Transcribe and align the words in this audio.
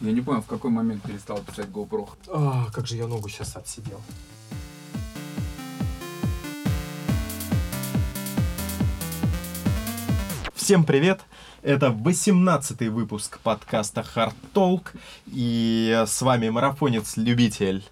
Я 0.00 0.10
не 0.10 0.20
понял, 0.20 0.42
в 0.42 0.46
какой 0.46 0.72
момент 0.72 1.04
перестал 1.04 1.38
писать 1.38 1.68
GoPro. 1.68 2.08
А, 2.26 2.68
как 2.72 2.84
же 2.84 2.96
я 2.96 3.06
ногу 3.06 3.28
сейчас 3.28 3.54
отсидел. 3.54 4.00
Всем 10.52 10.82
привет! 10.82 11.20
Это 11.62 11.90
18-й 11.90 12.88
выпуск 12.88 13.38
подкаста 13.38 14.04
Hard 14.16 14.34
Talk. 14.52 14.88
И 15.26 16.02
с 16.04 16.22
вами 16.22 16.48
марафонец-любитель 16.48 17.84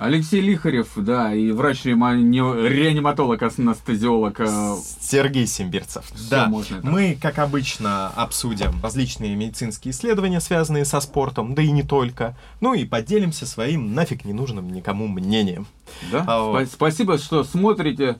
Алексей 0.00 0.40
Лихарев, 0.40 0.88
да, 0.96 1.34
и 1.34 1.50
врач-реаниматолог, 1.52 3.42
анестезиолог. 3.42 4.40
э, 4.40 4.74
Сергей 5.00 5.46
Симбирцев. 5.46 6.04
Всё 6.14 6.30
да, 6.30 6.46
можно, 6.46 6.80
да. 6.80 6.88
мы, 6.90 7.18
как 7.20 7.38
обычно, 7.38 8.08
обсудим 8.08 8.72
различные 8.82 9.36
медицинские 9.36 9.92
исследования, 9.92 10.40
связанные 10.40 10.86
со 10.86 11.00
спортом, 11.00 11.54
да 11.54 11.62
и 11.62 11.70
не 11.70 11.82
только. 11.82 12.34
Ну 12.60 12.72
и 12.72 12.86
поделимся 12.86 13.46
своим 13.46 13.94
нафиг 13.94 14.24
ненужным 14.24 14.72
никому 14.72 15.06
мнением. 15.06 15.66
Да? 16.10 16.24
А. 16.26 16.40
Спа- 16.62 16.66
Спасибо, 16.66 17.18
что 17.18 17.44
смотрите. 17.44 18.18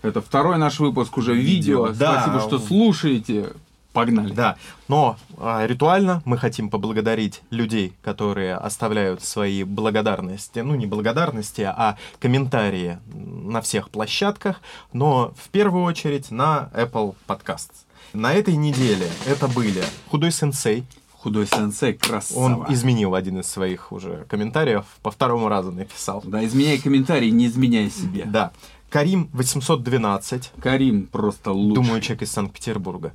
Это 0.00 0.22
второй 0.22 0.56
наш 0.58 0.78
выпуск 0.80 1.18
уже 1.18 1.34
видео. 1.34 1.88
Видео, 1.88 1.98
да. 1.98 2.22
Спасибо, 2.22 2.40
что 2.40 2.58
слушаете. 2.58 3.50
Погнали. 3.98 4.32
Да, 4.32 4.56
но 4.86 5.16
а, 5.38 5.66
ритуально 5.66 6.22
мы 6.24 6.38
хотим 6.38 6.70
поблагодарить 6.70 7.42
людей, 7.50 7.94
которые 8.00 8.54
оставляют 8.54 9.24
свои 9.24 9.64
благодарности, 9.64 10.60
ну 10.60 10.76
не 10.76 10.86
благодарности, 10.86 11.62
а 11.62 11.96
комментарии 12.20 12.98
на 13.12 13.60
всех 13.60 13.90
площадках, 13.90 14.60
но 14.92 15.34
в 15.36 15.48
первую 15.48 15.82
очередь 15.82 16.30
на 16.30 16.70
Apple 16.74 17.16
Podcasts. 17.26 17.72
На 18.12 18.32
этой 18.32 18.54
неделе 18.54 19.08
это 19.26 19.48
были 19.48 19.82
Худой 20.10 20.30
Сенсей, 20.30 20.84
Худой 21.18 21.48
сенсей, 21.48 21.94
красава. 21.94 22.38
он 22.38 22.66
изменил 22.68 23.16
один 23.16 23.40
из 23.40 23.46
своих 23.46 23.90
уже 23.90 24.24
комментариев, 24.28 24.84
по 25.02 25.10
второму 25.10 25.48
разу 25.48 25.72
написал. 25.72 26.22
Да, 26.24 26.44
изменяй 26.44 26.78
комментарий, 26.78 27.32
не 27.32 27.46
изменяй 27.46 27.90
себе. 27.90 28.24
Да. 28.26 28.52
Карим 28.88 29.28
812, 29.32 30.52
Карим 30.62 31.06
просто 31.06 31.50
лучший. 31.52 31.74
думаю, 31.74 32.00
человек 32.00 32.22
из 32.22 32.30
Санкт-Петербурга. 32.30 33.12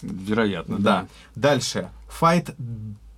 Вероятно, 0.00 0.78
Да. 0.78 0.82
да. 1.02 1.06
Дальше. 1.34 1.88
Fight 2.20 2.54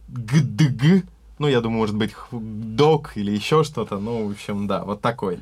ГДГ. 0.08 1.06
Ну, 1.39 1.48
я 1.48 1.61
думаю, 1.61 1.78
может 1.81 1.97
быть, 1.97 2.14
док 2.31 3.12
или 3.16 3.33
еще 3.33 3.64
что-то. 3.64 3.98
Ну, 3.98 4.28
в 4.28 4.33
общем, 4.33 4.66
да, 4.66 4.84
вот 4.84 5.00
такой. 5.00 5.41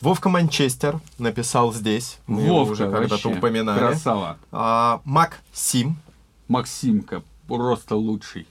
Вовка 0.00 0.28
Манчестер 0.28 1.00
написал 1.18 1.72
здесь. 1.72 2.18
Мы 2.26 2.46
Вовка 2.46 2.72
уже 2.72 2.90
когда-то 2.90 3.28
упоминали. 3.30 3.78
Красава. 3.78 4.38
А, 4.52 5.00
Мак 5.04 5.40
Сим. 5.52 5.96
Максимка 6.48 7.22
просто 7.48 7.96
лучший. 7.96 8.46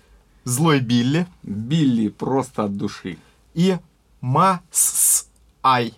Злой 0.46 0.80
Билли. 0.80 1.28
Билли 1.44 2.10
просто 2.10 2.64
от 2.66 2.76
души. 2.78 3.18
И 3.54 3.78
Мас 4.22 5.28
Ай. 5.64 5.94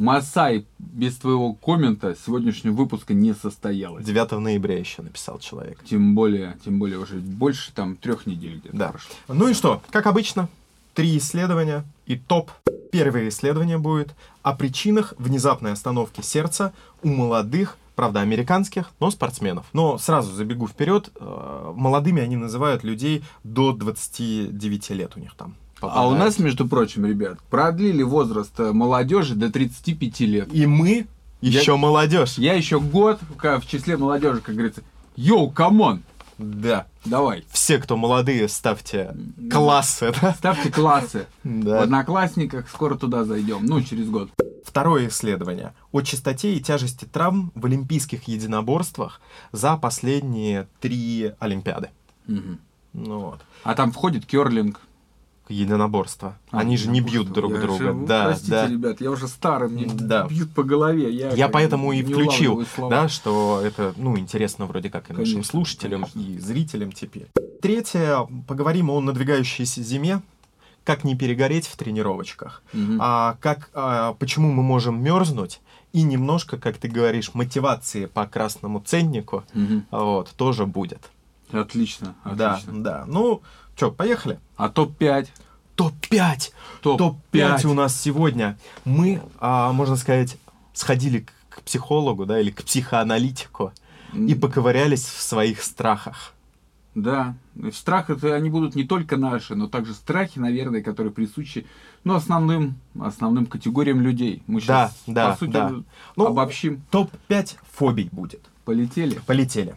Масай, 0.00 0.64
без 0.78 1.16
твоего 1.16 1.52
коммента 1.52 2.16
сегодняшнего 2.24 2.72
выпуска 2.72 3.12
не 3.12 3.34
состоялось. 3.34 4.02
9 4.02 4.30
ноября 4.40 4.78
еще 4.78 5.02
написал 5.02 5.38
человек. 5.38 5.78
Тем 5.84 6.14
более, 6.14 6.56
тем 6.64 6.78
более 6.78 6.98
уже 6.98 7.16
больше 7.16 7.70
там 7.74 7.96
трех 7.96 8.24
недель 8.24 8.60
где-то 8.60 8.74
Да. 8.76 8.88
прошло. 8.92 9.10
Ну 9.28 9.48
и 9.48 9.52
что? 9.52 9.82
Как 9.90 10.06
обычно, 10.06 10.48
три 10.94 11.18
исследования 11.18 11.84
и 12.06 12.16
топ. 12.16 12.50
Первое 12.90 13.28
исследование 13.28 13.76
будет 13.76 14.14
о 14.42 14.54
причинах 14.54 15.12
внезапной 15.18 15.72
остановки 15.72 16.22
сердца 16.22 16.72
у 17.02 17.08
молодых, 17.08 17.76
правда, 17.94 18.20
американских, 18.22 18.90
но 19.00 19.10
спортсменов. 19.10 19.66
Но 19.74 19.98
сразу 19.98 20.32
забегу 20.32 20.66
вперед, 20.66 21.10
э, 21.20 21.72
молодыми 21.76 22.22
они 22.22 22.36
называют 22.36 22.84
людей 22.84 23.22
до 23.44 23.72
29 23.72 24.90
лет 24.94 25.12
у 25.16 25.20
них 25.20 25.34
там. 25.34 25.56
А 25.80 25.86
у 25.86 25.88
попадают. 25.90 26.18
нас, 26.18 26.38
между 26.38 26.66
прочим, 26.68 27.06
ребят, 27.06 27.38
продлили 27.50 28.02
возраст 28.02 28.52
э, 28.58 28.72
молодежи 28.72 29.34
до 29.34 29.50
35 29.50 30.20
лет. 30.20 30.48
И 30.52 30.66
мы 30.66 31.06
Я- 31.40 31.60
еще 31.60 31.76
молодежь. 31.76 32.34
Я 32.38 32.54
еще 32.54 32.80
год 32.80 33.18
в 33.22 33.60
в 33.60 33.66
числе 33.66 33.96
молодежи, 33.96 34.40
как 34.40 34.54
говорится. 34.54 34.82
Yo, 35.16 35.50
come 35.50 35.80
on! 35.80 36.02
Да. 36.38 36.86
Давай. 37.04 37.44
Все, 37.50 37.78
кто 37.78 37.96
молодые, 37.98 38.48
ставьте 38.48 39.14
классы. 39.50 40.12
да? 40.22 40.32
Ставьте 40.34 40.70
классы. 40.72 41.26
В 41.44 41.64
Да. 41.64 41.82
Одноклассниках 41.82 42.68
скоро 42.70 42.94
туда 42.96 43.24
зайдем. 43.24 43.64
Ну, 43.66 43.82
через 43.82 44.08
год. 44.08 44.30
Второе 44.64 45.08
исследование 45.08 45.74
о 45.92 46.00
частоте 46.00 46.54
и 46.54 46.60
тяжести 46.60 47.04
травм 47.04 47.52
в 47.54 47.66
олимпийских 47.66 48.24
единоборствах 48.28 49.20
за 49.52 49.76
последние 49.76 50.66
три 50.80 51.32
Олимпиады. 51.40 51.90
Мгм. 52.26 52.58
Ну 52.92 53.18
вот. 53.20 53.40
А 53.64 53.74
там 53.74 53.92
входит 53.92 54.24
керлинг. 54.26 54.80
Единоборство. 55.50 56.36
А, 56.50 56.58
Они 56.60 56.76
же 56.76 56.88
не 56.88 57.00
ну, 57.00 57.06
бьют 57.08 57.32
друг 57.32 57.52
я 57.52 57.60
друга. 57.60 57.84
же- 57.84 57.94
да, 58.06 58.24
Простите, 58.26 58.50
да. 58.52 58.66
ребят, 58.68 59.00
я 59.00 59.10
уже 59.10 59.26
старый, 59.28 59.68
мне 59.68 59.86
Да. 59.92 60.26
бьют 60.28 60.52
по 60.52 60.62
голове. 60.62 61.12
Я, 61.12 61.30
Я 61.32 61.48
поэтому 61.48 61.92
и 61.92 62.02
включил, 62.02 62.64
да, 62.88 63.08
что 63.08 63.60
это, 63.64 63.92
ну, 63.96 64.16
интересно 64.18 64.66
вроде 64.66 64.90
как 64.90 65.10
и 65.10 65.12
нашим 65.12 65.24
Конечно, 65.32 65.42
слушателям, 65.50 66.04
конечно. 66.04 66.20
и 66.20 66.38
зрителям 66.38 66.92
теперь. 66.92 67.26
Третье, 67.60 68.26
поговорим 68.46 68.90
о 68.90 69.00
надвигающейся 69.00 69.82
зиме, 69.82 70.22
как 70.84 71.04
не 71.04 71.14
перегореть 71.16 71.66
в 71.66 71.76
тренировочках, 71.76 72.62
Мгм. 72.72 72.98
а 73.00 73.36
как, 73.40 73.70
а, 73.74 74.14
почему 74.14 74.50
мы 74.52 74.62
можем 74.62 75.02
мерзнуть, 75.02 75.60
и 75.92 76.02
немножко, 76.02 76.56
как 76.56 76.78
ты 76.78 76.88
говоришь, 76.88 77.34
мотивации 77.34 78.06
по 78.06 78.24
красному 78.26 78.80
ценнику, 78.80 79.42
Мгм. 79.52 79.84
вот, 79.90 80.30
тоже 80.36 80.64
будет. 80.66 81.10
Отлично, 81.52 82.14
Да, 82.24 82.54
отлично. 82.54 82.82
да. 82.82 83.04
Ну, 83.08 83.42
что, 83.80 83.90
поехали? 83.90 84.38
А 84.58 84.68
топ-5? 84.68 85.28
Топ-5! 85.74 86.50
Топ-5 86.82 87.66
у 87.66 87.72
нас 87.72 87.98
сегодня. 87.98 88.58
Мы, 88.84 89.22
а, 89.38 89.72
можно 89.72 89.96
сказать, 89.96 90.36
сходили 90.74 91.20
к, 91.48 91.62
психологу, 91.62 92.26
да, 92.26 92.38
или 92.38 92.50
к 92.50 92.62
психоаналитику 92.62 93.72
и 94.12 94.34
поковырялись 94.34 95.04
в 95.04 95.22
своих 95.22 95.62
страхах. 95.62 96.34
Да. 96.94 97.36
Страх 97.72 98.10
это 98.10 98.34
они 98.34 98.50
будут 98.50 98.74
не 98.74 98.84
только 98.84 99.16
наши, 99.16 99.54
но 99.54 99.66
также 99.66 99.94
страхи, 99.94 100.38
наверное, 100.38 100.82
которые 100.82 101.12
присущи 101.12 101.66
ну, 102.04 102.14
основным, 102.14 102.74
основным 103.00 103.46
категориям 103.46 104.02
людей. 104.02 104.42
Мы 104.46 104.60
Да, 104.60 104.88
сейчас, 104.88 105.02
да, 105.06 105.30
по 105.30 105.38
сути, 105.38 105.52
да. 105.52 105.72
Ну, 106.16 106.26
обобщим. 106.26 106.82
Топ-5 106.90 107.56
фобий 107.72 108.10
будет. 108.12 108.42
Полетели. 108.66 109.20
Полетели. 109.26 109.74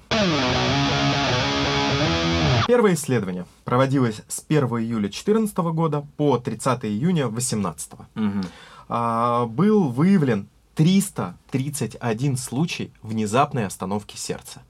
Первое 2.68 2.94
исследование 2.94 3.46
проводилось 3.66 4.22
с 4.28 4.44
1 4.48 4.64
июля 4.80 5.04
2014 5.04 5.58
года 5.58 6.06
по 6.18 6.38
30 6.38 6.86
июня 6.86 7.28
2018. 7.28 7.92
Мгм. 8.16 8.44
А, 8.90 9.46
был 9.46 9.90
выявлен 9.90 10.48
331 10.76 12.38
случай 12.38 12.92
внезапной 13.02 13.66
остановки 13.66 14.18
сердца. 14.18 14.62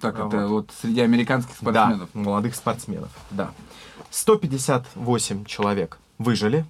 Так, 0.00 0.18
А 0.18 0.26
это 0.26 0.48
вот. 0.48 0.48
вот 0.48 0.70
среди 0.80 1.00
американских 1.00 1.56
спортсменов. 1.56 2.08
Да, 2.12 2.20
молодых 2.20 2.54
спортсменов, 2.54 3.10
да. 3.30 3.52
158 4.10 5.44
человек 5.44 5.98
выжили, 6.18 6.64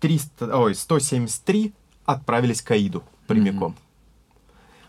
300, 0.00 0.56
ой, 0.58 0.74
173 0.74 1.72
отправились 2.04 2.62
к 2.62 2.70
Аиду 2.70 3.02
прямиком. 3.26 3.76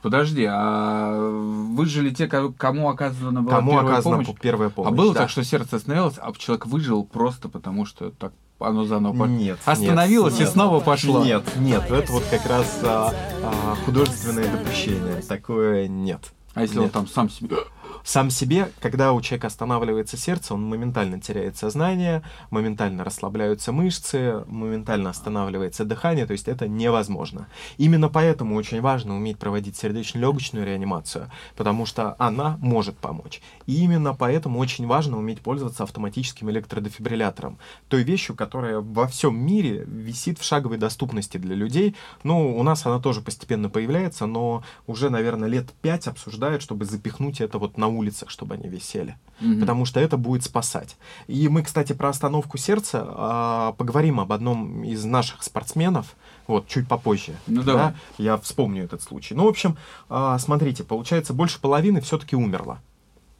Подожди, 0.01 0.47
а 0.49 1.29
выжили 1.29 2.09
те, 2.09 2.27
ко- 2.27 2.51
кому 2.51 2.89
оказана 2.89 3.41
была 3.41 3.57
Кому 3.57 3.71
первая 3.71 3.93
оказана 3.93 4.23
помощь? 4.23 4.39
первая 4.41 4.69
помощь? 4.69 4.91
а 4.91 4.95
было 4.95 5.13
да. 5.13 5.21
так, 5.21 5.29
что 5.29 5.43
сердце 5.43 5.75
остановилось, 5.75 6.15
а 6.19 6.33
человек 6.33 6.65
выжил 6.65 7.03
просто 7.03 7.49
потому, 7.49 7.85
что 7.85 8.09
так 8.11 8.33
оно 8.59 8.85
заново 8.85 9.13
по- 9.13 9.23
Нет. 9.27 9.59
остановилось 9.65 10.39
нет, 10.39 10.49
и 10.49 10.51
снова 10.51 10.79
пошло. 10.79 11.23
Нет, 11.23 11.43
нет, 11.57 11.89
это 11.89 12.11
вот 12.11 12.23
как 12.29 12.45
раз 12.47 12.79
а, 12.83 13.13
а, 13.43 13.75
художественное 13.85 14.51
допущение. 14.51 15.15
Такое 15.27 15.87
нет. 15.87 16.31
А 16.53 16.63
если 16.63 16.79
он 16.79 16.83
Нет. 16.85 16.93
там 16.93 17.07
сам 17.07 17.29
себе... 17.29 17.55
Сам 18.03 18.29
себе, 18.29 18.71
когда 18.79 19.13
у 19.13 19.21
человека 19.21 19.47
останавливается 19.47 20.17
сердце, 20.17 20.53
он 20.53 20.63
моментально 20.67 21.19
теряет 21.19 21.57
сознание, 21.57 22.23
моментально 22.49 23.03
расслабляются 23.03 23.71
мышцы, 23.71 24.43
моментально 24.47 25.09
останавливается 25.09 25.85
дыхание, 25.85 26.25
то 26.25 26.33
есть 26.33 26.47
это 26.47 26.67
невозможно. 26.67 27.47
Именно 27.77 28.09
поэтому 28.09 28.55
очень 28.55 28.81
важно 28.81 29.15
уметь 29.15 29.37
проводить 29.37 29.77
сердечно-легочную 29.77 30.65
реанимацию, 30.65 31.29
потому 31.55 31.85
что 31.85 32.15
она 32.17 32.57
может 32.61 32.97
помочь. 32.97 33.41
И 33.67 33.83
именно 33.83 34.13
поэтому 34.13 34.59
очень 34.59 34.87
важно 34.87 35.17
уметь 35.17 35.41
пользоваться 35.41 35.83
автоматическим 35.83 36.49
электродефибриллятором, 36.49 37.59
той 37.87 38.03
вещью, 38.03 38.35
которая 38.35 38.79
во 38.79 39.07
всем 39.07 39.37
мире 39.37 39.83
висит 39.85 40.39
в 40.39 40.43
шаговой 40.43 40.77
доступности 40.77 41.37
для 41.37 41.55
людей. 41.55 41.95
Ну, 42.23 42.57
у 42.57 42.63
нас 42.63 42.85
она 42.85 42.99
тоже 42.99 43.21
постепенно 43.21 43.69
появляется, 43.69 44.25
но 44.25 44.63
уже, 44.87 45.09
наверное, 45.09 45.47
лет 45.47 45.71
пять 45.81 46.07
обсуждают, 46.07 46.61
чтобы 46.61 46.85
запихнуть 46.85 47.41
это 47.41 47.57
вот 47.59 47.77
на 47.77 47.90
улицах, 47.97 48.29
чтобы 48.29 48.55
они 48.55 48.67
висели. 48.67 49.17
Мгм. 49.39 49.59
Потому 49.59 49.85
что 49.85 49.99
это 49.99 50.17
будет 50.17 50.43
спасать. 50.43 50.97
И 51.27 51.47
мы, 51.49 51.63
кстати, 51.63 51.93
про 51.93 52.09
остановку 52.09 52.57
сердца 52.57 53.05
а, 53.07 53.71
поговорим 53.73 54.19
об 54.19 54.31
одном 54.31 54.83
из 54.83 55.03
наших 55.05 55.43
спортсменов, 55.43 56.15
вот, 56.47 56.67
чуть 56.67 56.87
попозже. 56.87 57.33
Ну, 57.47 57.63
да, 57.63 57.73
давай. 57.73 57.93
я 58.17 58.37
вспомню 58.37 58.83
этот 58.83 59.01
случай. 59.01 59.33
Ну, 59.33 59.45
в 59.45 59.49
общем, 59.49 59.77
а, 60.09 60.37
смотрите, 60.39 60.83
получается, 60.83 61.33
больше 61.33 61.59
половины 61.59 62.01
все-таки 62.01 62.35
умерло. 62.35 62.79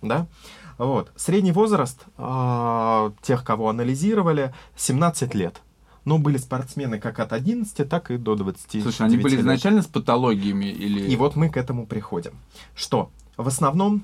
Да? 0.01 0.27
Вот. 0.77 1.11
Средний 1.15 1.51
возраст 1.51 2.05
э, 2.17 3.11
тех, 3.21 3.43
кого 3.43 3.69
анализировали, 3.69 4.51
17 4.77 5.35
лет. 5.35 5.61
Но 6.05 6.17
были 6.17 6.37
спортсмены 6.37 6.99
как 6.99 7.19
от 7.19 7.33
11, 7.33 7.87
так 7.87 8.09
и 8.09 8.17
до 8.17 8.35
20. 8.35 8.81
Слушай, 8.81 9.05
они 9.05 9.17
были 9.17 9.39
изначально 9.39 9.83
с 9.83 9.85
патологиями 9.85 10.65
или... 10.65 11.07
И 11.07 11.15
вот 11.15 11.35
мы 11.35 11.49
к 11.49 11.57
этому 11.57 11.85
приходим. 11.85 12.31
Что? 12.73 13.11
В 13.37 13.47
основном 13.47 14.03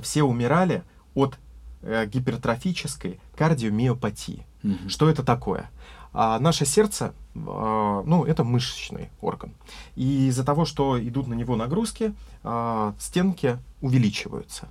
все 0.00 0.22
умирали 0.22 0.82
от 1.14 1.38
э, 1.82 2.06
гипертрофической 2.06 3.20
кардиомиопатии. 3.36 4.46
Мгм. 4.62 4.88
Что 4.88 5.08
это 5.08 5.22
такое? 5.22 5.70
А 6.12 6.38
наше 6.40 6.64
сердце, 6.64 7.14
а, 7.34 8.02
ну, 8.04 8.24
это 8.24 8.44
мышечный 8.44 9.10
орган. 9.20 9.52
И 9.94 10.28
из-за 10.28 10.44
того, 10.44 10.64
что 10.64 11.00
идут 11.00 11.26
на 11.26 11.34
него 11.34 11.54
нагрузки, 11.56 12.14
а, 12.42 12.94
стенки 12.98 13.58
увеличиваются. 13.80 14.68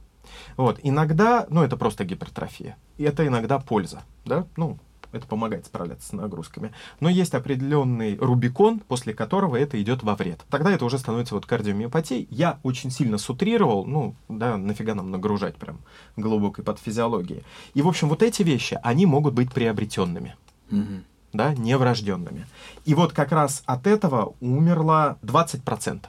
Вот. 0.57 0.79
Иногда, 0.83 1.45
ну, 1.49 1.63
это 1.63 1.77
просто 1.77 2.03
гипертрофия. 2.03 2.75
И 2.97 3.03
это 3.03 3.25
иногда 3.25 3.59
польза, 3.59 4.01
да? 4.25 4.45
Ну, 4.57 4.77
это 5.17 5.27
помогает 5.27 5.65
справляться 5.65 6.07
с 6.09 6.11
нагрузками. 6.13 6.71
Но 6.99 7.09
есть 7.09 7.33
определенный 7.33 8.17
рубикон, 8.17 8.79
после 8.79 9.13
которого 9.13 9.55
это 9.55 9.81
идет 9.81 10.03
во 10.03 10.15
вред. 10.15 10.45
Тогда 10.49 10.71
это 10.71 10.85
уже 10.85 10.97
становится 10.97 11.35
вот 11.35 11.45
кардиомиопатией. 11.45 12.27
Я 12.31 12.59
очень 12.63 12.91
сильно 12.91 13.17
сутрировал, 13.17 13.85
ну, 13.85 14.15
да, 14.29 14.57
нафига 14.57 14.95
нам 14.95 15.11
нагружать 15.11 15.55
прям 15.55 15.79
глубокой 16.15 16.63
подфизиологии. 16.63 17.43
И, 17.73 17.81
в 17.81 17.87
общем, 17.87 18.09
вот 18.09 18.23
эти 18.23 18.43
вещи, 18.43 18.79
они 18.83 19.05
могут 19.05 19.33
быть 19.33 19.51
приобретенными 19.51 20.35
Мгм. 20.69 21.03
да, 21.33 21.53
неврожденными. 21.53 22.45
И 22.85 22.93
вот 22.93 23.13
как 23.13 23.31
раз 23.31 23.63
от 23.65 23.87
этого 23.87 24.33
умерло 24.39 25.17
20%. 25.21 26.01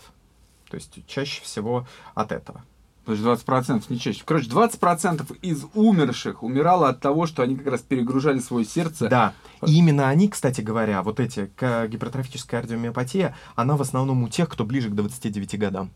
То 0.71 0.75
есть 0.75 0.99
чаще 1.07 1.43
всего 1.43 1.87
от 2.15 2.33
этого. 2.33 2.63
То 3.09 3.13
есть 3.13 3.25
20% 3.25 3.85
не 3.89 3.99
чаще. 3.99 4.21
Короче, 4.23 4.51
20% 4.51 5.39
из 5.41 5.65
умерших 5.73 6.43
умирало 6.43 6.91
от 6.91 7.01
того, 7.01 7.27
что 7.27 7.43
они 7.43 7.57
как 7.57 7.69
раз 7.69 7.81
перегружали 7.81 8.39
свое 8.39 8.67
сердце. 8.67 9.09
Да. 9.09 9.33
И 9.67 9.79
именно 9.79 10.11
они, 10.11 10.29
кстати 10.29 10.61
говоря, 10.61 11.03
вот 11.03 11.19
эти 11.19 11.51
гипертрофическая 11.59 12.61
кардиомиопатия, 12.61 13.35
она 13.57 13.79
в 13.79 13.81
основном 13.81 14.25
у 14.25 14.29
тех, 14.29 14.51
кто 14.51 14.67
ближе 14.67 14.91
к 14.91 14.95
29 14.95 15.59
годам. 15.59 15.91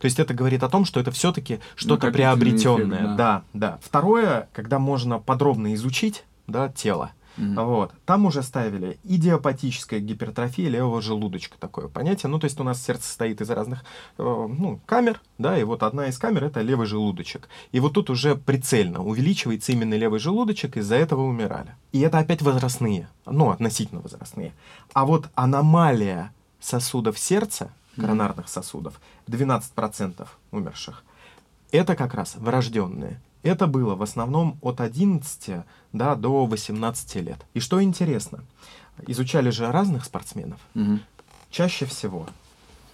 То 0.00 0.04
есть 0.04 0.18
это 0.18 0.34
говорит 0.34 0.62
о 0.62 0.68
том, 0.68 0.84
что 0.84 1.00
это 1.00 1.10
все-таки 1.12 1.60
что-то 1.76 2.08
Накопительный 2.08 2.36
приобретенное. 2.36 2.98
эффект, 2.98 3.16
да, 3.16 3.42
да. 3.54 3.78
Второе, 3.82 4.50
когда 4.52 4.78
можно 4.78 5.18
подробно 5.18 5.72
изучить 5.72 6.24
да, 6.46 6.68
тело. 6.68 7.12
Мгм. 7.40 7.64
Вот. 7.64 7.92
Там 8.04 8.26
уже 8.26 8.42
ставили 8.42 8.98
идиопатическая 9.02 9.98
гипертрофия 9.98 10.68
левого 10.68 11.00
желудочка, 11.00 11.56
такое 11.58 11.88
понятие. 11.88 12.28
Ну, 12.28 12.38
то 12.38 12.44
есть 12.44 12.60
у 12.60 12.64
нас 12.64 12.82
сердце 12.82 13.04
состоит 13.04 13.40
из 13.40 13.48
разных 13.48 13.82
э, 14.18 14.22
ну, 14.22 14.78
камер, 14.84 15.22
да, 15.38 15.58
и 15.58 15.64
вот 15.64 15.82
одна 15.82 16.08
из 16.08 16.18
камер 16.18 16.44
это 16.44 16.60
левый 16.60 16.86
желудочек. 16.86 17.48
И 17.72 17.80
вот 17.80 17.94
тут 17.94 18.10
уже 18.10 18.36
прицельно 18.36 19.02
увеличивается 19.02 19.72
именно 19.72 19.94
левый 19.94 20.20
желудочек, 20.20 20.76
из-за 20.76 20.96
этого 20.96 21.22
умирали. 21.22 21.74
И 21.92 22.00
это 22.00 22.18
опять 22.18 22.42
возрастные, 22.42 23.08
ну, 23.24 23.50
относительно 23.50 24.02
возрастные. 24.02 24.52
А 24.92 25.06
вот 25.06 25.30
аномалия 25.34 26.32
сосудов 26.60 27.18
сердца, 27.18 27.72
коронарных 27.96 28.48
сосудов, 28.48 29.00
12% 29.28 30.28
умерших, 30.50 31.04
это 31.72 31.96
как 31.96 32.14
раз 32.14 32.36
врожденные. 32.36 33.20
Это 33.42 33.66
было 33.66 33.94
в 33.94 34.02
основном 34.02 34.58
от 34.60 34.80
11 34.80 35.64
да, 35.92 36.14
до 36.14 36.46
18 36.46 37.14
лет. 37.16 37.38
И 37.54 37.60
что 37.60 37.82
интересно, 37.82 38.44
изучали 39.06 39.50
же 39.50 39.70
разных 39.70 40.04
спортсменов. 40.04 40.60
Мгм. 40.74 41.00
Чаще 41.50 41.86
всего 41.86 42.26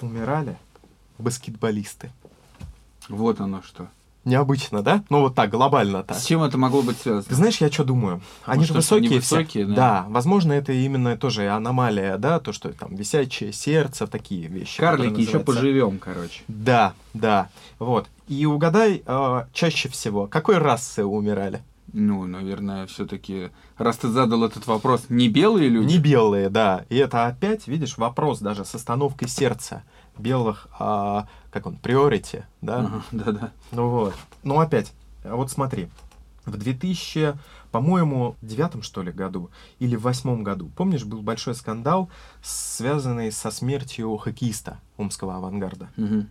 умирали 0.00 0.56
баскетболисты. 1.18 2.10
Вот 3.08 3.40
оно 3.40 3.62
что. 3.62 3.88
Необычно, 4.26 4.82
да? 4.82 5.04
Ну 5.08 5.20
вот 5.20 5.36
так, 5.36 5.50
глобально-то. 5.50 6.14
С 6.14 6.24
чем 6.24 6.42
это 6.42 6.58
могло 6.58 6.82
быть 6.82 6.96
Ты 6.96 7.02
связано? 7.04 7.36
знаешь, 7.36 7.58
я 7.60 7.70
что 7.70 7.84
думаю? 7.84 8.20
Они 8.44 8.58
Может, 8.58 8.66
же 8.66 8.72
они 8.72 8.78
высокие 9.06 9.20
все. 9.20 9.36
высокие, 9.36 9.66
да? 9.66 10.04
возможно, 10.08 10.52
это 10.52 10.72
именно 10.72 11.16
тоже 11.16 11.48
аномалия, 11.48 12.18
да, 12.18 12.40
то, 12.40 12.52
что 12.52 12.72
там 12.72 12.96
висячее 12.96 13.52
сердце, 13.52 14.08
такие 14.08 14.48
вещи. 14.48 14.80
Карлики 14.80 15.20
еще 15.20 15.38
поживем, 15.38 15.98
короче. 15.98 16.42
Да, 16.48 16.94
да. 17.14 17.50
Вот. 17.78 18.08
И 18.26 18.44
угадай, 18.46 19.04
э, 19.06 19.44
чаще 19.52 19.88
всего, 19.88 20.26
какой 20.26 20.58
расы 20.58 21.04
умирали? 21.04 21.62
Ну, 21.92 22.26
наверное, 22.26 22.86
все-таки, 22.88 23.50
раз 23.78 23.96
ты 23.98 24.08
задал 24.08 24.42
этот 24.44 24.66
вопрос, 24.66 25.04
не 25.08 25.28
белые 25.28 25.68
люди? 25.68 25.92
Не 25.92 25.98
белые, 25.98 26.48
да. 26.48 26.84
И 26.88 26.96
это 26.96 27.26
опять, 27.26 27.68
видишь, 27.68 27.96
вопрос 27.96 28.40
даже 28.40 28.64
с 28.64 28.74
остановкой 28.74 29.28
сердца 29.28 29.84
белых, 30.18 30.68
а, 30.78 31.28
как 31.50 31.66
он, 31.66 31.76
приорити, 31.76 32.46
да? 32.60 33.02
Да-да. 33.12 33.52
Ну 33.72 33.88
вот. 33.88 34.14
Ну 34.42 34.60
опять, 34.60 34.92
а 35.24 35.36
вот 35.36 35.50
смотри, 35.50 35.88
в 36.44 36.56
2000, 36.56 37.34
по-моему, 37.72 38.36
девятом, 38.40 38.82
что 38.82 39.02
ли, 39.02 39.12
году 39.12 39.50
или 39.78 39.96
в 39.96 40.02
восьмом 40.02 40.44
году, 40.44 40.70
помнишь, 40.76 41.04
был 41.04 41.22
большой 41.22 41.54
скандал, 41.54 42.08
связанный 42.42 43.32
со 43.32 43.50
смертью 43.50 44.16
хоккеиста 44.16 44.78
омского 44.96 45.36
авангарда. 45.36 45.88
Мгм. 45.96 46.28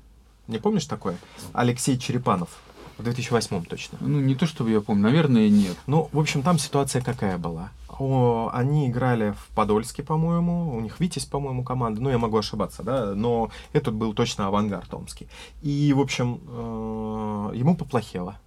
Не 0.48 0.60
помнишь 0.60 0.86
такое? 0.86 1.18
Алексей 1.54 1.98
Черепанов. 1.98 2.50
В 2.98 3.04
2008 3.04 3.66
точно. 3.66 3.98
Ну, 4.02 4.20
не 4.20 4.36
то 4.36 4.46
чтобы 4.46 4.72
я 4.72 4.82
помню, 4.82 5.04
наверное, 5.04 5.50
нет. 5.50 5.76
Ну, 5.88 6.10
в 6.14 6.20
общем, 6.20 6.44
там 6.44 6.58
ситуация 6.58 7.02
какая 7.02 7.38
была? 7.38 7.72
О, 7.98 8.50
они 8.54 8.88
играли 8.90 9.32
в 9.32 9.56
Подольске, 9.56 10.04
по-моему, 10.04 10.76
у 10.76 10.82
них 10.82 11.00
Витязь, 11.00 11.26
по-моему, 11.26 11.64
команда, 11.64 12.02
ну, 12.02 12.10
я 12.10 12.18
могу 12.18 12.38
ошибаться, 12.38 12.84
да, 12.84 13.14
но 13.16 13.52
этот 13.74 13.94
был 13.94 14.14
точно 14.14 14.48
авангард 14.48 14.94
омский. 14.94 15.28
И, 15.62 15.94
в 15.94 16.00
общем, 16.02 16.42
э, 16.48 17.52
ему 17.56 17.76
поплохело. 17.76 18.38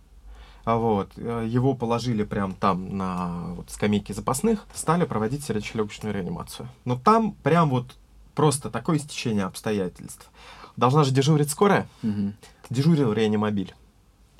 А 0.64 0.76
вот, 0.76 1.08
э, 1.16 1.46
его 1.48 1.72
положили 1.74 2.24
прям 2.24 2.52
там 2.54 2.96
на 2.98 3.54
вот, 3.54 3.70
скамейке 3.70 4.12
запасных, 4.12 4.66
стали 4.74 5.04
проводить 5.06 5.42
сердечно-легочную 5.44 6.14
реанимацию. 6.14 6.68
Но 6.84 6.96
там 6.98 7.32
прям 7.42 7.70
вот 7.70 7.96
просто 8.34 8.70
такое 8.70 8.98
стечение 8.98 9.44
обстоятельств. 9.44 10.30
Должна 10.76 11.04
же 11.04 11.10
дежурить 11.12 11.50
скорая, 11.50 11.88
Мгм. 12.02 12.34
дежурил 12.68 13.12
реанимобиль. 13.14 13.74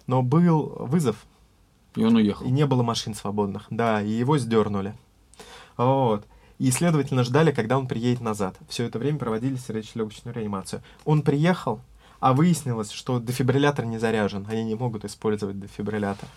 Но 0.08 0.22
был 0.22 0.74
вызов, 0.80 1.24
И 1.94 2.02
он 2.04 2.16
уехал. 2.16 2.44
и 2.44 2.50
не 2.50 2.66
было 2.66 2.82
машин 2.82 3.14
свободных. 3.14 3.66
Да, 3.70 4.02
и 4.02 4.08
его 4.08 4.36
сдернули. 4.38 4.94
Вот. 5.76 6.24
И, 6.58 6.72
следовательно, 6.72 7.22
ждали, 7.22 7.52
когда 7.52 7.78
он 7.78 7.86
приедет 7.86 8.20
назад. 8.20 8.56
Все 8.68 8.84
это 8.84 8.98
время 8.98 9.18
проводили 9.18 9.54
сердечно-легочную 9.56 10.34
реанимацию. 10.34 10.82
Он 11.04 11.22
приехал, 11.22 11.80
а 12.18 12.32
выяснилось, 12.32 12.90
что 12.90 13.20
дефибриллятор 13.20 13.84
не 13.84 13.98
заряжен. 13.98 14.44
Они 14.50 14.64
не 14.64 14.74
могут 14.74 15.04
использовать 15.04 15.60
дефибриллятор. 15.60 16.28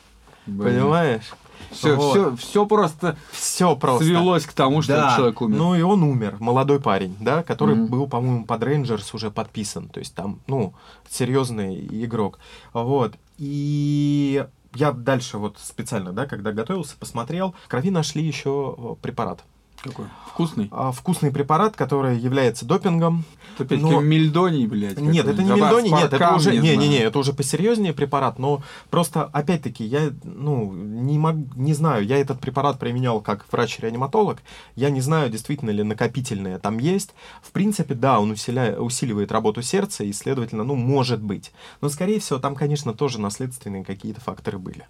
Понимаешь? 0.46 1.32
Все, 1.70 1.96
Вот. 1.96 2.12
все, 2.12 2.36
все 2.36 2.66
просто, 2.66 3.16
Все 3.32 3.76
просто. 3.76 4.04
свелось 4.04 4.46
к 4.48 4.54
тому, 4.54 4.82
что 4.82 4.94
Да, 4.94 5.16
человек 5.16 5.40
умер. 5.42 5.58
Ну 5.58 5.76
и 5.76 5.82
он 5.82 6.02
умер, 6.02 6.38
молодой 6.40 6.80
парень, 6.80 7.16
да, 7.20 7.44
который 7.44 7.76
Мгм. 7.76 7.86
был, 7.88 8.08
по-моему, 8.08 8.46
под 8.46 8.64
Рейнджерс 8.64 9.14
уже 9.14 9.30
подписан, 9.30 9.88
то 9.88 10.00
есть 10.00 10.16
там, 10.16 10.40
ну, 10.48 10.74
серьезный 11.08 11.88
игрок, 12.04 12.40
вот. 12.74 13.14
И 13.42 14.46
я 14.76 14.92
дальше 14.92 15.40
вот 15.40 15.58
специально, 15.58 16.14
да, 16.14 16.28
когда 16.28 16.52
готовился, 16.52 16.96
посмотрел, 16.96 17.56
в 17.64 17.68
крови 17.68 17.90
нашли 17.90 18.24
еще 18.24 18.76
э, 18.78 18.96
препарат. 19.02 19.44
Какой? 19.84 20.06
Вкусный? 20.28 20.70
А, 20.72 20.92
Вкусный 20.92 21.32
препарат, 21.32 21.76
который 21.76 22.18
является 22.18 22.66
допингом. 22.66 23.26
Это 23.56 23.64
опять 23.66 23.82
Но- 23.82 24.00
мельдоний, 24.00 24.66
блядь. 24.68 24.98
Нет, 25.00 25.28
это 25.28 25.44
не 25.44 25.52
мельдоний, 25.52 25.92
нет, 25.92 26.14
это 26.14 26.36
уже, 26.36 26.56
не, 26.56 26.78
не, 26.78 26.88
не, 26.88 26.98
это 27.00 27.20
уже 27.20 27.34
посерьезнее 27.34 27.94
препарат, 27.94 28.40
но 28.40 28.62
просто, 28.90 29.26
опять-таки, 29.26 29.84
я, 29.84 30.12
ну, 30.24 30.72
не 30.72 31.18
мог, 31.18 31.36
не 31.56 31.74
знаю, 31.74 32.06
я 32.06 32.18
этот 32.18 32.40
препарат 32.40 32.80
применял 32.80 33.22
как 33.22 33.46
врач-реаниматолог, 33.52 34.42
я 34.76 34.90
не 34.90 35.02
знаю, 35.02 35.30
действительно 35.30 35.72
ли 35.72 35.84
накопительное 35.84 36.60
там 36.60 36.78
есть. 36.78 37.14
В 37.42 37.52
принципе, 37.52 37.94
да, 37.94 38.20
он 38.20 38.32
усиля- 38.32 38.78
усиливает 38.80 39.32
работу 39.32 39.62
сердца, 39.62 40.04
и, 40.04 40.14
следовательно, 40.14 40.64
ну, 40.64 40.76
может 40.76 41.22
быть. 41.22 41.52
Но, 41.82 41.90
скорее 41.90 42.20
всего, 42.20 42.40
там, 42.40 42.56
конечно, 42.56 42.94
тоже 42.94 43.20
наследственные 43.20 43.84
какие-то 43.84 44.22
факторы 44.22 44.58
были. 44.60 44.88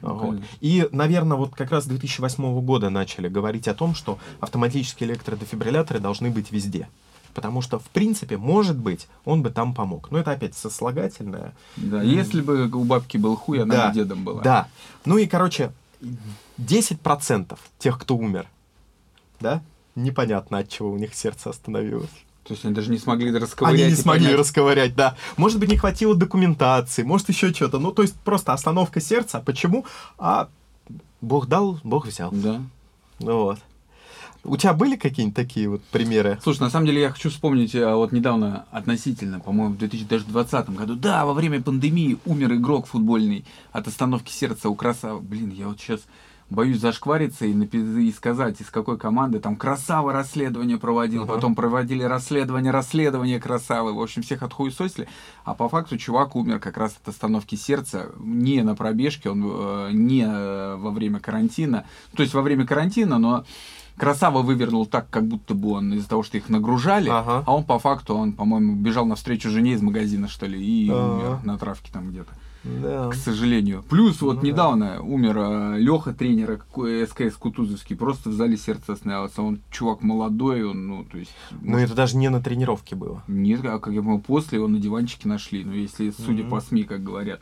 Вот. 0.00 0.40
И, 0.60 0.88
наверное, 0.92 1.36
вот 1.36 1.54
как 1.54 1.70
раз 1.70 1.84
с 1.84 1.86
2008 1.86 2.60
года 2.60 2.90
начали 2.90 3.28
говорить 3.28 3.68
о 3.68 3.74
том, 3.74 3.94
что 3.94 4.18
автоматические 4.40 5.10
электродефибрилляторы 5.10 6.00
должны 6.00 6.30
быть 6.30 6.52
везде. 6.52 6.88
Потому 7.34 7.60
что, 7.60 7.78
в 7.78 7.88
принципе, 7.90 8.36
может 8.36 8.76
быть, 8.76 9.06
он 9.24 9.42
бы 9.42 9.50
там 9.50 9.74
помог. 9.74 10.10
Но 10.10 10.18
это 10.18 10.32
опять 10.32 10.56
сослагательное. 10.56 11.54
Да, 11.76 12.02
если 12.02 12.40
бы 12.40 12.68
у 12.68 12.84
бабки 12.84 13.16
был 13.16 13.36
хуй, 13.36 13.62
она 13.62 13.74
Да, 13.74 13.88
бы 13.88 13.94
дедом 13.94 14.24
была. 14.24 14.42
Да. 14.42 14.68
Ну 15.04 15.18
и, 15.18 15.26
короче, 15.26 15.72
10% 16.58 17.58
тех, 17.78 17.98
кто 17.98 18.16
умер, 18.16 18.46
да, 19.40 19.62
непонятно, 19.94 20.58
от 20.58 20.68
чего 20.68 20.90
у 20.90 20.98
них 20.98 21.14
сердце 21.14 21.50
остановилось. 21.50 22.10
То 22.48 22.54
есть 22.54 22.64
они 22.64 22.74
даже 22.74 22.90
не 22.90 22.96
смогли 22.96 23.30
расковырять. 23.30 23.78
Они 23.78 23.90
не 23.90 23.94
смогли 23.94 24.24
понять. 24.24 24.40
расковырять, 24.40 24.96
да. 24.96 25.16
Может 25.36 25.60
быть, 25.60 25.70
не 25.70 25.76
хватило 25.76 26.14
документации, 26.14 27.02
может, 27.02 27.28
еще 27.28 27.52
что-то. 27.52 27.78
Ну, 27.78 27.92
то 27.92 28.00
есть, 28.00 28.14
просто 28.14 28.54
остановка 28.54 29.02
сердца. 29.02 29.42
Почему? 29.44 29.84
А 30.16 30.48
Бог 31.20 31.46
дал, 31.46 31.78
Бог 31.84 32.06
взял. 32.06 32.30
Да. 32.32 32.62
Ну 33.20 33.44
Вот. 33.44 33.58
У 34.44 34.56
тебя 34.56 34.72
были 34.72 34.96
какие-нибудь 34.96 35.36
такие 35.36 35.68
вот 35.68 35.82
примеры? 35.84 36.38
Слушай, 36.42 36.60
на 36.60 36.70
самом 36.70 36.86
деле 36.86 37.02
я 37.02 37.10
хочу 37.10 37.28
вспомнить 37.28 37.74
а, 37.74 37.96
вот 37.96 38.12
недавно 38.12 38.64
относительно, 38.70 39.40
по-моему, 39.40 39.74
в 39.74 39.78
2020 39.78 40.70
году. 40.70 40.94
Да, 40.94 41.26
во 41.26 41.34
время 41.34 41.60
пандемии 41.60 42.16
умер 42.24 42.54
игрок 42.54 42.86
футбольный 42.86 43.44
от 43.72 43.88
остановки 43.88 44.30
сердца 44.30 44.70
у 44.70 44.74
красава. 44.74 45.20
Блин, 45.20 45.50
я 45.50 45.68
вот 45.68 45.78
сейчас 45.78 46.00
боюсь 46.50 46.80
зашквариться 46.80 47.44
и, 47.46 47.52
напи- 47.52 48.00
и 48.02 48.10
сказать, 48.12 48.60
из 48.60 48.70
какой 48.70 48.96
команды. 48.98 49.38
Там 49.38 49.56
Красава 49.56 50.12
расследование 50.12 50.78
проводил, 50.78 51.24
Ага. 51.24 51.34
потом 51.34 51.54
проводили 51.54 52.02
расследование, 52.02 52.72
расследование 52.72 53.38
Красавы. 53.40 53.92
В 53.94 54.00
общем, 54.00 54.22
всех 54.22 54.42
отхуесосили. 54.42 55.08
А 55.44 55.54
по 55.54 55.68
факту 55.68 55.98
чувак 55.98 56.36
умер 56.36 56.58
как 56.58 56.76
раз 56.78 56.96
от 57.02 57.08
остановки 57.08 57.54
сердца. 57.54 58.10
Не 58.18 58.62
на 58.62 58.74
пробежке, 58.74 59.30
он 59.30 59.44
э, 59.46 59.90
не 59.92 60.24
э, 60.26 60.76
во 60.76 60.90
время 60.90 61.20
карантина. 61.20 61.84
То 62.16 62.22
есть 62.22 62.34
во 62.34 62.42
время 62.42 62.66
карантина, 62.66 63.18
но 63.18 63.44
Красава 63.96 64.42
вывернул 64.42 64.86
так, 64.86 65.10
как 65.10 65.26
будто 65.26 65.54
бы 65.54 65.72
он 65.72 65.92
из-за 65.94 66.08
того, 66.08 66.22
что 66.22 66.36
их 66.38 66.48
нагружали, 66.48 67.08
Ага. 67.10 67.42
а 67.44 67.54
он 67.54 67.64
по 67.64 67.78
факту, 67.80 68.14
он, 68.14 68.32
по-моему, 68.32 68.76
бежал 68.76 69.06
навстречу 69.06 69.50
жене 69.50 69.72
из 69.72 69.82
магазина, 69.82 70.28
что 70.28 70.46
ли, 70.46 70.58
и 70.62 70.88
Ага. 70.88 70.96
умер 71.14 71.38
на 71.44 71.58
травке 71.58 71.90
там 71.92 72.08
где-то 72.10 72.30
Да. 72.64 73.08
к 73.10 73.14
сожалению. 73.14 73.84
Плюс 73.88 74.20
вот 74.20 74.36
Ну 74.36 74.40
да. 74.42 74.46
недавно 74.48 75.00
умер 75.02 75.76
Леха, 75.78 76.12
тренера 76.12 76.56
какой- 76.56 77.06
СКС 77.06 77.36
Кутузовский, 77.36 77.96
просто 77.96 78.30
в 78.30 78.32
зале 78.32 78.56
сердце 78.56 78.92
остановился. 78.94 79.42
Он 79.42 79.60
чувак 79.70 80.02
молодой, 80.02 80.64
он, 80.64 80.86
ну, 80.86 81.04
то 81.04 81.18
есть... 81.18 81.30
Но 81.62 81.72
может, 81.72 81.86
это 81.86 81.94
даже 81.96 82.16
не 82.16 82.28
на 82.30 82.42
тренировке 82.42 82.96
было. 82.96 83.22
Нет, 83.28 83.60
а 83.64 83.78
как 83.78 83.94
я 83.94 84.02
понял, 84.02 84.20
после 84.20 84.58
его 84.58 84.68
на 84.68 84.78
диванчике 84.78 85.28
нашли, 85.28 85.64
ну, 85.64 85.72
если 85.72 86.10
судя 86.10 86.42
Мгм. 86.42 86.50
по 86.50 86.60
СМИ, 86.60 86.82
как 86.84 87.02
говорят. 87.02 87.40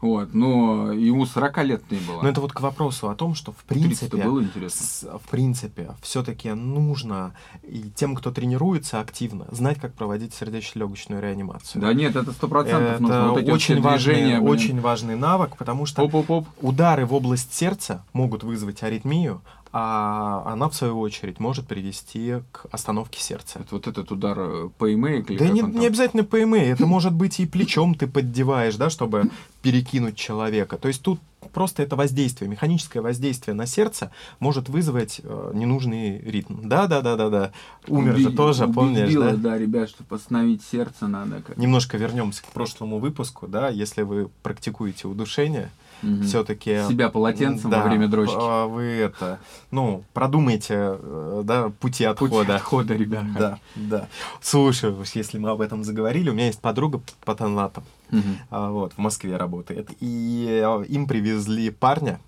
Вот, 0.00 0.32
но 0.32 0.92
ему 0.92 1.26
40 1.26 1.64
лет 1.64 1.90
не 1.90 1.98
было. 1.98 2.22
Но 2.22 2.28
это 2.28 2.40
вот 2.40 2.52
к 2.52 2.60
вопросу 2.60 3.08
о 3.10 3.14
том, 3.16 3.34
что 3.34 3.52
в 3.52 3.64
30 3.66 3.84
принципе... 4.10 4.22
было 4.24 4.42
интересно. 4.42 4.86
с- 4.86 5.18
в 5.18 5.28
принципе, 5.28 5.90
все-таки 6.02 6.50
нужно 6.52 7.34
и 7.64 7.82
тем, 7.94 8.14
кто 8.14 8.30
тренируется 8.30 9.00
активно, 9.00 9.46
знать, 9.50 9.80
как 9.80 9.94
проводить 9.94 10.34
сердечно-легочную 10.34 11.20
реанимацию. 11.20 11.82
Да 11.82 11.92
нет, 11.92 12.14
это 12.16 12.32
сто 12.32 12.46
процентов 12.48 12.92
Это 12.94 13.02
нужно. 13.02 13.28
Вот 13.30 13.38
эти 13.38 13.46
вот 13.50 13.54
очень, 13.56 13.74
все 13.76 13.82
важный, 13.82 14.14
движения, 14.14 14.38
блин. 14.38 14.48
очень 14.50 14.80
важный 14.80 15.16
навык, 15.16 15.56
потому 15.56 15.84
что 15.86 16.02
Оп-оп-оп. 16.02 16.46
удары 16.60 17.04
в 17.04 17.12
область 17.14 17.52
сердца 17.52 18.04
могут 18.12 18.44
вызвать 18.44 18.82
аритмию, 18.84 19.42
а 19.72 20.42
она, 20.46 20.68
в 20.68 20.74
свою 20.74 20.98
очередь, 21.00 21.40
может 21.40 21.66
привести 21.66 22.36
к 22.52 22.66
остановке 22.70 23.20
сердца. 23.20 23.60
Это 23.60 23.74
вот 23.74 23.86
этот 23.86 24.10
удар 24.10 24.36
э, 24.38 24.68
ПМЭ 24.78 25.20
или 25.20 25.38
Да 25.38 25.48
не, 25.48 25.60
не 25.60 25.86
обязательно 25.86 26.24
ПМА, 26.24 26.58
это 26.58 26.86
может 26.86 27.12
быть 27.12 27.38
и 27.40 27.46
плечом 27.46 27.94
ты 27.94 28.06
поддеваешь, 28.06 28.76
да, 28.76 28.88
чтобы 28.88 29.30
перекинуть 29.62 30.16
человека. 30.16 30.78
То 30.78 30.88
есть 30.88 31.02
тут 31.02 31.20
просто 31.52 31.82
это 31.82 31.96
воздействие, 31.96 32.50
механическое 32.50 33.00
воздействие 33.00 33.54
на 33.54 33.66
сердце 33.66 34.10
может 34.40 34.68
вызвать 34.68 35.20
э, 35.22 35.50
ненужный 35.54 36.18
ритм. 36.18 36.68
Да, 36.68 36.86
да, 36.86 37.02
да, 37.02 37.16
да, 37.16 37.28
да. 37.28 37.52
Умер 37.86 38.16
же 38.16 38.28
Уби- 38.28 38.36
тоже, 38.36 38.68
помнишь, 38.68 39.14
да? 39.14 39.34
да, 39.36 39.58
ребят, 39.58 39.90
что 39.90 40.02
остановить 40.14 40.62
сердце 40.62 41.08
надо. 41.08 41.42
Как... 41.42 41.56
Немножко 41.56 41.96
вернемся 41.96 42.42
к 42.42 42.46
прошлому 42.46 42.98
выпуску, 42.98 43.46
да, 43.46 43.68
если 43.68 44.02
вы 44.02 44.30
практикуете 44.42 45.08
удушение, 45.08 45.70
Мгм. 46.02 46.22
все-таки 46.22 46.86
Себя 46.88 47.08
полотенцем 47.08 47.70
во 47.70 47.82
время 47.82 48.08
дрочки. 48.08 48.68
Вы 48.68 48.82
это, 48.84 49.40
ну, 49.70 50.04
продумайте, 50.12 50.74
э, 51.00 51.42
да, 51.44 51.70
пути 51.80 52.04
отхода. 52.04 52.56
отхода, 52.56 52.94
ребят. 52.94 53.24
Да, 53.36 53.58
да. 53.74 54.08
Слушай, 54.40 54.90
уж 54.92 55.10
если 55.12 55.38
мы 55.38 55.50
об 55.50 55.60
этом 55.60 55.84
заговорили, 55.84 56.30
у 56.30 56.34
меня 56.34 56.46
есть 56.46 56.60
подруга 56.60 57.00
патонатом, 57.24 57.84
Мгм. 58.10 58.38
а, 58.50 58.70
вот, 58.70 58.92
в 58.92 58.98
Москве 58.98 59.36
работает, 59.36 59.88
и 60.00 60.46
э, 60.62 60.84
им 60.88 61.06
привезли 61.06 61.70
парня, 61.70 62.20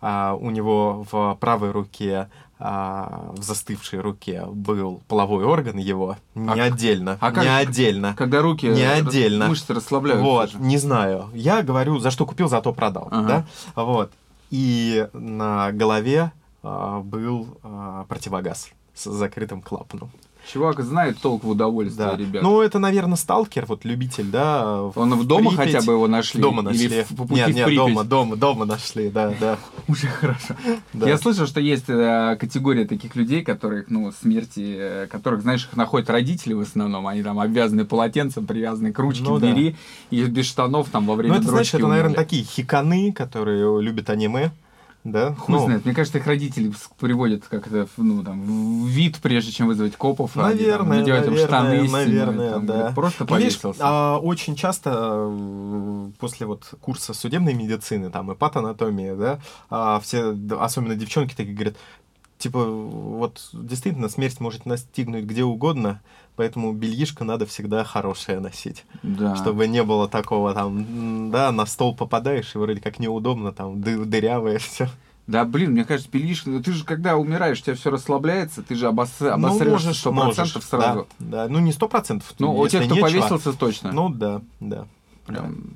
а, 0.00 0.34
у 0.34 0.50
него 0.50 1.06
в 1.10 1.36
правой 1.40 1.70
руке, 1.70 2.28
а, 2.58 3.32
в 3.36 3.42
застывшей 3.42 4.00
руке 4.00 4.44
был 4.46 5.02
половой 5.08 5.44
орган 5.44 5.76
его, 5.76 6.16
не 6.34 6.60
А- 6.60 6.64
отдельно, 6.64 7.18
а 7.20 7.30
как- 7.32 7.44
не 7.44 7.50
отдельно. 7.54 8.14
Когда 8.16 8.40
руки 8.42 8.66
Не 8.66 8.84
рас- 8.88 9.00
отдельно. 9.00 9.48
мышцы 9.48 9.74
расслабляются. 9.74 10.24
Вот, 10.24 10.50
же. 10.52 10.58
не 10.58 10.78
знаю. 10.78 11.28
Я 11.34 11.62
говорю, 11.62 11.98
за 11.98 12.10
что 12.10 12.24
купил, 12.26 12.48
зато 12.48 12.72
продал. 12.72 13.08
Ага. 13.10 13.44
Да? 13.74 13.82
Вот. 13.82 14.12
И 14.50 15.06
на 15.12 15.70
голове 15.72 16.32
а, 16.62 17.00
был 17.00 17.58
а, 17.62 18.04
противогаз 18.08 18.70
с 18.94 19.04
закрытым 19.10 19.60
клапаном. 19.62 20.10
Чувак 20.52 20.80
знает 20.80 21.18
толк 21.18 21.42
в 21.42 21.48
удовольствии, 21.50 21.96
Да. 22.04 22.16
ребят. 22.16 22.42
Ну, 22.42 22.60
это, 22.60 22.78
наверное, 22.78 23.16
сталкер, 23.16 23.66
вот 23.66 23.84
любитель, 23.84 24.26
да. 24.30 24.80
Он 24.94 25.14
в 25.14 25.26
дома 25.26 25.50
Припять. 25.50 25.72
хотя 25.74 25.84
бы 25.86 25.94
его 25.94 26.06
нашли? 26.06 26.40
Дома 26.40 26.62
нашли. 26.62 26.84
Или 26.84 27.02
в- 27.02 27.16
по 27.16 27.24
пути 27.26 27.40
нет, 27.40 27.48
нет, 27.54 27.66
Припять? 27.66 27.76
дома, 27.88 28.04
дома, 28.04 28.36
дома 28.36 28.64
нашли, 28.64 29.10
да, 29.10 29.34
да. 29.40 29.58
Уже 29.88 30.06
хорошо. 30.06 30.54
да. 30.92 31.08
Я 31.08 31.18
слышал, 31.18 31.46
что 31.46 31.60
есть 31.60 31.86
э, 31.88 32.36
категория 32.38 32.84
таких 32.84 33.16
людей, 33.16 33.42
которых, 33.42 33.86
ну, 33.90 34.12
смерти, 34.12 34.76
э, 34.78 35.06
которых, 35.10 35.42
знаешь, 35.42 35.64
их 35.70 35.76
находят 35.76 36.08
родители 36.10 36.52
в 36.52 36.60
основном. 36.60 37.06
Они 37.08 37.22
там 37.24 37.40
обвязаны 37.40 37.84
полотенцем, 37.84 38.46
привязаны 38.46 38.92
к 38.92 38.98
ручке 39.00 39.24
Ну 39.24 39.38
да. 39.38 39.52
двери, 39.52 39.74
и 40.10 40.22
без 40.24 40.46
штанов 40.46 40.88
там 40.90 41.06
во 41.06 41.16
время 41.16 41.34
Ну, 41.36 41.40
это, 41.40 41.48
дрочки 41.50 41.74
это, 41.76 41.86
наверное, 41.88 42.10
умерли. 42.10 42.22
такие 42.24 42.44
хиканы, 42.44 43.12
которые 43.12 43.82
любят 43.82 44.10
аниме, 44.10 44.52
да. 45.12 45.34
Хуй 45.34 45.54
Ну, 45.54 45.64
знает. 45.64 45.84
Мне 45.84 45.94
кажется, 45.94 46.18
их 46.18 46.26
родители 46.26 46.72
приводят 46.98 47.44
как-то, 47.46 47.86
ну, 47.96 48.22
там, 48.22 48.42
в 48.42 48.86
вид, 48.86 49.18
прежде 49.22 49.52
чем 49.52 49.66
вызвать 49.68 49.96
копов. 49.96 50.36
а 50.36 50.48
они 50.48 50.64
там 50.64 50.88
Наверное, 50.88 50.98
им 50.98 51.04
наверное, 51.32 51.46
штаны, 51.46 51.88
наверное, 51.88 52.52
там, 52.52 52.66
да. 52.66 52.92
Просто 52.94 53.26
Ну, 53.28 53.36
видишь, 53.36 53.58
повесился. 53.60 53.80
а, 53.82 54.18
очень 54.18 54.56
часто 54.56 55.30
после 56.18 56.46
вот 56.46 56.74
курса 56.80 57.14
судебной 57.14 57.54
медицины, 57.54 58.10
там, 58.10 58.30
и 58.32 58.34
патанатомии, 58.34 59.14
да, 59.14 59.40
а, 59.70 60.00
все, 60.00 60.36
особенно 60.58 60.94
девчонки 60.96 61.34
такие 61.34 61.54
говорят, 61.54 61.76
типа, 62.38 62.64
вот 62.64 63.48
действительно 63.52 64.08
смерть 64.08 64.40
может 64.40 64.66
настигнуть 64.66 65.24
где 65.24 65.44
угодно, 65.44 66.00
поэтому 66.36 66.72
бельишко 66.72 67.24
надо 67.24 67.46
всегда 67.46 67.82
хорошее 67.84 68.40
носить, 68.40 68.84
Да. 69.02 69.34
чтобы 69.36 69.66
не 69.68 69.82
было 69.82 70.06
такого 70.08 70.54
там, 70.54 71.30
да, 71.30 71.50
на 71.52 71.66
стол 71.66 71.94
попадаешь 71.96 72.54
и 72.54 72.58
вроде 72.58 72.80
как 72.80 72.98
неудобно, 72.98 73.52
там, 73.52 73.80
ды- 73.80 74.04
дырявое 74.04 74.58
все. 74.58 74.88
Да, 75.26 75.44
блин, 75.44 75.72
мне 75.72 75.84
кажется, 75.84 76.08
бельишко, 76.12 76.50
ну, 76.50 76.62
ты 76.62 76.72
же 76.72 76.84
когда 76.84 77.16
умираешь, 77.16 77.58
у 77.60 77.62
тебя 77.64 77.74
все 77.74 77.90
расслабляется, 77.90 78.62
ты 78.62 78.76
же 78.76 78.86
обос... 78.86 79.10
Ну, 79.18 79.28
обосрешься 79.32 79.70
можешь, 79.72 80.04
100% 80.06 80.12
можешь, 80.12 80.52
сразу. 80.64 81.08
Да, 81.18 81.46
да, 81.46 81.48
ну 81.52 81.58
не 81.58 81.72
сто 81.72 81.88
процентов. 81.88 82.32
Ну, 82.38 82.54
у 82.56 82.68
тех, 82.68 82.84
кто 82.84 82.94
нечего. 82.94 83.08
повесился, 83.08 83.52
точно. 83.52 83.90
Ну, 83.92 84.08
да, 84.08 84.40
да, 84.60 84.86
Прям, 85.26 85.70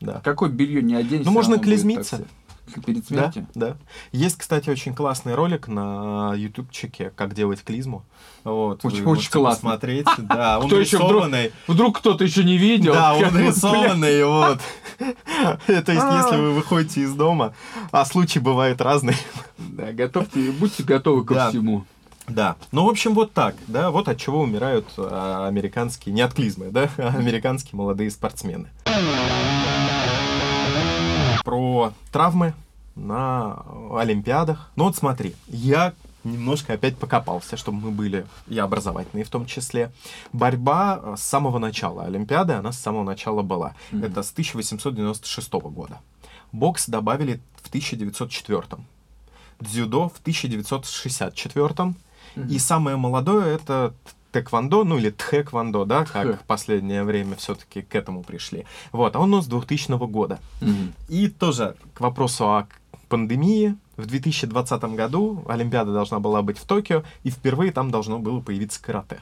да. 0.00 0.20
Какое 0.22 0.50
белье 0.50 0.82
не 0.82 0.94
оденься, 0.94 1.24
Ну, 1.24 1.32
можно 1.32 1.58
клизмиться. 1.58 2.26
Перед 2.86 3.00
Да, 3.00 3.06
смертью? 3.06 3.46
да. 3.54 3.76
Есть, 4.12 4.36
кстати, 4.38 4.70
очень 4.70 4.94
классный 4.94 5.34
ролик 5.34 5.68
на 5.68 6.34
ютубчике, 6.36 7.12
как 7.16 7.34
делать 7.34 7.62
клизму. 7.62 8.04
Вот, 8.44 8.84
Очень- 8.84 9.04
вы 9.04 9.12
очень 9.12 9.30
классно. 9.30 9.70
посмотреть. 9.70 10.06
Да, 10.18 10.58
он 10.58 10.66
Кто 10.68 10.78
еще 10.80 10.96
вдруг- 10.96 11.10
рисованный. 11.12 11.52
Вдруг 11.66 11.98
кто-то 11.98 12.24
еще 12.24 12.44
не 12.44 12.56
видел. 12.58 12.92
Да, 12.94 13.14
он 13.16 13.36
рисованный, 13.38 14.24
вот. 14.24 14.58
То 14.98 15.58
есть, 15.66 16.02
А. 16.02 16.22
если 16.22 16.36
вы 16.40 16.52
выходите 16.52 17.02
из 17.02 17.12
дома, 17.14 17.54
а 17.90 18.04
случаи 18.04 18.38
бывают 18.38 18.80
разные. 18.80 19.16
Да, 19.58 19.92
готовьте, 19.92 20.50
будьте 20.52 20.82
готовы 20.82 21.24
ко 21.24 21.34
Да. 21.34 21.48
всему. 21.50 21.84
Да. 22.28 22.54
Ну, 22.70 22.84
в 22.84 22.88
общем, 22.88 23.14
вот 23.14 23.32
так, 23.32 23.56
да, 23.66 23.90
вот 23.90 24.08
от 24.08 24.16
чего 24.18 24.40
умирают 24.42 24.86
а, 24.96 25.48
американские, 25.48 26.14
не 26.14 26.20
от 26.20 26.32
клизмы, 26.32 26.70
да, 26.70 26.88
а 26.96 27.08
американские 27.18 27.76
молодые 27.76 28.08
спортсмены. 28.10 28.68
Про 31.44 31.92
травмы 32.12 32.54
на 32.94 33.64
Олимпиадах. 33.92 34.70
Ну 34.76 34.84
вот 34.84 34.96
смотри, 34.96 35.34
я 35.48 35.94
немножко 36.24 36.74
опять 36.74 36.96
покопался, 36.96 37.56
чтобы 37.56 37.78
мы 37.78 37.90
были 37.90 38.26
и 38.48 38.58
образовательные 38.58 39.24
в 39.24 39.30
том 39.30 39.46
числе. 39.46 39.90
Борьба 40.32 41.00
э, 41.02 41.14
с 41.16 41.22
самого 41.22 41.58
начала 41.58 42.04
Олимпиады, 42.04 42.54
она 42.54 42.72
с 42.72 42.78
самого 42.78 43.04
начала 43.04 43.42
была. 43.42 43.74
Мгм. 43.90 44.04
Это 44.04 44.22
с 44.22 44.32
1896 44.32 45.52
года. 45.52 46.00
Бокс 46.52 46.88
добавили 46.88 47.40
в 47.62 47.68
1904. 47.68 48.62
Дзюдо 49.60 50.08
в 50.08 50.18
1964. 50.20 51.94
И 52.48 52.58
самое 52.58 52.96
молодое 52.96 53.54
это 53.54 53.92
тэквондо, 54.32 54.84
ну 54.84 54.98
или 54.98 55.10
тхэквондо, 55.10 55.84
да, 55.84 56.04
как 56.04 56.26
Тхэ. 56.26 56.32
в 56.34 56.46
последнее 56.46 57.04
время 57.04 57.36
все-таки 57.36 57.82
к 57.82 57.94
этому 57.94 58.22
пришли. 58.22 58.66
Вот, 58.92 59.16
а 59.16 59.20
он 59.20 59.32
у 59.32 59.36
нас 59.36 59.46
с 59.46 59.48
2000 59.48 60.06
года. 60.06 60.38
Мгм. 60.60 60.92
И 61.08 61.28
тоже 61.28 61.76
к 61.94 62.00
вопросу 62.00 62.44
о 62.44 62.68
пандемии. 63.08 63.76
В 63.96 64.06
2020 64.06 64.82
году 64.96 65.44
Олимпиада 65.46 65.92
должна 65.92 66.20
была 66.20 66.40
быть 66.40 66.56
в 66.56 66.64
Токио, 66.64 67.02
и 67.22 67.30
впервые 67.30 67.70
там 67.70 67.90
должно 67.90 68.18
было 68.18 68.40
появиться 68.40 68.82
карате. 68.82 69.16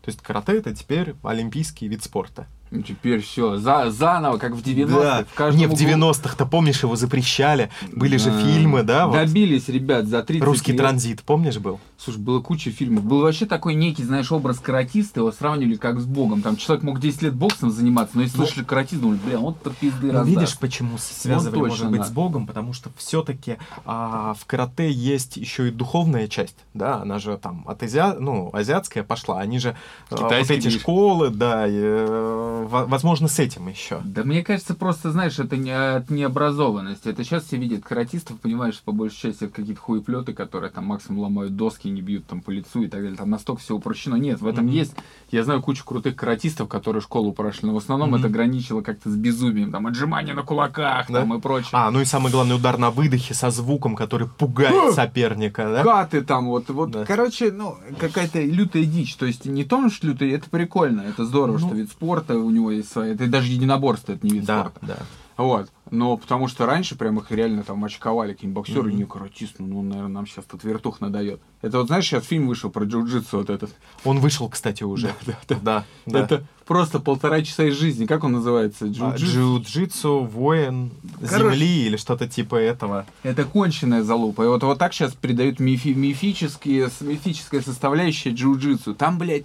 То 0.00 0.10
есть 0.10 0.22
карате 0.22 0.58
это 0.58 0.74
теперь 0.74 1.14
олимпийский 1.22 1.88
вид 1.88 2.02
спорта. 2.02 2.46
Ну, 2.74 2.82
теперь 2.82 3.20
все, 3.22 3.56
за, 3.56 3.90
заново, 3.90 4.38
как 4.38 4.52
в 4.52 4.62
90-х. 4.62 5.00
Да. 5.00 5.24
В 5.24 5.34
каждом 5.34 5.60
Не, 5.60 5.66
в 5.66 5.72
углу. 5.72 5.86
90-х-то, 5.86 6.44
помнишь, 6.44 6.82
его 6.82 6.96
запрещали. 6.96 7.70
Были 7.92 8.16
же 8.16 8.30
фильмы, 8.32 8.82
да? 8.82 9.06
вот. 9.06 9.14
Добились, 9.14 9.68
ребят, 9.68 10.06
за 10.06 10.22
30 10.22 10.44
Русский 10.44 10.72
лет. 10.72 10.80
транзит, 10.80 11.22
помнишь, 11.22 11.58
был? 11.58 11.78
Слушай, 11.96 12.18
было 12.18 12.40
куча 12.40 12.70
фильмов. 12.70 13.04
Был 13.04 13.20
вообще 13.20 13.46
такой 13.46 13.74
некий, 13.74 14.02
знаешь, 14.02 14.30
образ 14.32 14.58
каратиста, 14.58 15.20
его 15.20 15.30
сравнивали 15.32 15.76
как 15.76 16.00
с 16.00 16.04
богом. 16.04 16.42
Там 16.42 16.56
человек 16.56 16.82
мог 16.84 16.98
10 17.00 17.22
лет 17.22 17.34
боксом 17.34 17.70
заниматься, 17.70 18.16
но 18.16 18.22
если 18.22 18.36
Ну. 18.38 18.44
слышали 18.44 18.64
каратист, 18.64 19.00
думали, 19.00 19.18
бля, 19.24 19.38
вот 19.38 19.62
то 19.62 19.70
пизды 19.70 20.10
Ну, 20.12 20.24
видишь, 20.24 20.58
почему 20.58 20.98
связывали, 20.98 21.60
точно, 21.60 21.68
может 21.68 21.90
быть, 21.90 22.00
да. 22.00 22.06
с 22.06 22.10
Богом, 22.10 22.46
потому 22.46 22.72
что 22.72 22.90
все-таки 22.96 23.56
в 23.84 24.38
карате 24.46 24.90
есть 24.90 25.36
еще 25.36 25.68
и 25.68 25.70
духовная 25.70 26.26
часть, 26.28 26.56
да, 26.74 27.02
она 27.02 27.18
же 27.18 27.38
там 27.38 27.64
от 27.66 27.82
азиа... 27.82 28.16
ну, 28.18 28.50
азиатская 28.52 29.02
пошла, 29.04 29.40
они 29.40 29.58
же 29.58 29.76
а, 30.10 30.16
вот 30.16 30.24
Китайский 30.24 30.54
эти 30.54 30.62
ближе. 30.64 30.78
школы, 30.80 31.30
да, 31.30 31.66
и, 31.66 31.72
э, 31.74 32.63
возможно, 32.66 33.28
с 33.28 33.38
этим 33.38 33.68
еще. 33.68 34.00
Да 34.04 34.24
мне 34.24 34.42
кажется, 34.42 34.74
просто, 34.74 35.10
знаешь, 35.12 35.38
это 35.38 35.56
не 35.56 35.70
от 35.70 36.10
необразованности. 36.10 37.08
Это 37.08 37.24
сейчас 37.24 37.44
все 37.44 37.56
видят 37.56 37.84
каратистов, 37.84 38.38
понимаешь, 38.40 38.80
по 38.84 38.92
большей 38.92 39.16
части 39.30 39.44
это 39.44 39.54
какие-то 39.54 39.80
хуеплеты, 39.80 40.32
которые 40.32 40.70
там 40.70 40.86
максимум 40.86 41.20
ломают 41.20 41.56
доски, 41.56 41.88
не 41.88 42.00
бьют 42.02 42.26
там 42.26 42.40
по 42.40 42.50
лицу 42.50 42.82
и 42.82 42.88
так 42.88 43.00
далее. 43.02 43.16
Там 43.16 43.30
настолько 43.30 43.60
все 43.62 43.74
упрощено. 43.74 44.16
Нет, 44.16 44.40
в 44.40 44.46
этом 44.46 44.64
Мгм. 44.66 44.74
есть. 44.74 44.94
Я 45.30 45.44
знаю 45.44 45.62
кучу 45.62 45.84
крутых 45.84 46.16
каратистов, 46.16 46.68
которые 46.68 47.00
школу 47.02 47.32
прошли, 47.32 47.68
но 47.68 47.74
в 47.74 47.78
основном 47.78 48.10
Мгм. 48.10 48.18
это 48.20 48.28
граничило 48.28 48.82
как-то 48.82 49.10
с 49.10 49.16
безумием. 49.16 49.72
Там 49.72 49.86
отжимания 49.86 50.34
на 50.34 50.42
кулаках 50.42 51.06
Да? 51.10 51.20
там 51.20 51.34
и 51.34 51.40
прочее. 51.40 51.70
А, 51.72 51.90
ну 51.90 52.00
и 52.00 52.04
самый 52.04 52.30
главный 52.32 52.56
удар 52.56 52.78
на 52.78 52.90
выдохе 52.90 53.34
со 53.34 53.50
звуком, 53.50 53.96
который 53.96 54.28
пугает 54.28 54.94
соперника, 54.94 55.64
да? 55.70 55.82
Каты 55.82 56.22
там, 56.22 56.46
вот, 56.46 56.68
вот, 56.70 56.90
Да. 56.90 57.04
короче, 57.04 57.52
ну, 57.52 57.76
какая-то 57.98 58.40
лютая 58.42 58.84
дичь. 58.84 59.16
То 59.16 59.26
есть 59.26 59.44
не 59.46 59.64
то, 59.64 59.88
что 59.90 60.08
лютая, 60.08 60.30
это 60.34 60.48
прикольно, 60.50 61.02
это 61.02 61.24
здорово, 61.24 61.58
Ну. 61.58 61.66
что 61.66 61.74
вид 61.76 61.90
спорта 61.90 62.38
него 62.54 62.70
есть 62.70 62.90
своя. 62.90 63.12
Это 63.12 63.26
даже 63.26 63.50
единоборство, 63.52 64.12
это 64.12 64.26
не 64.26 64.34
вид 64.34 64.44
Да, 64.44 64.60
спорта. 64.60 64.78
да. 64.86 64.96
Вот. 65.36 65.68
Но 65.90 66.16
потому 66.16 66.46
что 66.46 66.64
раньше 66.64 66.94
прям 66.96 67.18
их 67.18 67.32
реально 67.32 67.64
там 67.64 67.84
очковали, 67.84 68.34
какие-нибудь 68.34 68.54
боксеры, 68.68 68.88
Мгм. 68.90 68.98
не 68.98 69.04
каратист, 69.04 69.56
ну, 69.58 69.80
он, 69.80 69.88
наверное, 69.88 70.10
нам 70.12 70.26
сейчас 70.28 70.44
тут 70.44 70.62
вертух 70.62 71.00
надает. 71.00 71.40
Это 71.60 71.78
вот, 71.78 71.88
знаешь, 71.88 72.04
сейчас 72.04 72.24
фильм 72.24 72.46
вышел 72.46 72.70
про 72.70 72.84
джиу-джитсу 72.84 73.38
вот 73.38 73.50
этот. 73.50 73.74
Он 74.04 74.20
вышел, 74.20 74.48
кстати, 74.48 74.84
уже. 74.84 75.12
Да, 75.26 75.34
да, 75.48 75.58
Да, 75.58 75.84
да. 76.06 76.18
Это 76.20 76.46
просто 76.66 77.00
полтора 77.00 77.42
часа 77.42 77.64
из 77.64 77.74
жизни. 77.74 78.06
Как 78.06 78.22
он 78.22 78.30
называется? 78.32 78.84
А, 78.84 78.88
Джиу-джитсу? 78.88 79.58
Джиу-джитсу, 79.60 80.24
воин 80.24 80.92
Короче. 81.28 81.56
земли 81.56 81.86
или 81.86 81.96
что-то 81.96 82.28
типа 82.28 82.54
этого. 82.54 83.04
Это 83.24 83.44
конченая 83.44 84.04
залупа. 84.04 84.42
И 84.44 84.46
вот, 84.46 84.62
вот 84.62 84.78
так 84.78 84.92
сейчас 84.92 85.14
передают 85.14 85.58
мифи- 85.58 85.94
мифические, 85.94 86.90
мифическая 87.00 87.60
составляющая 87.60 88.30
джиу-джитсу. 88.30 88.94
Там, 88.94 89.18
блядь, 89.18 89.44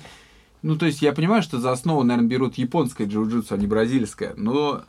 ну, 0.61 0.75
то 0.75 0.85
есть 0.85 1.01
я 1.01 1.13
понимаю, 1.13 1.41
что 1.41 1.59
за 1.59 1.71
основу, 1.71 2.03
наверное, 2.03 2.29
берут 2.29 2.57
японское 2.57 3.05
джиу-джитсу, 3.05 3.53
а 3.53 3.57
не 3.57 3.67
бразильское. 3.67 4.33
Но 4.35 4.81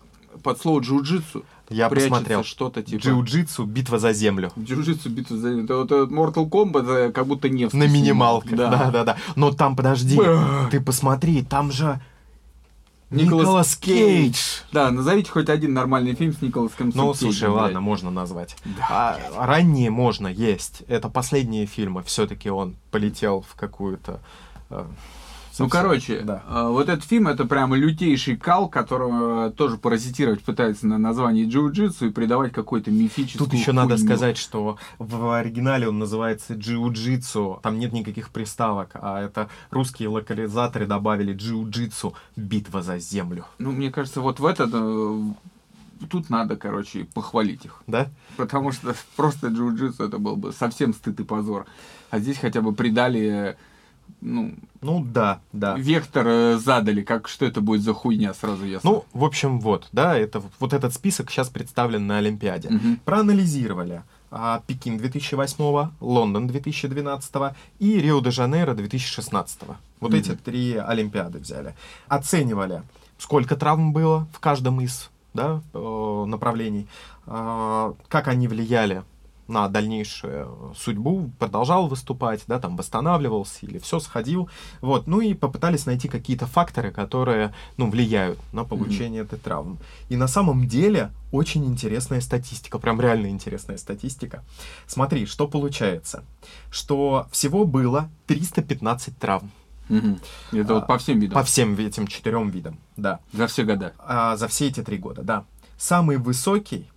под 0.43 0.61
слово 0.61 0.81
джиу-джитсу 0.81 1.45
Я 1.69 1.89
посмотрел. 1.89 2.45
что-то 2.45 2.83
типа... 2.83 3.01
Джиу-джитсу, 3.03 3.67
битва 3.67 3.99
за 3.99 4.13
землю. 4.13 4.53
Джиу-джитсу 4.59 5.09
битва 5.09 5.37
за... 5.37 5.49
Это 5.51 5.77
вот 5.77 5.93
этот 5.93 6.11
Mortal 6.11 6.49
Kombat 6.49 6.89
э, 6.91 7.13
как 7.13 7.27
будто 7.27 7.49
не 7.49 7.69
На 7.73 7.87
минималках, 7.87 8.57
да. 8.57 8.91
да, 8.91 9.05
да, 9.05 9.17
Но 9.37 9.53
там, 9.53 9.77
подожди, 9.77 10.21
ты 10.71 10.81
посмотри, 10.81 11.43
там 11.43 11.71
же 11.71 12.01
Николас 13.11 13.43
Николас 13.43 13.77
Кейдж. 13.77 13.99
Кейдж. 13.99 14.39
Да, 14.73 14.91
назовите 14.93 15.31
хоть 15.31 15.49
один 15.49 15.75
нормальный 15.75 16.15
фильм 16.15 16.33
с 16.33 16.41
Николасом 16.43 16.93
Ну, 16.95 17.13
Кейджем, 17.13 17.15
слушай, 17.15 17.49
блядь. 17.49 17.63
ладно, 17.63 17.81
можно 17.81 18.11
назвать. 18.11 18.57
Да. 18.65 18.87
А, 18.89 19.47
ранние 19.47 19.91
можно, 19.91 20.29
есть. 20.29 20.83
Это 20.87 21.09
последние 21.09 21.67
фильмы. 21.67 22.05
Все-таки 22.05 22.51
он 22.51 22.77
полетел 22.93 23.45
в 23.49 23.57
какую-то... 23.57 24.21
э, 24.71 24.85
Ну, 25.59 25.69
короче, 25.69 26.21
да. 26.21 26.43
э, 26.49 26.69
вот 26.69 26.89
этот 26.89 27.05
фильм 27.05 27.29
это 27.29 27.45
прямо 27.45 27.77
лютейший 27.77 28.37
кал, 28.37 28.69
которого 28.69 29.51
тоже 29.51 29.77
паразитировать 29.77 30.43
пытается 30.43 30.87
на 30.87 30.99
названии 30.99 31.47
джиу-джитсу 31.47 32.09
и 32.09 32.11
придавать 32.11 32.53
какой-то 32.53 32.91
мифическую 32.91 33.49
Тут 33.49 33.59
еще 33.59 33.73
надо 33.73 33.97
сказать, 33.97 34.37
что 34.39 34.79
в 34.99 35.37
оригинале 35.39 35.89
он 35.89 35.99
называется 35.99 36.55
джиу-джитсу, 36.55 37.61
там 37.63 37.79
нет 37.79 37.93
никаких 37.93 38.31
приставок, 38.31 38.91
а 38.95 39.21
это 39.21 39.49
русские 39.71 40.09
локализаторы 40.09 40.87
добавили 40.87 41.35
джиу-джитсу 41.35 42.15
«Битва 42.37 42.83
за 42.83 42.99
землю». 42.99 43.45
Ну, 43.59 43.73
мне 43.73 43.91
кажется, 43.91 44.21
вот 44.21 44.41
в 44.41 44.47
этот... 44.47 44.71
э, 44.73 45.23
Тут 46.09 46.31
надо, 46.31 46.57
короче, 46.57 47.05
похвалить 47.05 47.67
их. 47.67 47.83
Да? 47.87 48.09
Потому 48.39 48.73
что 48.73 48.95
просто 49.17 49.49
джиу-джитсу 49.49 50.07
это 50.07 50.19
был 50.19 50.37
бы 50.37 50.53
совсем 50.53 50.95
стыд 50.95 51.21
и 51.21 51.25
позор. 51.25 51.67
А 52.09 52.19
здесь 52.19 52.39
хотя 52.39 52.63
бы 52.63 52.73
придали, 52.73 53.57
ну, 54.21 54.55
Ну 54.83 55.05
да, 55.05 55.41
да. 55.53 55.77
вектор 55.77 56.27
э, 56.27 56.59
задали, 56.59 57.03
как 57.03 57.29
что 57.29 57.45
это 57.47 57.61
будет 57.61 57.83
за 57.83 57.93
хуйня, 57.95 58.35
сразу 58.35 58.65
ясно. 58.65 58.91
Ну, 58.91 59.05
в 59.13 59.25
общем, 59.25 59.61
вот, 59.61 59.89
да, 59.93 60.17
это 60.17 60.43
вот 60.59 60.73
этот 60.73 60.95
список 60.95 61.31
сейчас 61.31 61.49
представлен 61.49 62.07
на 62.07 62.19
Олимпиаде. 62.19 62.69
Мгм. 62.71 63.01
Проанализировали 63.05 64.03
а, 64.31 64.63
Пекин 64.67 64.97
2008, 64.99 65.91
Лондон 66.01 66.47
2012 66.47 67.35
и 67.81 68.01
Рио-де-Жанейро 68.01 68.75
2016. 68.75 69.59
Вот 70.01 70.11
Мгм. 70.11 70.19
эти 70.19 70.35
три 70.37 70.77
Олимпиады 70.77 71.39
взяли. 71.41 71.75
Оценивали, 72.09 72.83
сколько 73.19 73.57
травм 73.57 73.93
было 73.93 74.29
в 74.33 74.39
каждом 74.41 74.81
из 74.81 75.11
да, 75.35 75.61
э, 75.75 76.25
направлений, 76.27 76.87
а, 77.27 77.95
как 78.09 78.29
они 78.29 78.49
влияли 78.49 79.05
на 79.51 79.69
дальнейшую 79.69 80.75
судьбу, 80.77 81.31
продолжал 81.39 81.89
выступать, 81.89 82.45
да, 82.47 82.59
там 82.59 82.77
восстанавливался 82.77 83.67
или 83.67 83.79
все 83.79 83.99
сходил, 84.01 84.49
вот, 84.81 85.07
ну 85.07 85.21
и 85.21 85.35
попытались 85.35 85.87
найти 85.87 86.09
какие-то 86.09 86.47
факторы, 86.47 86.91
которые, 86.93 87.53
ну, 87.77 87.91
влияют 87.91 88.39
на 88.53 88.65
получение 88.65 89.23
этой 89.23 89.39
травмы. 89.39 89.77
И 90.09 90.17
на 90.17 90.29
самом 90.29 90.67
деле 90.69 91.11
очень 91.33 91.65
интересная 91.67 92.21
статистика, 92.21 92.79
прям 92.79 93.01
реально 93.01 93.27
интересная 93.29 93.77
статистика. 93.77 94.43
Смотри, 94.87 95.27
что 95.27 95.47
получается, 95.49 96.25
что 96.71 97.27
всего 97.31 97.65
было 97.65 98.09
315 98.27 99.19
травм 99.19 99.51
Мгм. 99.89 100.21
Это 100.53 100.75
вот 100.75 100.85
А, 100.85 100.87
по 100.87 100.99
всем 100.99 101.19
видам. 101.19 101.35
по 101.35 101.43
всем 101.43 101.75
этим 101.77 102.07
четырем 102.07 102.49
видам, 102.51 102.79
да, 102.97 103.19
За 103.33 103.49
все 103.49 103.65
года. 103.65 103.93
а, 103.99 104.37
за 104.37 104.47
все 104.47 104.69
эти 104.69 104.83
три 104.85 104.99
года, 104.99 105.23
да. 105.23 105.45
Самый 105.79 106.19
высокий, 106.19 106.90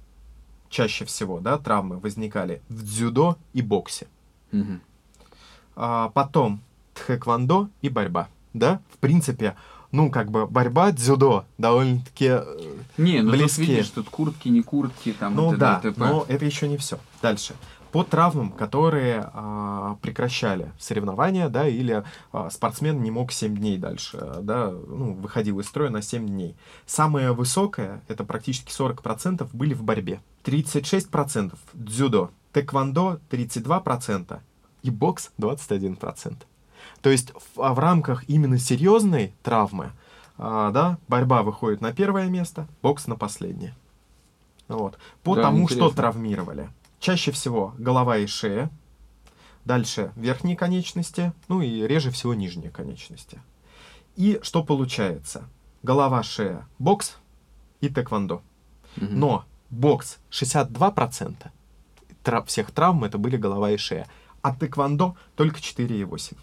чаще 0.74 1.06
всего, 1.06 1.40
да, 1.40 1.58
травмы 1.58 2.00
возникали 2.00 2.62
в 2.68 2.84
дзюдо 2.84 3.38
и 3.54 3.62
боксе. 3.62 4.08
Мгм. 4.52 4.82
А 5.76 6.10
потом 6.10 6.62
тхэквондо 6.96 7.70
и 7.82 7.90
борьба, 7.90 8.28
да. 8.54 8.82
В 8.94 8.98
принципе, 8.98 9.56
ну, 9.92 10.10
как 10.10 10.32
бы 10.32 10.48
борьба, 10.48 10.92
дзюдо 10.92 11.46
довольно-таки... 11.60 12.26
э, 12.30 12.76
Не, 12.98 13.22
ну 13.22 13.32
тут 13.32 13.40
Близкие. 13.40 13.68
видишь, 13.68 13.90
тут 13.90 14.10
куртки, 14.10 14.50
не 14.50 14.62
куртки, 14.64 15.14
там 15.14 15.36
Ну 15.36 15.52
т.д. 15.52 15.60
да, 15.60 15.80
т.п. 15.80 16.00
но 16.00 16.26
это 16.28 16.44
еще 16.46 16.68
не 16.68 16.78
все. 16.78 16.98
Дальше. 17.22 17.54
По 17.94 18.04
травмам, 18.04 18.52
которые 18.52 19.30
а, 19.34 19.98
прекращали 20.02 20.72
соревнования, 20.80 21.48
да, 21.48 21.68
или 21.68 22.04
а, 22.32 22.50
спортсмен 22.50 23.04
не 23.04 23.12
мог 23.12 23.32
7 23.32 23.56
дней 23.56 23.78
дальше, 23.78 24.18
да, 24.42 24.72
ну, 24.72 25.14
выходил 25.14 25.60
из 25.60 25.68
строя 25.68 25.92
на 25.92 26.02
7 26.02 26.26
дней. 26.26 26.56
Самое 26.88 27.34
высокое, 27.34 28.02
это 28.08 28.24
практически 28.24 28.72
40%, 28.72 29.48
были 29.54 29.76
в 29.76 29.84
борьбе. 29.84 30.22
36% 30.44 31.56
дзюдо, 31.74 32.32
тэквондо 32.52 33.20
32% 33.30 34.40
и 34.82 34.90
бокс 34.90 35.32
21%. 35.38 36.38
То 37.04 37.10
есть 37.12 37.32
в, 37.32 37.62
а 37.62 37.76
в 37.76 37.80
рамках 37.80 38.28
именно 38.28 38.58
серьезной 38.58 39.36
травмы, 39.44 39.92
а, 40.40 40.72
да, 40.72 40.98
борьба 41.08 41.44
выходит 41.44 41.80
на 41.80 41.94
первое 41.94 42.28
место, 42.28 42.68
бокс 42.82 43.06
на 43.06 43.16
последнее. 43.16 43.76
Вот. 44.68 44.98
По 45.24 45.36
Да, 45.36 45.44
тому, 45.44 45.68
что 45.68 45.76
интересно. 45.76 45.96
травмировали. 45.96 46.70
Чаще 47.04 47.32
всего 47.34 47.74
голова 47.78 48.16
и 48.18 48.26
шея, 48.28 48.70
дальше 49.66 50.14
верхние 50.16 50.56
конечности, 50.56 51.34
ну 51.50 51.60
и 51.60 51.86
реже 51.86 52.12
всего 52.12 52.34
нижние 52.34 52.72
конечности. 52.72 53.42
И 54.16 54.40
что 54.42 54.64
получается? 54.64 55.50
Голова, 55.82 56.24
шея, 56.24 56.66
бокс 56.80 57.18
и 57.82 57.90
тэквондо. 57.90 58.42
Мгм. 58.96 59.20
Но 59.20 59.46
бокс 59.70 60.18
62% 60.32 61.52
тра- 62.24 62.42
всех 62.44 62.72
травм 62.72 63.04
это 63.04 63.18
были 63.18 63.36
голова 63.36 63.72
и 63.72 63.76
шея, 63.76 64.08
а 64.42 64.56
тэквондо 64.56 65.18
только 65.36 65.60
4,8%. 65.60 66.38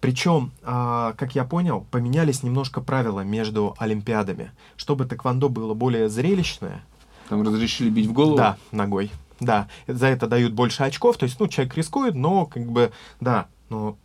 Причем, 0.00 0.52
а, 0.62 1.12
как 1.12 1.34
я 1.34 1.44
понял, 1.44 1.86
поменялись 1.90 2.42
немножко 2.42 2.80
правила 2.80 3.20
между 3.20 3.74
олимпиадами. 3.76 4.52
Чтобы 4.78 5.04
тэквондо 5.04 5.50
было 5.50 5.74
более 5.74 6.08
зрелищное, 6.08 6.82
Там 7.28 7.42
разрешили 7.42 7.90
бить 7.90 8.06
в 8.06 8.14
голову. 8.14 8.38
да, 8.38 8.56
ногой, 8.72 9.10
да, 9.40 9.68
за 9.86 10.06
это 10.06 10.26
дают 10.26 10.52
больше 10.52 10.82
очков, 10.82 11.16
то 11.16 11.24
есть, 11.24 11.38
ну, 11.40 11.48
человек 11.48 11.74
рискует, 11.76 12.14
но, 12.14 12.46
как 12.46 12.64
бы, 12.66 12.92
да, 13.20 13.46
но 13.68 13.96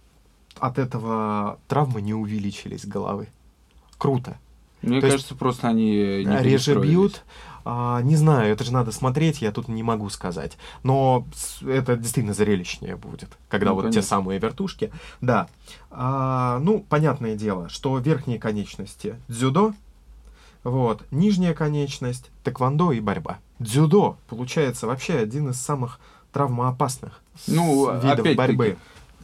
от 0.59 0.77
этого 0.77 1.57
травмы 1.67 2.01
не 2.01 2.13
увеличились 2.13 2.85
головы. 2.85 3.29
Круто. 3.97 4.37
Мне 4.81 4.99
То 4.99 5.05
есть- 5.07 5.17
кажется, 5.17 5.35
просто 5.35 5.67
они 5.69 5.85
не 6.25 6.41
реже 6.43 6.75
бьют. 6.79 7.23
А, 7.63 8.01
не 8.01 8.15
знаю, 8.15 8.51
это 8.51 8.63
же 8.63 8.73
надо 8.73 8.91
смотреть, 8.91 9.43
я 9.43 9.51
тут 9.51 9.67
не 9.67 9.83
могу 9.83 10.09
сказать. 10.09 10.57
Но 10.81 11.27
это 11.61 11.95
действительно 11.95 12.33
зрелищнее 12.33 12.95
будет, 12.95 13.29
когда 13.49 13.67
Ну, 13.69 13.75
вот 13.75 13.81
те 13.83 13.87
конечно. 13.89 14.01
самые 14.01 14.39
вертушки. 14.39 14.91
Да. 15.21 15.47
А, 15.91 16.57
ну, 16.63 16.83
понятное 16.89 17.35
дело, 17.35 17.69
что 17.69 17.95
верхние 17.99 18.39
конечности 18.39 19.15
дзюдо, 19.27 19.75
вот, 20.63 21.03
нижняя 21.11 21.53
конечность, 21.53 22.29
тэквондо 22.43 22.91
и 22.91 22.99
борьба. 22.99 23.39
Дзюдо, 23.59 24.17
получается, 24.29 24.87
вообще 24.87 25.15
один 25.15 25.49
из 25.49 25.57
самых 25.59 25.99
травмоопасных 26.31 27.21
Ну, 27.47 27.91
видов 27.99 28.35
борьбы. 28.35 28.77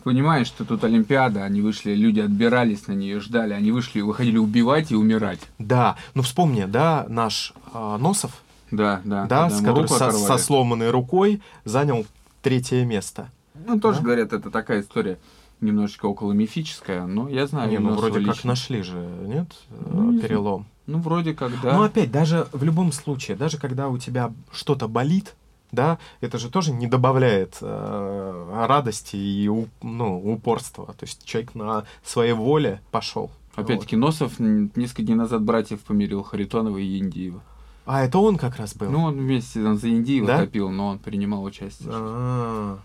Понимаешь, 0.03 0.47
что 0.47 0.63
тут 0.63 0.83
Олимпиада, 0.85 1.43
они 1.43 1.59
вышли, 1.61 1.93
люди 1.93 2.21
отбирались 2.21 2.87
на 2.87 2.93
нее, 2.93 3.19
ждали, 3.19 3.53
они 3.53 3.71
вышли, 3.73 3.99
выходили 3.99 4.37
убивать 4.37 4.91
и 4.91 4.95
умирать. 4.95 5.39
Да, 5.59 5.97
ну 6.13 6.21
вспомни, 6.21 6.63
да, 6.65 7.05
наш 7.09 7.53
а, 7.73 7.97
Носов, 7.97 8.31
Да, 8.71 9.01
да. 9.03 9.25
да, 9.25 9.49
с 9.49 9.59
который 9.61 9.89
со, 9.89 10.11
со 10.11 10.37
сломанной 10.37 10.91
рукой 10.91 11.41
занял 11.65 12.05
третье 12.41 12.85
место. 12.85 13.29
Ну, 13.65 13.79
тоже 13.81 13.99
Да? 13.99 14.05
говорят, 14.05 14.31
это 14.31 14.49
такая 14.49 14.81
история 14.81 15.17
немножечко 15.59 16.05
около 16.05 16.31
мифическая, 16.31 17.05
но 17.05 17.27
я 17.27 17.45
знаю. 17.47 17.69
не, 17.69 17.79
ну 17.79 17.93
вроде 17.95 18.19
как 18.19 18.35
лично. 18.35 18.49
нашли 18.49 18.83
же, 18.83 18.95
нет, 19.25 19.47
э, 19.71 19.89
Ну, 19.91 20.11
не 20.11 20.21
перелом. 20.21 20.67
Ну, 20.87 20.99
вроде 20.99 21.33
как, 21.33 21.51
да. 21.61 21.73
Но 21.77 21.83
опять, 21.83 22.11
даже 22.11 22.47
в 22.51 22.63
любом 22.63 22.91
случае, 22.91 23.37
даже 23.37 23.57
когда 23.57 23.89
у 23.89 23.97
тебя 23.97 24.33
что-то 24.51 24.87
болит, 24.87 25.35
да, 25.71 25.97
это 26.21 26.37
же 26.37 26.49
тоже 26.49 26.71
не 26.71 26.87
добавляет 26.87 27.57
э, 27.61 28.65
радости 28.67 29.17
и 29.17 29.49
ну, 29.81 30.33
упорства. 30.33 30.85
То 30.97 31.05
есть 31.05 31.25
человек 31.25 31.55
на 31.55 31.83
своей 32.03 32.33
воле 32.33 32.81
пошел. 32.91 33.31
Опять-таки, 33.55 33.95
Носов 33.95 34.39
м, 34.39 34.71
несколько 34.75 35.01
дней 35.03 35.15
назад 35.15 35.41
братьев 35.41 35.81
помирил, 35.81 36.23
Харитонова 36.23 36.77
и 36.77 36.99
Индиева. 36.99 37.41
А 37.85 38.03
это 38.03 38.19
он 38.19 38.37
как 38.37 38.57
раз 38.57 38.75
был. 38.75 38.89
Ну, 38.91 39.03
он 39.03 39.15
вместе 39.17 39.63
он 39.63 39.77
за 39.77 39.89
Индиева 39.89 40.27
Да? 40.27 40.39
топил, 40.39 40.69
но 40.69 40.87
он 40.89 40.99
принимал 40.99 41.43
участие. 41.43 41.89
А, 41.91 42.77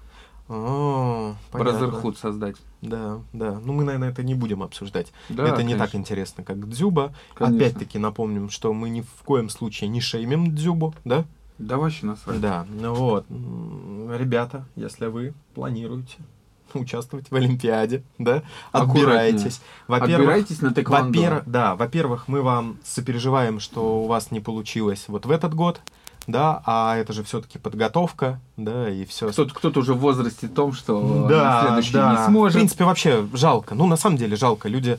понятно. 1.50 1.72
Бразерхуд 1.72 2.18
создать. 2.18 2.56
Да, 2.80 3.20
да. 3.32 3.60
Ну, 3.64 3.72
мы, 3.72 3.84
наверное, 3.84 4.10
это 4.10 4.22
не 4.22 4.34
будем 4.34 4.62
обсуждать. 4.62 5.12
Да, 5.28 5.46
это 5.46 5.62
не 5.62 5.76
так 5.76 5.94
интересно, 5.94 6.44
как 6.44 6.68
Дзюба. 6.68 7.14
Опять-таки 7.36 7.98
напомним, 7.98 8.50
что 8.50 8.72
мы 8.72 8.90
ни 8.90 9.00
в 9.00 9.22
коем 9.24 9.48
случае 9.48 9.88
не 9.88 10.00
шеймим 10.00 10.54
Дзюбу, 10.54 10.94
да? 11.04 11.24
Да 11.58 11.76
вообще 11.76 12.06
насрать. 12.06 12.40
Да, 12.40 12.66
ну 12.68 12.94
вот. 12.94 13.26
Ребята, 13.28 14.64
если 14.74 15.06
вы 15.06 15.32
планируете 15.54 16.16
участвовать 16.74 17.30
в 17.30 17.34
Олимпиаде, 17.34 18.02
да, 18.18 18.42
отбирайтесь. 18.72 19.60
Во-первых, 19.86 20.18
Отбирайтесь 20.18 20.60
на 20.60 20.74
тэквондо. 20.74 21.18
во-первых, 21.18 21.42
да, 21.46 21.76
во-первых, 21.76 22.28
мы 22.28 22.42
вам 22.42 22.78
сопереживаем, 22.84 23.60
что 23.60 24.02
у 24.02 24.06
вас 24.06 24.30
не 24.30 24.40
получилось 24.40 25.04
вот 25.08 25.26
в 25.26 25.30
этот 25.30 25.54
год, 25.54 25.80
да, 26.26 26.62
а 26.66 26.96
это 26.96 27.12
же 27.12 27.24
все-таки 27.24 27.58
подготовка, 27.58 28.40
да, 28.56 28.88
и 28.88 29.04
все. 29.04 29.30
Кто-то, 29.30 29.54
кто-то 29.54 29.80
уже 29.80 29.94
в 29.94 29.98
возрасте 29.98 30.48
том, 30.48 30.72
что 30.72 31.26
Да, 31.28 31.64
следующий 31.66 31.92
да. 31.92 32.12
не 32.12 32.26
сможет. 32.26 32.54
В 32.54 32.58
принципе, 32.58 32.84
вообще 32.84 33.26
жалко. 33.32 33.74
Ну, 33.74 33.86
на 33.86 33.96
самом 33.96 34.16
деле 34.16 34.36
жалко. 34.36 34.68
Люди, 34.68 34.98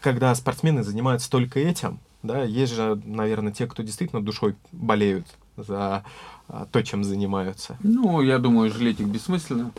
когда 0.00 0.34
спортсмены 0.34 0.82
занимаются 0.82 1.30
только 1.30 1.60
этим, 1.60 2.00
да, 2.22 2.42
есть 2.42 2.74
же, 2.74 3.00
наверное, 3.04 3.52
те, 3.52 3.66
кто 3.66 3.82
действительно 3.82 4.22
душой 4.22 4.54
болеют 4.70 5.26
за 5.56 6.04
а, 6.48 6.66
то, 6.70 6.82
чем 6.82 7.04
занимаются. 7.04 7.76
Ну, 7.82 8.20
я 8.20 8.38
думаю, 8.38 8.70
жалеть 8.70 9.00
их 9.00 9.06
бессмысленно. 9.06 9.70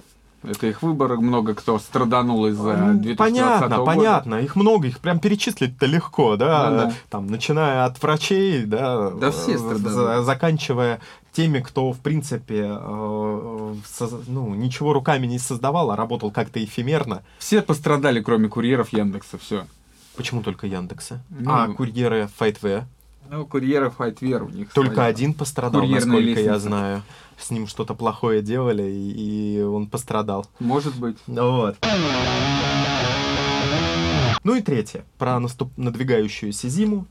Это 0.44 0.68
их 0.68 0.82
выбор. 0.82 1.18
Много 1.18 1.54
кто 1.56 1.80
страданул 1.80 2.46
из-за 2.48 2.74
Ну, 2.78 2.94
2020 3.00 3.18
понятно, 3.18 3.78
года. 3.78 3.86
понятно. 3.86 4.36
Их 4.36 4.56
много, 4.56 4.88
их 4.88 5.00
прям 5.00 5.20
перечислить-то 5.20 5.86
легко, 5.86 6.36
да. 6.36 6.70
Ну 6.70 6.78
да. 6.78 6.94
Там, 7.10 7.28
начиная 7.28 7.86
от 7.86 8.02
врачей, 8.02 8.66
да, 8.66 9.10
Да 9.12 9.32
все 9.32 9.58
за- 9.58 10.22
заканчивая 10.24 11.00
теми, 11.32 11.60
кто, 11.60 11.92
в 11.94 12.00
принципе, 12.00 12.78
э, 12.80 13.74
соз- 13.86 14.24
ну, 14.28 14.54
ничего 14.54 14.94
руками 14.94 15.26
не 15.28 15.40
создавал, 15.40 15.92
а 15.92 15.96
работал 15.96 16.30
как-то 16.32 16.64
эфемерно. 16.64 17.24
Все 17.40 17.62
пострадали, 17.62 18.22
кроме 18.22 18.50
курьеров 18.50 18.94
Яндекса. 18.94 19.38
Все. 19.38 19.66
Почему 20.16 20.42
только 20.44 20.68
Яндекса? 20.68 21.24
Ну, 21.30 21.52
а 21.52 21.68
курьеры 21.70 22.30
Файтве? 22.38 22.86
Ну, 23.30 23.46
курьеров 23.46 23.96
Файтвер 23.96 24.44
у 24.44 24.50
них. 24.50 24.72
Только 24.74 24.96
своя. 24.96 25.10
один 25.10 25.34
пострадал, 25.34 25.82
Курьерная 25.82 26.06
насколько 26.06 26.40
я 26.40 26.54
лестница. 26.54 26.60
знаю. 26.60 27.04
С 27.38 27.50
ним 27.50 27.68
что-то 27.68 27.96
плохое 27.96 28.42
делали, 28.42 28.84
и, 28.84 29.58
и 29.58 29.62
он 29.62 29.88
пострадал. 29.88 30.46
Может 30.60 30.96
быть. 30.96 31.18
Вот. 31.28 31.78
Ну 34.44 34.56
и 34.56 34.62
третье. 34.62 35.06
Про 35.18 35.40
наступ... 35.40 35.72
надвигающуюся 35.78 36.70
зиму. 36.70 37.08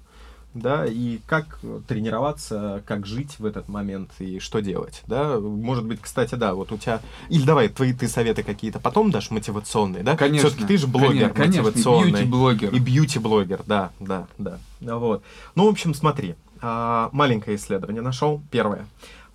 Да, 0.55 0.85
и 0.87 1.19
как 1.27 1.61
тренироваться, 1.88 2.83
как 2.87 3.07
жить 3.07 3.38
в 3.38 3.47
этот 3.47 3.69
момент 3.69 4.11
и 4.19 4.38
что 4.38 4.61
делать, 4.61 5.03
да, 5.07 5.41
может 5.41 5.85
быть, 5.87 6.01
кстати, 6.03 6.35
да, 6.35 6.55
вот 6.55 6.73
у 6.73 6.77
тебя, 6.77 7.01
или 7.31 7.45
давай, 7.45 7.69
твои 7.69 7.95
ты 7.95 8.07
советы 8.07 8.43
какие-то 8.43 8.79
потом 8.79 9.11
дашь 9.11 9.31
мотивационные, 9.31 10.03
да, 10.03 10.15
Конечно. 10.17 10.51
все-таки 10.51 10.67
ты 10.67 10.77
же 10.77 10.87
блогер 10.87 11.31
Конечно, 11.31 11.62
мотивационный, 11.62 12.11
бьюти-блогер. 12.11 12.75
и 12.75 12.79
бьюти-блогер, 12.79 13.62
да, 13.67 13.93
да, 13.99 14.27
да. 14.37 14.59
Вот. 14.81 15.23
Ну, 15.55 15.67
в 15.67 15.69
общем, 15.71 15.95
смотри, 15.95 16.35
а, 16.61 17.09
маленькое 17.12 17.57
исследование 17.57 18.03
нашел. 18.03 18.43
Первое. 18.51 18.87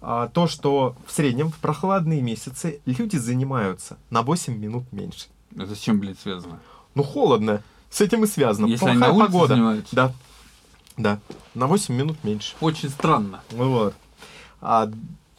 А, 0.02 0.28
То, 0.28 0.48
что 0.48 0.96
в 1.06 1.12
среднем 1.12 1.50
в 1.52 1.58
прохладные 1.58 2.22
месяцы 2.22 2.80
люди 2.86 3.18
занимаются 3.18 3.98
на 4.10 4.22
8 4.22 4.58
минут 4.58 4.92
меньше. 4.92 5.28
Это 5.56 5.76
с 5.76 5.80
чем, 5.80 6.00
блядь, 6.00 6.20
связано? 6.20 6.60
Ну, 6.96 7.04
холодно. 7.04 7.62
С 7.90 8.02
этим 8.02 8.24
и 8.24 8.28
связано. 8.28 8.68
Если 8.68 8.86
Плохая 8.86 9.10
они 9.10 9.18
на 9.18 9.26
погода. 9.26 9.56
занимаются? 9.56 9.96
Да. 9.96 10.14
Да. 10.98 11.20
На 11.54 11.68
8 11.68 11.94
минут 11.96 12.18
меньше. 12.24 12.56
Очень 12.60 12.90
странно. 12.90 13.42
Ну 13.52 13.72
Вот. 13.72 13.96
А, 14.62 14.90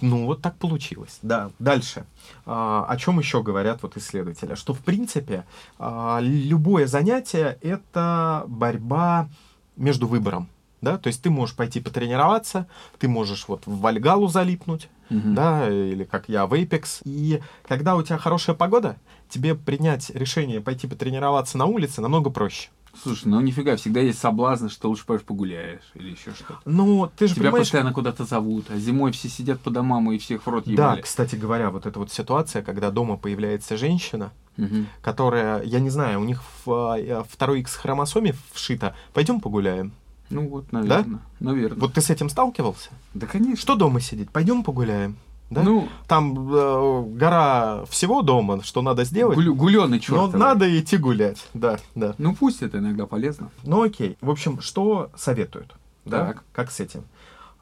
ну, 0.01 0.27
вот 0.27 0.41
так 0.43 0.57
получилось. 0.57 1.19
Да. 1.23 1.51
Дальше. 1.59 2.05
А, 2.47 2.87
о 2.89 2.97
чем 2.97 3.19
еще 3.19 3.43
говорят 3.43 3.83
вот 3.83 3.97
исследователи? 3.97 4.55
Что, 4.55 4.73
в 4.75 4.79
принципе, 4.81 5.45
а, 5.79 6.21
любое 6.23 6.87
занятие— 6.87 7.59
это 7.63 8.45
борьба 8.47 9.29
между 9.77 10.07
выбором. 10.07 10.49
Да? 10.81 10.97
То 10.97 11.09
есть 11.09 11.23
ты 11.23 11.31
можешь 11.31 11.57
пойти 11.57 11.81
потренироваться, 11.81 12.69
ты 13.01 13.09
можешь 13.09 13.49
вот 13.49 13.67
в 13.67 13.81
Вальгалу 13.81 14.29
залипнуть, 14.29 14.89
Мгм. 15.11 15.35
да, 15.35 15.69
или 15.69 16.05
как 16.05 16.29
я 16.29 16.47
в 16.47 16.55
Apex. 16.55 17.01
И 17.05 17.43
когда 17.67 17.97
у 17.97 18.03
тебя 18.05 18.17
хорошая 18.19 18.55
погода, 18.55 18.97
тебе 19.29 19.57
принять 19.57 20.11
решение 20.11 20.61
пойти 20.61 20.87
потренироваться 20.87 21.59
на 21.59 21.65
улице 21.67 22.01
намного 22.01 22.31
проще. 22.31 22.69
Слушай, 23.03 23.27
ну 23.29 23.41
нифига, 23.41 23.77
всегда 23.77 24.01
есть 24.01 24.19
соблазн, 24.19 24.69
что 24.69 24.89
лучше 24.89 25.05
пойдешь 25.07 25.25
погуляешь 25.27 25.83
или 25.95 26.11
еще 26.11 26.33
что-то. 26.33 26.59
Ну, 26.65 27.11
ты 27.17 27.27
же 27.29 27.35
Тебя 27.35 27.45
понимаешь... 27.47 27.67
постоянно 27.67 27.93
куда-то 27.93 28.25
зовут, 28.25 28.67
а 28.71 28.77
зимой 28.79 29.13
все 29.13 29.29
сидят 29.29 29.61
по 29.61 29.71
домам 29.71 30.11
и 30.13 30.19
всех 30.19 30.45
в 30.47 30.49
рот 30.49 30.65
Да, 30.67 30.73
ебали. 30.73 31.01
кстати 31.03 31.37
говоря, 31.37 31.71
вот 31.71 31.87
эта 31.87 31.99
вот 31.99 32.13
ситуация, 32.13 32.63
когда 32.63 32.91
дома 32.91 33.17
появляется 33.17 33.77
женщина, 33.77 34.33
Мгм. 34.57 34.87
которая, 35.03 35.63
я 35.63 35.79
не 35.81 35.91
знаю, 35.91 36.21
у 36.21 36.25
них 36.25 36.43
в 36.65 36.97
э, 36.99 37.23
второй 37.31 37.61
X 37.61 37.77
хромосоме 37.77 38.35
вшито, 38.53 38.95
пойдем 39.15 39.41
погуляем. 39.41 39.93
Ну 40.31 40.49
вот, 40.49 40.73
наверное. 40.73 41.21
Наверное. 41.41 41.79
Вот 41.81 41.95
ты 41.95 42.01
с 42.03 42.11
этим 42.11 42.29
сталкивался? 42.29 42.91
Да, 43.15 43.27
конечно. 43.27 43.57
Что 43.57 43.77
дома 43.77 44.01
сидеть? 44.01 44.31
Пойдем 44.31 44.63
погуляем. 44.65 45.17
Да? 45.51 45.63
Ну, 45.63 45.89
Там 46.07 46.55
э, 46.55 47.03
гора 47.17 47.85
всего 47.87 48.21
дома, 48.23 48.63
что 48.63 48.83
надо 48.83 49.05
сделать. 49.05 49.39
гулю- 49.39 49.55
гуленый 49.55 49.99
но 50.09 50.29
черт. 50.29 50.35
надо 50.35 50.79
идти 50.79 50.99
гулять. 50.99 51.47
Да, 51.55 51.79
да. 51.95 52.15
Ну 52.19 52.35
пусть 52.35 52.63
это 52.63 52.79
иногда 52.79 53.07
полезно. 53.07 53.51
Ну 53.65 53.83
окей. 53.83 54.19
В 54.21 54.31
общем, 54.31 54.61
что 54.61 55.11
советуют? 55.17 55.75
Да? 56.05 56.27
Так. 56.27 56.45
Как 56.53 56.71
с 56.71 56.81
этим? 56.81 57.05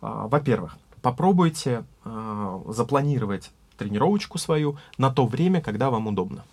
А, 0.01 0.27
во-первых, 0.27 0.77
попробуйте 1.01 1.85
а, 2.05 2.61
запланировать 2.69 3.51
тренировочку 3.79 4.39
свою 4.39 4.79
на 4.99 5.11
то 5.11 5.27
время, 5.27 5.61
когда 5.61 5.91
вам 5.91 6.09
удобно. 6.09 6.45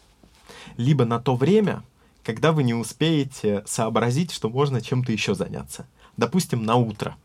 Либо 0.77 1.05
на 1.05 1.19
то 1.19 1.35
время, 1.35 1.81
когда 2.23 2.51
вы 2.51 2.63
не 2.63 2.73
успеете 2.75 3.63
сообразить, 3.65 4.31
что 4.31 4.49
можно 4.49 4.81
чем-то 4.81 5.11
еще 5.11 5.33
заняться. 5.33 5.87
Допустим, 6.15 6.63
на 6.63 6.75
утро. 6.75 7.15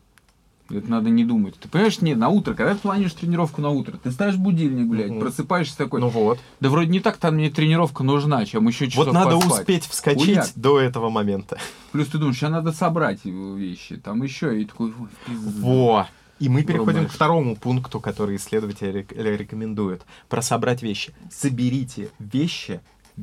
Это 0.69 0.89
надо 0.89 1.09
не 1.09 1.25
думать. 1.25 1.55
Ты 1.59 1.67
понимаешь, 1.67 1.99
нет, 2.01 2.17
на 2.17 2.29
утро, 2.29 2.53
когда 2.53 2.73
ты 2.75 2.79
планируешь 2.79 3.13
тренировку 3.13 3.61
на 3.61 3.69
утро, 3.69 3.97
ты 3.97 4.11
ставишь 4.11 4.35
будильник, 4.37 4.87
блядь, 4.87 5.09
Мгм. 5.09 5.19
просыпаешься 5.21 5.75
такой, 5.77 5.99
Ну 5.99 6.09
вот. 6.09 6.39
да 6.59 6.69
вроде 6.69 6.89
не 6.91 6.99
так 6.99 7.17
там 7.17 7.35
мне 7.35 7.49
тренировка 7.49 8.03
нужна, 8.03 8.45
чем 8.45 8.67
еще 8.67 8.87
часов 8.87 9.05
Вот 9.07 9.13
надо 9.13 9.35
поспать. 9.37 9.59
успеть 9.61 9.85
вскочить 9.85 10.25
Хуяк. 10.25 10.47
до 10.55 10.79
этого 10.79 11.09
момента. 11.09 11.57
Плюс 11.91 12.07
ты 12.07 12.17
думаешь, 12.19 12.37
сейчас 12.37 12.51
надо 12.51 12.71
собрать 12.71 13.25
его 13.25 13.55
вещи, 13.55 13.97
там 13.97 14.21
еще, 14.23 14.61
и 14.61 14.65
такой, 14.65 14.89
ой, 14.99 15.07
пизда. 15.25 15.61
Во! 15.61 16.07
И 16.39 16.47
мы 16.47 16.61
переходим 16.63 16.85
Врубаешь. 16.93 17.11
к 17.11 17.15
второму 17.15 17.55
пункту, 17.57 17.99
который 17.99 18.37
исследователи 18.37 18.91
рек- 18.99 19.11
рекомендуют. 19.13 20.03
Про 20.29 20.41
собрать 20.41 20.81
вещи. 20.81 21.13
Соберите 21.29 22.11
вещи 22.19 22.79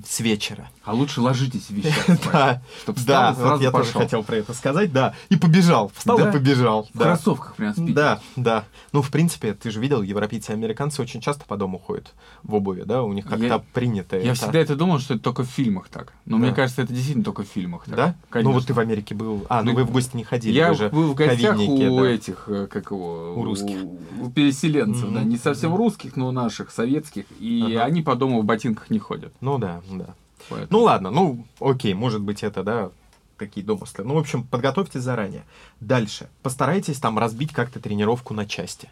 с 0.07 0.21
вечера. 0.21 0.71
А 0.85 0.93
лучше 0.95 1.21
ложитесь 1.21 1.71
вещать. 1.71 2.21
Да, 2.33 2.63
Чтобы 2.83 3.01
да, 3.07 3.33
вот 3.33 3.61
я 3.61 3.71
тоже 3.71 3.93
хотел 3.93 4.23
про 4.23 4.37
это 4.37 4.53
сказать, 4.53 4.93
да. 4.93 5.15
И 5.29 5.37
побежал, 5.37 5.91
встал 5.95 6.19
и 6.19 6.33
побежал. 6.33 6.89
В 6.93 6.99
кроссовках 6.99 7.55
прям 7.57 7.73
спите. 7.73 7.93
Да, 7.93 8.21
да. 8.37 8.65
Ну, 8.93 9.03
в 9.03 9.11
принципе, 9.11 9.55
ты 9.55 9.71
же 9.71 9.81
видел, 9.81 10.03
европейцы 10.03 10.53
и 10.53 10.55
американцы 10.55 11.03
очень 11.03 11.21
часто 11.21 11.45
по 11.45 11.57
дому 11.57 11.79
ходят 11.79 12.13
в 12.43 12.55
обуви, 12.55 12.83
да, 12.85 13.03
у 13.03 13.13
них 13.13 13.27
как-то 13.27 13.65
принято 13.73 14.19
Я 14.19 14.35
всегда 14.35 14.59
это 14.59 14.77
думал, 14.77 14.99
что 14.99 15.15
это 15.15 15.23
только 15.23 15.45
в 15.45 15.49
фильмах 15.49 15.89
так. 15.89 16.13
Но 16.25 16.39
мне 16.39 16.53
кажется, 16.53 16.83
это 16.83 16.93
действительно 16.93 17.25
только 17.25 17.43
в 17.43 17.47
фильмах 17.47 17.85
так. 17.85 17.97
Да? 17.97 18.15
Ну, 18.43 18.53
вот 18.53 18.67
ты 18.67 18.75
в 18.75 18.79
Америке 18.79 19.15
был. 19.15 19.47
А, 19.49 19.63
ну, 19.63 19.73
Ну, 19.73 19.77
вы 19.77 19.85
в 19.85 19.91
гости 19.91 20.17
не 20.17 20.25
ходили, 20.25 20.53
Я 20.53 20.73
был 20.91 21.13
в 21.13 21.15
гостях 21.15 21.59
у 21.59 22.05
этих, 22.05 22.45
э, 22.49 22.67
как 22.67 22.91
его, 22.91 23.35
У 23.37 23.45
русских. 23.45 23.77
у 24.21 24.31
переселенцев, 24.31 25.13
да, 25.13 25.23
не 25.23 25.37
совсем 25.37 25.75
русских, 25.75 26.17
но 26.17 26.33
наших, 26.33 26.71
советских, 26.71 27.25
и 27.41 27.79
они 27.81 28.03
по 28.03 28.15
дому 28.15 28.41
в 28.43 28.45
ботинках 28.45 28.91
не 28.91 28.99
ходят. 28.99 29.33
Ну 29.41 29.59
да, 29.59 29.81
да. 29.91 30.15
Поэтому- 30.49 30.69
Ну 30.71 30.85
ладно, 30.85 31.11
ну 31.11 31.45
окей, 31.61 31.95
может 31.95 32.21
быть 32.21 32.43
это, 32.43 32.63
да, 32.63 32.91
такие 33.39 33.65
домыслы. 33.65 34.05
Ну, 34.05 34.15
в 34.15 34.19
общем, 34.19 34.45
подготовьтесь 34.45 35.03
заранее. 35.03 35.45
Дальше. 35.81 36.29
Постарайтесь 36.43 36.99
там 36.99 37.19
разбить 37.19 37.53
как-то 37.53 37.81
тренировку 37.81 38.35
на 38.35 38.47
части. 38.47 38.91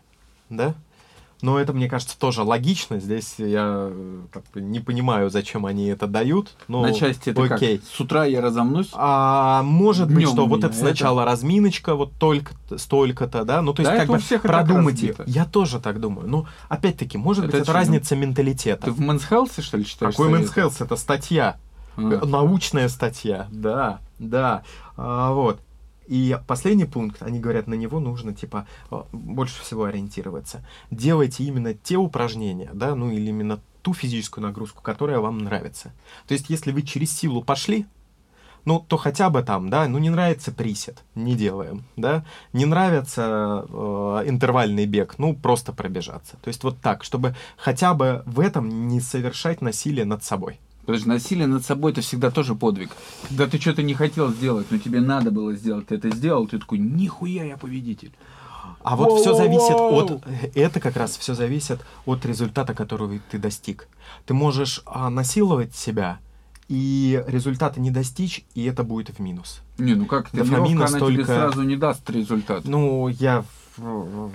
Да? 0.51 0.75
Но 1.45 1.59
это, 1.59 1.75
мне 1.75 1.91
кажется, 1.91 2.19
тоже 2.19 2.43
логично. 2.43 2.99
Здесь 2.99 3.35
я 3.37 3.89
э, 3.91 4.21
как 4.33 4.45
не 4.55 4.81
понимаю, 4.81 5.29
зачем 5.29 5.67
они 5.67 5.89
это 5.89 6.07
дают. 6.07 6.53
Ну, 6.69 6.81
На 6.81 6.95
части 6.95 7.31
это 7.31 7.43
окей. 7.43 7.77
как? 7.79 7.87
С 7.87 8.01
утра 8.01 8.25
я 8.25 8.41
разомнусь. 8.41 8.89
А 8.95 9.63
может 9.63 10.11
быть, 10.11 10.27
что 10.27 10.47
вот 10.47 10.65
это 10.65 10.75
сначала 10.75 11.27
разминочка, 11.27 11.97
вот 11.97 12.13
только 12.15 12.55
столько-то, 12.75 13.45
да? 13.45 13.61
Ну, 13.61 13.75
то 13.75 13.83
есть, 13.83 13.93
Да, 13.93 13.97
как 13.99 14.05
это 14.05 14.13
бы 14.15 14.19
всех 14.21 14.41
продумать 14.41 14.95
разбито. 14.95 15.25
Я 15.27 15.45
тоже 15.45 15.81
так 15.81 16.01
думаю. 16.01 16.27
Ну, 16.29 16.47
опять-таки, 16.71 17.19
может 17.19 17.45
Это 17.45 17.59
быть, 17.59 17.63
это 17.65 17.73
разница 17.75 18.17
менталитета. 18.17 18.87
Ты 18.87 18.93
в 18.93 19.01
Health, 19.01 19.61
что 19.61 19.77
ли, 19.77 19.85
читаешь? 19.85 20.15
Какой? 20.17 20.33
Health? 20.33 20.77
Это 20.83 20.97
статья. 20.97 21.59
А. 21.97 22.01
Научная 22.01 22.89
статья, 22.89 23.49
да, 23.51 24.01
да. 24.19 24.63
А, 24.97 25.33
вот. 25.33 25.61
И 26.07 26.39
последний 26.47 26.85
пункт, 26.85 27.23
они 27.23 27.41
говорят, 27.41 27.67
на 27.67 27.75
него 27.75 28.01
нужно, 28.01 28.35
типа, 28.35 28.67
а, 28.91 29.07
больше 29.13 29.63
всего 29.63 29.85
ориентироваться. 29.85 30.65
Делайте 30.91 31.45
именно 31.45 31.75
те 31.75 31.97
упражнения, 31.97 32.71
да, 32.75 32.95
ну 32.95 33.11
или 33.11 33.29
именно 33.29 33.61
ту 33.83 33.95
физическую 33.95 34.45
нагрузку, 34.45 34.83
которая 34.83 35.19
вам 35.19 35.39
нравится. 35.39 35.93
То 36.27 36.35
есть, 36.35 36.51
если 36.51 36.73
вы 36.73 36.83
через 36.83 37.13
силу 37.13 37.43
пошли, 37.43 37.87
ну, 38.65 38.81
то 38.81 38.97
хотя 38.97 39.31
бы 39.31 39.43
там, 39.43 39.69
да, 39.69 39.87
ну 39.89 39.99
не 39.99 40.11
нравится 40.11 40.53
присед, 40.53 41.03
не 41.15 41.35
делаем, 41.35 41.85
да, 41.97 42.25
не 42.53 42.65
нравится 42.65 43.67
э, 43.69 44.23
интервальный 44.27 44.87
бег, 44.87 45.17
ну 45.19 45.35
просто 45.35 45.73
пробежаться. 45.73 46.37
То 46.43 46.49
есть 46.49 46.65
вот 46.65 46.81
так, 46.81 47.05
чтобы 47.05 47.37
хотя 47.57 47.95
бы 47.95 48.23
в 48.27 48.41
этом 48.41 48.89
не 48.89 49.01
совершать 49.01 49.61
насилие 49.61 50.05
над 50.05 50.25
собой. 50.25 50.61
Подожди, 50.87 51.09
насилие 51.09 51.47
над 51.47 51.65
собой 51.65 51.93
это 51.93 52.01
всегда 52.01 52.31
тоже 52.31 52.55
подвиг. 52.55 52.91
Когда 53.29 53.47
ты 53.47 53.59
что-то 53.59 53.83
не 53.83 53.95
хотел 53.95 54.31
сделать, 54.31 54.67
но 54.71 54.79
тебе 54.79 55.01
надо 55.01 55.31
было 55.31 55.55
сделать, 55.55 55.89
ты 55.89 55.97
это 55.97 56.11
сделал, 56.11 56.47
ты 56.47 56.59
такой, 56.59 56.79
нихуя 56.79 57.45
я 57.45 57.57
победитель. 57.57 58.13
А 58.83 58.97
вот 58.97 59.21
все 59.21 59.35
зависит 59.35 59.75
от... 59.75 60.23
Это 60.55 60.81
как 60.81 60.97
раз 60.97 61.17
все 61.17 61.35
зависит 61.35 61.81
от 62.05 62.25
результата, 62.27 62.75
которого 62.75 63.19
ты 63.31 63.39
достиг. 63.39 63.89
Ты 64.27 64.35
можешь 64.35 64.83
а, 64.85 65.09
насиловать 65.11 65.75
себя, 65.75 66.19
и 66.69 67.23
результата 67.27 67.81
не 67.81 67.91
достичь, 67.91 68.45
и 68.55 68.65
это 68.65 68.85
будет 68.85 69.11
в 69.11 69.19
минус. 69.21 69.61
Не, 69.79 69.95
ну 69.95 70.07
как, 70.07 70.31
тренировка, 70.31 70.73
она 70.73 70.87
тебе 70.87 70.97
столько- 70.99 71.27
сразу 71.27 71.63
не 71.63 71.77
даст 71.77 72.09
результат. 72.11 72.65
Ну, 72.65 73.09
я 73.09 73.45
в, 73.77 74.31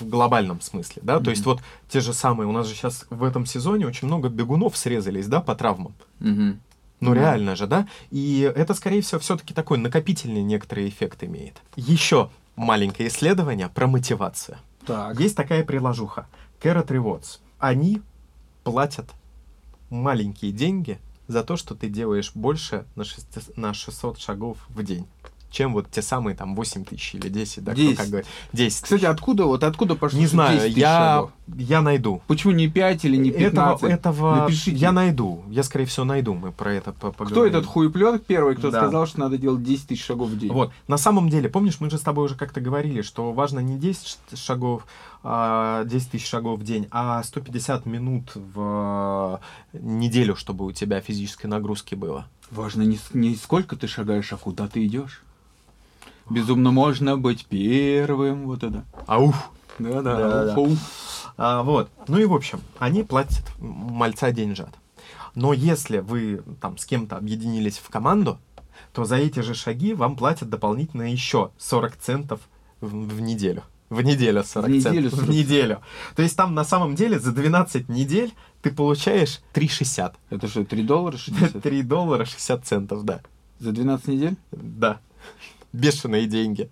в 0.00 0.02
глобальном 0.08 0.60
смысле, 0.60 1.02
да, 1.04 1.14
то 1.16 1.20
Мгм. 1.22 1.30
есть 1.30 1.44
вот 1.46 1.60
те 1.88 2.00
же 2.00 2.12
самые, 2.12 2.46
у 2.48 2.52
нас 2.52 2.66
же 2.66 2.74
сейчас 2.74 3.06
в 3.10 3.22
этом 3.24 3.46
сезоне 3.46 3.86
очень 3.86 4.06
много 4.08 4.28
бегунов 4.28 4.76
срезались, 4.76 5.26
да, 5.26 5.40
по 5.40 5.54
травмам. 5.54 5.94
Мгм. 6.20 6.60
Ну, 7.00 7.14
Да. 7.14 7.20
реально 7.20 7.56
же, 7.56 7.66
да? 7.66 7.86
И 8.10 8.40
это, 8.54 8.72
скорее 8.74 9.02
всего, 9.02 9.20
все-таки 9.20 9.52
такой 9.52 9.78
накопительный 9.78 10.42
некоторый 10.42 10.88
эффект 10.88 11.22
имеет. 11.24 11.60
Еще 11.76 12.30
маленькое 12.56 13.08
исследование 13.08 13.68
про 13.68 13.86
мотивацию. 13.86 14.56
Так. 14.86 15.18
Есть 15.20 15.36
такая 15.36 15.64
приложуха 15.64 16.26
Carrot 16.62 16.86
Rewards. 16.86 17.40
Они 17.58 18.00
платят 18.62 19.10
маленькие 19.90 20.52
деньги 20.52 20.98
за 21.26 21.42
то, 21.42 21.56
что 21.56 21.74
ты 21.74 21.88
делаешь 21.88 22.32
больше 22.34 22.84
на, 22.96 23.04
600 23.04 23.56
на 23.56 23.74
600 23.74 24.18
шагов 24.18 24.58
в 24.68 24.82
день, 24.82 25.06
чем 25.54 25.72
вот 25.72 25.88
те 25.90 26.02
самые 26.02 26.34
там 26.36 26.56
8 26.56 26.84
тысяч 26.84 27.14
или 27.14 27.28
10, 27.28 27.62
да, 27.64 27.72
кто 27.72 27.80
10. 27.80 27.96
как 27.96 28.08
говорит. 28.08 28.26
10 28.52 28.82
Кстати, 28.82 29.04
откуда, 29.04 29.44
вот 29.44 29.62
откуда 29.62 29.94
пошло 29.94 30.18
не 30.18 30.26
знаю, 30.26 30.56
10 30.58 30.66
тысяч 30.66 30.78
я, 30.78 31.14
шагов? 31.14 31.30
я 31.56 31.80
найду. 31.80 32.22
Почему 32.26 32.52
не 32.52 32.66
5 32.68 33.04
или 33.04 33.16
не 33.16 33.30
15? 33.30 33.82
Этого, 33.84 33.90
этого 33.90 34.36
Напишите. 34.42 34.76
я 34.76 34.90
найду. 34.92 35.44
Я, 35.48 35.62
скорее 35.62 35.84
всего, 35.86 36.04
найду. 36.04 36.34
Мы 36.34 36.50
про 36.50 36.74
это 36.74 36.92
по- 36.92 37.12
Кто 37.12 37.24
поговорим. 37.24 37.54
этот 37.54 37.66
хуеплет 37.66 38.26
первый, 38.26 38.56
кто 38.56 38.70
Да. 38.72 38.80
сказал, 38.80 39.06
что 39.06 39.20
надо 39.20 39.38
делать 39.38 39.62
10 39.62 39.86
тысяч 39.86 40.04
шагов 40.04 40.28
в 40.30 40.38
день? 40.38 40.52
Вот. 40.52 40.72
На 40.88 40.96
самом 40.96 41.28
деле, 41.28 41.48
помнишь, 41.48 41.76
мы 41.78 41.88
же 41.88 41.98
с 41.98 42.02
тобой 42.02 42.24
уже 42.26 42.34
как-то 42.34 42.60
говорили, 42.60 43.02
что 43.02 43.32
важно 43.32 43.60
не 43.60 43.78
10 43.78 44.06
ш- 44.30 44.36
шагов, 44.36 44.86
а, 45.22 45.84
10 45.84 46.10
тысяч 46.10 46.28
шагов 46.28 46.58
в 46.60 46.64
день, 46.64 46.88
а 46.90 47.22
150 47.22 47.86
минут 47.86 48.32
в 48.34 49.40
э, 49.72 49.78
неделю, 49.78 50.34
чтобы 50.36 50.64
у 50.66 50.72
тебя 50.72 51.00
физической 51.00 51.46
нагрузки 51.46 51.94
было. 51.94 52.26
Важно 52.50 52.82
не, 52.82 52.98
не 53.14 53.36
сколько 53.36 53.74
ты 53.76 53.86
шагаешь, 53.86 54.32
а 54.32 54.36
куда 54.36 54.68
ты 54.68 54.84
идешь. 54.84 55.22
Безумно 56.30 56.70
можно 56.70 57.16
быть 57.16 57.46
первым, 57.46 58.46
вот 58.46 58.62
это. 58.62 58.84
Ауф! 59.06 59.50
Да-да. 59.78 60.16
Да-да. 60.16 60.58
Уф. 60.58 60.78
А, 61.36 61.62
вот. 61.62 61.90
Ну 62.08 62.18
и 62.18 62.24
в 62.24 62.32
общем, 62.32 62.60
они 62.78 63.02
платят 63.02 63.44
мальца 63.58 64.30
деньжат. 64.30 64.74
Но 65.34 65.52
если 65.52 65.98
вы 65.98 66.42
там 66.60 66.78
с 66.78 66.86
кем-то 66.86 67.16
объединились 67.16 67.78
в 67.78 67.88
команду, 67.90 68.38
то 68.92 69.04
за 69.04 69.16
эти 69.16 69.40
же 69.40 69.54
шаги 69.54 69.92
вам 69.94 70.16
платят 70.16 70.48
дополнительно 70.48 71.10
еще 71.10 71.50
40 71.58 71.96
центов 71.96 72.40
в, 72.80 72.88
в 72.88 73.20
неделю. 73.20 73.64
В 73.90 74.00
неделю 74.00 74.44
40 74.44 74.68
В 74.68 74.72
неделю 74.72 75.10
центов. 75.10 75.18
40 75.18 75.26
В 75.26 75.30
неделю. 75.30 75.80
То 76.14 76.22
есть 76.22 76.36
там 76.36 76.54
на 76.54 76.64
самом 76.64 76.94
деле 76.94 77.18
за 77.18 77.32
12 77.32 77.88
недель 77.88 78.32
ты 78.62 78.70
получаешь 78.70 79.40
3,60. 79.52 80.14
Это 80.30 80.48
что, 80.48 80.64
3 80.64 80.82
доллара 80.84 81.16
60? 81.16 81.62
3 81.62 81.82
доллара 81.82 82.24
60 82.24 82.64
центов, 82.64 83.04
да. 83.04 83.20
За 83.58 83.72
12 83.72 84.08
недель? 84.08 84.36
Да. 84.52 85.00
Бешеные 85.74 86.26
деньги. 86.26 86.70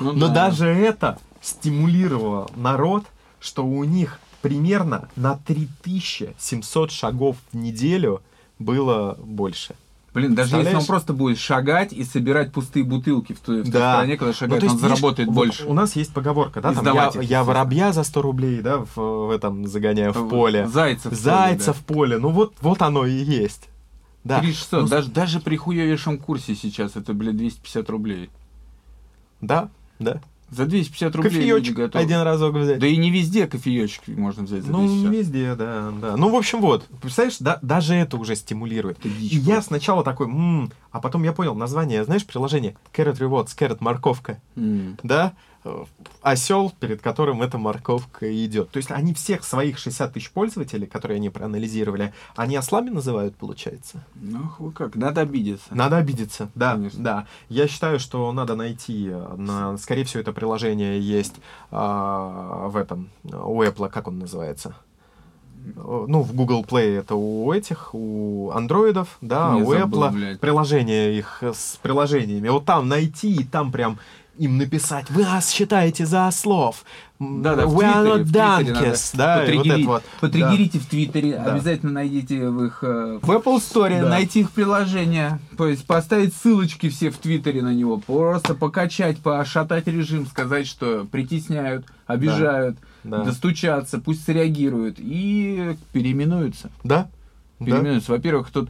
Ну 0.00 0.12
Но 0.12 0.28
да. 0.28 0.34
даже 0.48 0.68
это 0.68 1.18
стимулировало 1.42 2.48
народ, 2.56 3.04
что 3.40 3.64
у 3.66 3.82
них 3.84 4.20
примерно 4.40 5.08
на 5.16 5.38
3700 5.46 6.90
шагов 6.92 7.36
в 7.52 7.56
неделю 7.56 8.22
было 8.58 9.18
больше. 9.22 9.74
Блин, 10.14 10.34
даже 10.34 10.56
если 10.56 10.74
он 10.74 10.84
просто 10.86 11.12
будет 11.12 11.38
шагать 11.38 11.92
и 11.92 12.02
собирать 12.04 12.50
пустые 12.52 12.84
бутылки 12.84 13.34
в 13.34 13.40
той, 13.40 13.60
в 13.60 13.64
той 13.64 13.72
Да. 13.72 13.94
стране, 13.96 14.16
когда 14.16 14.28
Ну, 14.30 14.34
шагает, 14.34 14.60
то 14.60 14.66
есть, 14.66 14.74
он 14.76 14.80
видишь, 14.80 14.90
заработает 14.98 15.28
вот 15.28 15.34
больше. 15.34 15.66
У 15.66 15.74
нас 15.74 15.94
есть 15.96 16.14
поговорка, 16.14 16.60
да, 16.62 16.72
там 16.72 16.86
я, 16.94 17.10
я 17.20 17.44
воробья 17.44 17.92
за 17.92 18.02
100 18.02 18.22
рублей, 18.22 18.62
да, 18.62 18.78
в, 18.78 18.96
в 18.96 19.30
этом 19.30 19.66
загоняю 19.66 20.12
в 20.14 20.28
поле. 20.30 20.66
Зайцев. 20.68 21.06
в 21.06 21.08
поле, 21.10 21.16
Зайца 21.20 21.66
да. 21.66 21.72
в 21.74 21.80
поле. 21.84 22.18
Ну 22.18 22.30
вот, 22.30 22.54
вот 22.62 22.80
оно 22.80 23.04
и 23.04 23.12
есть. 23.12 23.68
Да. 24.26 24.40
3600. 24.40 24.82
Ну, 24.82 24.88
даже, 24.88 25.08
даже 25.10 25.40
при 25.40 25.56
хуевейшем 25.56 26.18
курсе 26.18 26.56
сейчас 26.56 26.96
это, 26.96 27.14
блядь, 27.14 27.36
250 27.36 27.88
рублей. 27.90 28.28
Да, 29.40 29.68
да. 30.00 30.20
За 30.50 30.64
250 30.64 31.14
рублей 31.16 31.32
люди 31.32 31.48
Кофеечек 31.50 31.76
готовы. 31.76 32.04
один 32.04 32.20
разок 32.20 32.54
взять. 32.54 32.78
Да 32.78 32.86
и 32.86 32.96
не 32.96 33.10
везде 33.10 33.46
кофеечек 33.48 34.06
можно 34.08 34.44
взять 34.44 34.62
за 34.62 34.70
ну, 34.70 34.78
250. 34.86 35.10
не 35.10 35.16
везде, 35.16 35.54
да, 35.56 35.92
да. 36.00 36.16
Ну, 36.16 36.30
в 36.30 36.36
общем, 36.36 36.60
вот. 36.60 36.86
Представляешь, 37.00 37.38
да, 37.40 37.58
даже 37.62 37.94
это 37.94 38.16
уже 38.16 38.36
стимулирует. 38.36 38.98
Это 38.98 39.08
дичь 39.08 39.32
И 39.32 39.36
я 39.38 39.60
сначала 39.60 40.04
такой, 40.04 40.26
«М», 40.26 40.70
а 40.92 41.00
потом 41.00 41.24
я 41.24 41.32
понял 41.32 41.54
название, 41.56 42.04
знаешь, 42.04 42.24
приложение 42.24 42.76
Carrot 42.96 43.18
Rewards, 43.18 43.56
Carrot 43.58 43.78
морковка, 43.80 44.40
М. 44.56 44.96
да? 45.02 45.32
Осел, 46.22 46.72
перед 46.80 47.00
которым 47.02 47.42
эта 47.42 47.56
морковка 47.58 48.26
идет. 48.44 48.70
То 48.70 48.78
есть 48.78 48.90
они 48.90 49.14
всех 49.14 49.44
своих 49.44 49.78
60 49.78 50.12
тысяч 50.12 50.30
пользователей, 50.30 50.86
которые 50.86 51.16
они 51.16 51.30
проанализировали, 51.30 52.12
они 52.34 52.56
ослами 52.56 52.90
называют, 52.90 53.36
получается? 53.36 54.04
Ну, 54.16 54.48
как, 54.74 54.96
надо 54.96 55.20
обидеться. 55.20 55.68
Надо 55.70 55.98
обидеться, 55.98 56.48
да, 56.54 56.72
Конечно. 56.72 57.02
да. 57.02 57.26
Я 57.48 57.68
считаю, 57.68 57.98
что 58.00 58.32
надо 58.32 58.56
найти, 58.56 59.08
э, 59.08 59.34
на, 59.36 59.76
скорее 59.78 60.04
всего, 60.04 60.20
это 60.20 60.32
приложение 60.32 61.00
есть 61.00 61.34
а, 61.70 62.68
в 62.68 62.76
этом, 62.76 63.08
у 63.24 63.62
Apple, 63.62 63.88
как 63.88 64.08
он 64.08 64.18
называется? 64.18 64.74
Э, 65.76 66.04
Ну, 66.08 66.22
в 66.22 66.32
Google 66.34 66.64
Play 66.64 66.98
это 66.98 67.14
у 67.14 67.52
этих, 67.52 67.90
у 67.92 68.50
андроидов, 68.52 69.16
да, 69.20 69.54
Я 69.56 69.64
у 69.64 69.70
забыл, 69.72 70.04
Apple 70.04 70.12
блядь. 70.12 70.40
приложение 70.40 71.18
их 71.18 71.42
с 71.42 71.78
приложениями. 71.82 72.48
Вот 72.48 72.64
там 72.64 72.88
найти 72.88 73.34
и 73.34 73.44
там 73.44 73.72
прям 73.72 73.98
им 74.38 74.58
написать, 74.58 75.10
вы 75.10 75.22
нас 75.24 75.50
считаете 75.50 76.06
за 76.06 76.26
ослов. 76.26 76.84
М, 77.18 77.42
Да-да, 77.42 77.66
в 77.66 77.74
We 77.78 77.82
are 77.84 78.04
not 78.04 78.24
donkeys. 78.24 79.10
Да, 79.14 79.44
и 79.44 79.56
вот 79.56 79.66
это 79.66 79.86
вот. 79.86 80.02
Потриггерите 80.20 80.78
в 80.78 80.86
Твиттере, 80.86 81.36
Да. 81.42 81.52
обязательно 81.54 81.92
найдите 81.92 82.48
в 82.48 82.64
их... 82.64 82.78
э, 82.82 83.18
В 83.22 83.30
Apple 83.30 83.56
Store 83.56 84.00
Да. 84.02 84.08
найти 84.08 84.40
их 84.40 84.50
приложение, 84.50 85.38
то 85.56 85.66
есть 85.68 85.86
поставить 85.86 86.34
ссылочки 86.34 86.88
все 86.90 87.10
в 87.10 87.16
Твиттере 87.16 87.62
на 87.62 87.72
него, 87.72 87.96
просто 87.98 88.54
покачать, 88.54 89.18
пошатать 89.18 89.86
режим, 89.86 90.26
сказать, 90.26 90.66
что 90.66 91.06
притесняют, 91.10 91.86
обижают, 92.06 92.76
Да. 93.04 93.24
достучаться, 93.24 93.98
пусть 93.98 94.24
среагируют 94.24 94.96
и 94.98 95.76
переименуются. 95.92 96.70
Да, 96.84 97.08
Да. 97.58 97.64
переименуется. 97.66 98.12
Во-первых, 98.12 98.50
тут, 98.50 98.68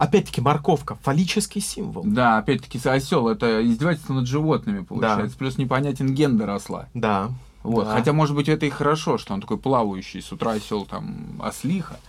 Опять-таки, 0.00 0.40
морковка 0.40 0.96
фаллический 1.02 1.60
символ. 1.60 2.02
да, 2.06 2.38
опять-таки, 2.38 2.80
осел 2.88 3.28
это 3.28 3.64
издевательство 3.66 4.14
над 4.14 4.26
животными, 4.26 4.82
получается. 4.82 5.36
Плюс 5.36 5.58
непонятен 5.58 6.14
гендер 6.14 6.48
осла. 6.50 6.88
Да. 6.94 7.30
Вот. 7.62 7.84
да. 7.84 7.92
Хотя, 7.92 8.12
может 8.14 8.34
быть, 8.34 8.48
это 8.48 8.64
и 8.64 8.70
хорошо, 8.70 9.18
что 9.18 9.34
он 9.34 9.42
такой 9.42 9.58
плавающий. 9.58 10.22
С 10.22 10.32
утра 10.32 10.52
осел 10.52 10.86
там 10.86 11.38
ослиха. 11.42 12.00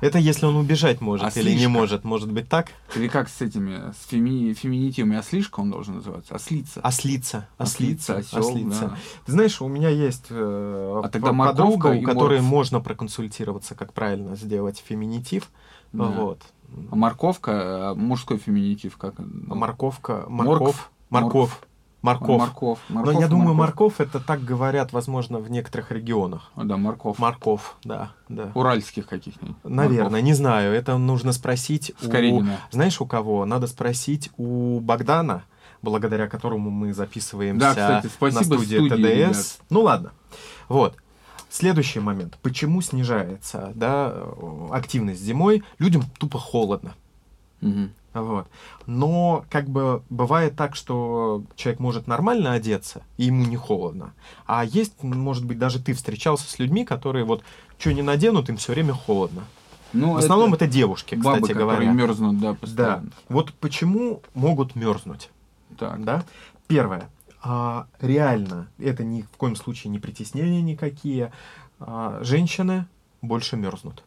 Это 0.00 0.18
если 0.20 0.46
он 0.46 0.54
убежать 0.54 1.00
может 1.00 1.36
или 1.36 1.48
не 1.50 1.54
Ослишка. 1.56 1.68
может. 1.70 2.04
Может 2.04 2.30
быть 2.30 2.48
так? 2.48 2.68
Или 2.94 3.08
как 3.08 3.28
с 3.28 3.40
этими, 3.40 3.90
с 4.00 4.06
феми- 4.08 4.52
феминитивами 4.52 5.16
ослишка 5.16 5.58
он 5.58 5.72
должен 5.72 5.96
называться? 5.96 6.32
Ослица. 6.36 6.80
Ослица. 6.84 7.48
Ослица, 7.58 8.14
Ослица. 8.18 8.38
осел, 8.38 8.48
ослица. 8.50 8.80
да. 8.90 8.96
Ты 9.26 9.32
знаешь, 9.32 9.60
у 9.60 9.66
меня 9.66 9.88
есть 9.88 10.26
э, 10.30 11.00
А 11.04 11.08
тогда 11.08 11.32
подруга, 11.32 11.88
у 11.88 12.02
которой 12.02 12.38
морф. 12.38 12.48
можно 12.48 12.78
проконсультироваться, 12.80 13.74
как 13.74 13.92
правильно 13.92 14.36
сделать 14.36 14.80
феминитив. 14.86 15.50
Да. 15.92 16.04
Вот. 16.04 16.42
А 16.90 16.96
морковка, 16.96 17.90
а 17.90 17.94
мужской 17.94 18.38
феминитив, 18.38 18.96
как? 18.96 19.14
А 19.18 19.54
Морковка, 19.54 20.24
Моркв. 20.28 20.48
морков, 20.60 20.90
морков, 21.10 21.60
морков. 22.02 22.38
Морков. 22.40 22.78
Но 22.88 23.00
Морков, 23.00 23.20
я 23.20 23.28
думаю, 23.28 23.54
морков. 23.54 23.98
морков 23.98 24.00
это 24.00 24.20
так 24.20 24.44
говорят, 24.44 24.92
возможно, 24.92 25.38
в 25.38 25.50
некоторых 25.50 25.90
регионах. 25.90 26.50
А, 26.54 26.64
Да, 26.64 26.76
морков. 26.76 27.18
Морков, 27.18 27.76
да, 27.84 28.12
да. 28.28 28.52
Уральских 28.54 29.06
каких-нибудь. 29.06 29.56
Наверное, 29.64 30.20
не 30.20 30.34
знаю. 30.34 30.72
Это 30.74 30.96
нужно 30.98 31.32
спросить 31.32 31.92
С 32.00 32.06
у... 32.06 32.10
Каренина. 32.10 32.58
Знаешь, 32.70 33.00
у 33.00 33.06
кого? 33.06 33.44
Надо 33.44 33.66
спросить 33.66 34.30
у 34.36 34.78
Богдана, 34.80 35.44
благодаря 35.82 36.28
которому 36.28 36.70
мы 36.70 36.92
записываемся 36.92 37.60
Да, 37.60 37.70
кстати, 37.70 38.04
на 38.06 38.10
спасибо 38.10 38.44
студии 38.54 38.76
студии, 38.76 38.88
ТДС. 39.04 39.16
ребят. 39.16 39.36
Ну 39.70 39.80
ладно. 39.82 40.12
Вот. 40.68 40.96
Следующий 41.50 42.00
момент. 42.00 42.38
Почему 42.42 42.80
снижается 42.82 43.72
да, 43.74 44.14
активность 44.70 45.20
зимой? 45.22 45.62
Людям 45.78 46.02
тупо 46.18 46.38
холодно. 46.38 46.94
Мгм. 47.60 47.92
Вот. 48.14 48.48
Но 48.86 49.44
как 49.50 49.68
бы 49.68 50.02
бывает 50.10 50.56
так, 50.56 50.74
что 50.76 51.42
человек 51.56 51.80
может 51.80 52.06
нормально 52.06 52.52
одеться, 52.52 53.02
и 53.16 53.24
ему 53.24 53.44
не 53.44 53.56
холодно. 53.56 54.12
А 54.46 54.64
есть, 54.64 55.02
может 55.02 55.44
быть, 55.44 55.58
даже 55.58 55.78
ты 55.80 55.92
встречался 55.94 56.48
с 56.50 56.58
людьми, 56.58 56.84
которые 56.84 57.24
вот 57.24 57.42
что 57.78 57.92
не 57.92 58.02
наденут, 58.02 58.48
им 58.48 58.56
все 58.56 58.72
время 58.72 58.92
холодно. 58.92 59.44
Ну, 59.92 60.14
В 60.14 60.16
основном 60.18 60.52
это, 60.52 60.66
девушки, 60.66 61.14
бабы, 61.14 61.38
кстати 61.42 61.52
которые 61.52 61.88
говоря. 61.88 61.92
мерзнут, 61.92 62.40
да, 62.40 62.48
Да. 62.52 62.54
постоянно. 62.54 63.10
Вот 63.28 63.54
почему 63.54 64.22
могут 64.34 64.74
мерзнуть. 64.74 65.30
Так. 65.78 66.04
Да? 66.04 66.24
Первое. 66.66 67.08
А, 67.40 67.86
реально, 68.00 68.68
это 68.78 69.04
ни 69.04 69.22
в 69.22 69.30
коем 69.36 69.56
случае 69.56 69.90
не 69.90 69.98
притеснения 69.98 70.62
никакие. 70.62 71.32
А, 71.78 72.18
женщины 72.22 72.86
больше 73.22 73.56
мерзнут, 73.56 74.02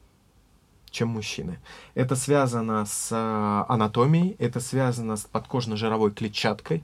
чем 0.90 1.10
мужчины. 1.10 1.60
Это 1.94 2.16
связано 2.16 2.86
с 2.86 3.10
а, 3.12 3.66
анатомией, 3.70 4.36
это 4.40 4.60
связано 4.60 5.16
с 5.16 5.26
подкожно-жировой 5.26 6.12
клетчаткой, 6.12 6.84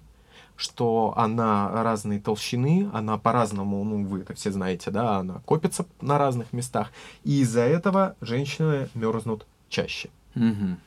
что 0.55 1.13
она 1.17 1.69
разной 1.83 2.19
толщины, 2.19 2.89
она 2.93 3.17
по-разному, 3.17 3.83
ну, 3.83 4.05
вы 4.05 4.21
это 4.21 4.33
все 4.33 4.51
знаете, 4.51 4.89
да, 4.89 5.17
она 5.17 5.41
копится 5.45 5.85
на 6.01 6.17
разных 6.17 6.53
местах. 6.53 6.91
И 7.23 7.41
из-за 7.41 7.61
этого 7.61 8.15
женщины 8.21 8.89
мерзнут 8.93 9.45
чаще. 9.69 10.09
Мгм. 10.33 10.79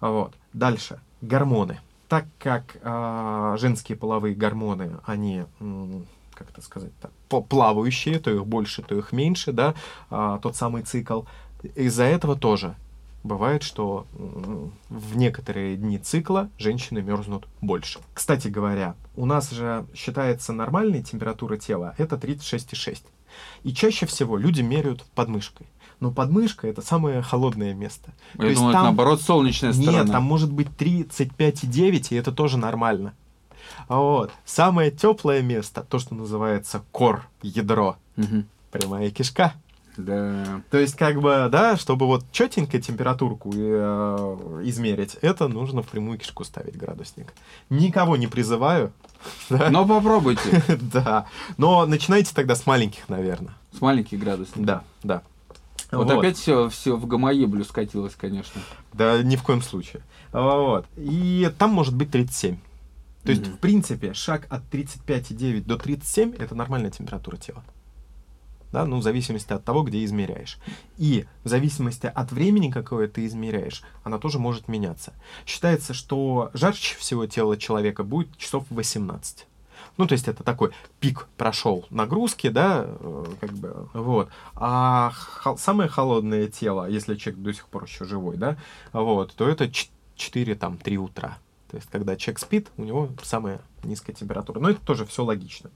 Вот. 0.00 0.34
Дальше. 0.52 1.00
Гормоны. 1.20 1.80
Так 2.08 2.26
как 2.38 2.78
а, 2.82 3.56
женские 3.58 3.98
половые 3.98 4.34
гормоны, 4.34 4.98
они, 5.04 5.44
как 6.34 6.50
это 6.50 6.62
сказать-то, 6.62 7.10
по- 7.28 7.42
плавающие, 7.42 8.18
то 8.18 8.30
их 8.30 8.46
больше, 8.46 8.82
то 8.82 8.96
их 8.96 9.12
меньше, 9.12 9.52
да, 9.52 9.74
а, 10.08 10.38
тот 10.38 10.56
самый 10.56 10.82
цикл. 10.82 11.22
Из-за 11.74 12.04
этого 12.04 12.34
тоже 12.36 12.76
бывает, 13.24 13.62
что 13.62 14.06
в 14.88 15.16
некоторые 15.16 15.76
дни 15.76 15.98
цикла 15.98 16.48
женщины 16.58 17.02
мерзнут 17.02 17.46
больше. 17.60 18.00
Кстати 18.14 18.48
говоря, 18.48 18.94
у 19.16 19.26
нас 19.26 19.50
же 19.50 19.86
считается 19.94 20.52
нормальной 20.52 21.02
температура 21.02 21.56
тела 21.56 21.94
это 21.98 22.16
36,6. 22.16 23.02
И 23.64 23.72
чаще 23.72 24.06
всего 24.06 24.36
люди 24.36 24.62
меряют 24.62 25.04
подмышкой. 25.14 25.66
Но 26.00 26.10
подмышка 26.12 26.68
это 26.68 26.80
самое 26.80 27.22
холодное 27.22 27.74
место. 27.74 28.12
Я 28.38 28.44
есть 28.46 28.56
думаю, 28.56 28.70
это 28.70 28.78
там- 28.78 28.84
наоборот 28.86 29.20
солнечная 29.20 29.72
сторона. 29.72 30.02
Нет, 30.02 30.12
там 30.12 30.22
может 30.22 30.52
быть 30.52 30.68
35,9, 30.76 32.12
и 32.12 32.16
это 32.16 32.30
тоже 32.32 32.56
нормально. 32.58 33.14
Вот. 33.88 34.30
Самое 34.44 34.90
теплое 34.90 35.42
место, 35.42 35.82
то, 35.82 35.98
что 35.98 36.14
называется 36.14 36.82
кор, 36.92 37.26
ядро, 37.42 37.96
Мгм. 38.16 38.46
прямая 38.70 39.10
кишка. 39.10 39.54
Да. 39.96 40.62
То 40.70 40.78
есть, 40.78 40.94
как 40.94 41.20
бы, 41.20 41.48
да, 41.50 41.76
чтобы 41.76 42.06
вот 42.06 42.24
четенько 42.30 42.80
температурку 42.80 43.50
э, 43.52 44.60
измерить, 44.64 45.16
это 45.22 45.48
нужно 45.48 45.82
в 45.82 45.88
прямую 45.88 46.18
кишку 46.18 46.44
ставить 46.44 46.76
градусник. 46.76 47.32
Никого 47.68 48.16
не 48.16 48.28
призываю. 48.28 48.92
да. 49.50 49.68
Но 49.70 49.84
попробуйте. 49.84 50.62
Да. 50.92 51.26
Но 51.56 51.84
начинайте 51.86 52.32
тогда 52.32 52.54
с 52.54 52.64
маленьких, 52.64 53.08
наверное. 53.08 53.54
С 53.76 53.80
маленьких 53.80 54.20
градусов. 54.20 54.54
Да, 54.54 54.82
да. 55.02 55.22
Вот, 55.90 56.10
опять 56.10 56.36
все, 56.36 56.68
все 56.68 56.96
в 56.96 57.06
гамоеблю 57.06 57.64
скатилось, 57.64 58.14
конечно. 58.14 58.60
Да, 58.92 59.22
ни 59.22 59.36
в 59.36 59.42
коем 59.42 59.62
случае. 59.62 60.02
Вот. 60.32 60.86
И 60.96 61.50
там 61.58 61.70
может 61.70 61.96
быть 61.96 62.10
37. 62.10 62.58
То 63.24 63.30
есть, 63.30 63.42
Мгм. 63.46 63.52
в 63.56 63.58
принципе, 63.58 64.12
шаг 64.14 64.46
от 64.50 64.62
35,9 64.70 65.66
до 65.66 65.76
37 65.76 66.34
это 66.38 66.54
нормальная 66.54 66.90
температура 66.90 67.36
тела. 67.36 67.64
Да, 68.72 68.84
ну, 68.84 68.98
в 68.98 69.02
зависимости 69.02 69.50
от 69.52 69.64
того, 69.64 69.82
где 69.82 70.04
измеряешь. 70.04 70.58
И 70.98 71.24
в 71.42 71.48
зависимости 71.48 72.06
от 72.06 72.32
времени, 72.32 72.70
какое 72.70 73.08
ты 73.08 73.24
измеряешь, 73.24 73.82
она 74.04 74.18
тоже 74.18 74.38
может 74.38 74.68
меняться. 74.68 75.14
Считается, 75.46 75.94
что 75.94 76.50
жарче 76.52 76.96
всего 76.98 77.26
тело 77.26 77.56
человека 77.56 78.04
будет 78.04 78.36
часов 78.36 78.64
в 78.68 78.74
18. 78.74 79.46
Ну, 79.96 80.06
то 80.06 80.12
есть 80.12 80.28
это 80.28 80.42
такой 80.44 80.70
пик 81.00 81.28
прошел 81.36 81.86
нагрузки, 81.90 82.48
да, 82.48 82.84
э, 82.86 83.24
как 83.40 83.52
бы, 83.52 83.88
вот. 83.92 84.28
А 84.54 85.12
хо- 85.14 85.56
самое 85.56 85.88
холодное 85.88 86.46
тело, 86.48 86.88
если 86.88 87.16
человек 87.16 87.42
до 87.42 87.52
сих 87.52 87.66
пор 87.68 87.84
еще 87.84 88.04
живой, 88.04 88.36
да, 88.36 88.56
вот, 88.92 89.34
то 89.34 89.48
это 89.48 89.70
4, 90.16 90.54
там, 90.54 90.76
3 90.78 90.98
утра. 90.98 91.38
То 91.70 91.76
есть, 91.76 91.90
когда 91.90 92.16
человек 92.16 92.38
спит, 92.38 92.68
у 92.78 92.82
него 92.82 93.10
самая 93.22 93.60
низкая 93.84 94.16
температура. 94.16 94.58
Но 94.58 94.70
это 94.70 94.80
тоже 94.80 95.04
все 95.04 95.22
логично. 95.22 95.70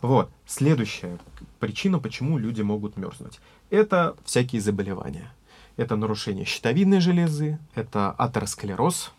Вот. 0.00 0.30
Следующая 0.46 1.18
причина, 1.58 1.98
почему 1.98 2.38
люди 2.38 2.62
могут 2.62 2.96
мерзнуть. 2.96 3.40
Это 3.68 4.14
всякие 4.24 4.60
заболевания. 4.62 5.32
Это 5.76 5.96
нарушение 5.96 6.44
щитовидной 6.44 7.00
железы, 7.00 7.58
это 7.74 8.12
атеросклероз, 8.12 9.10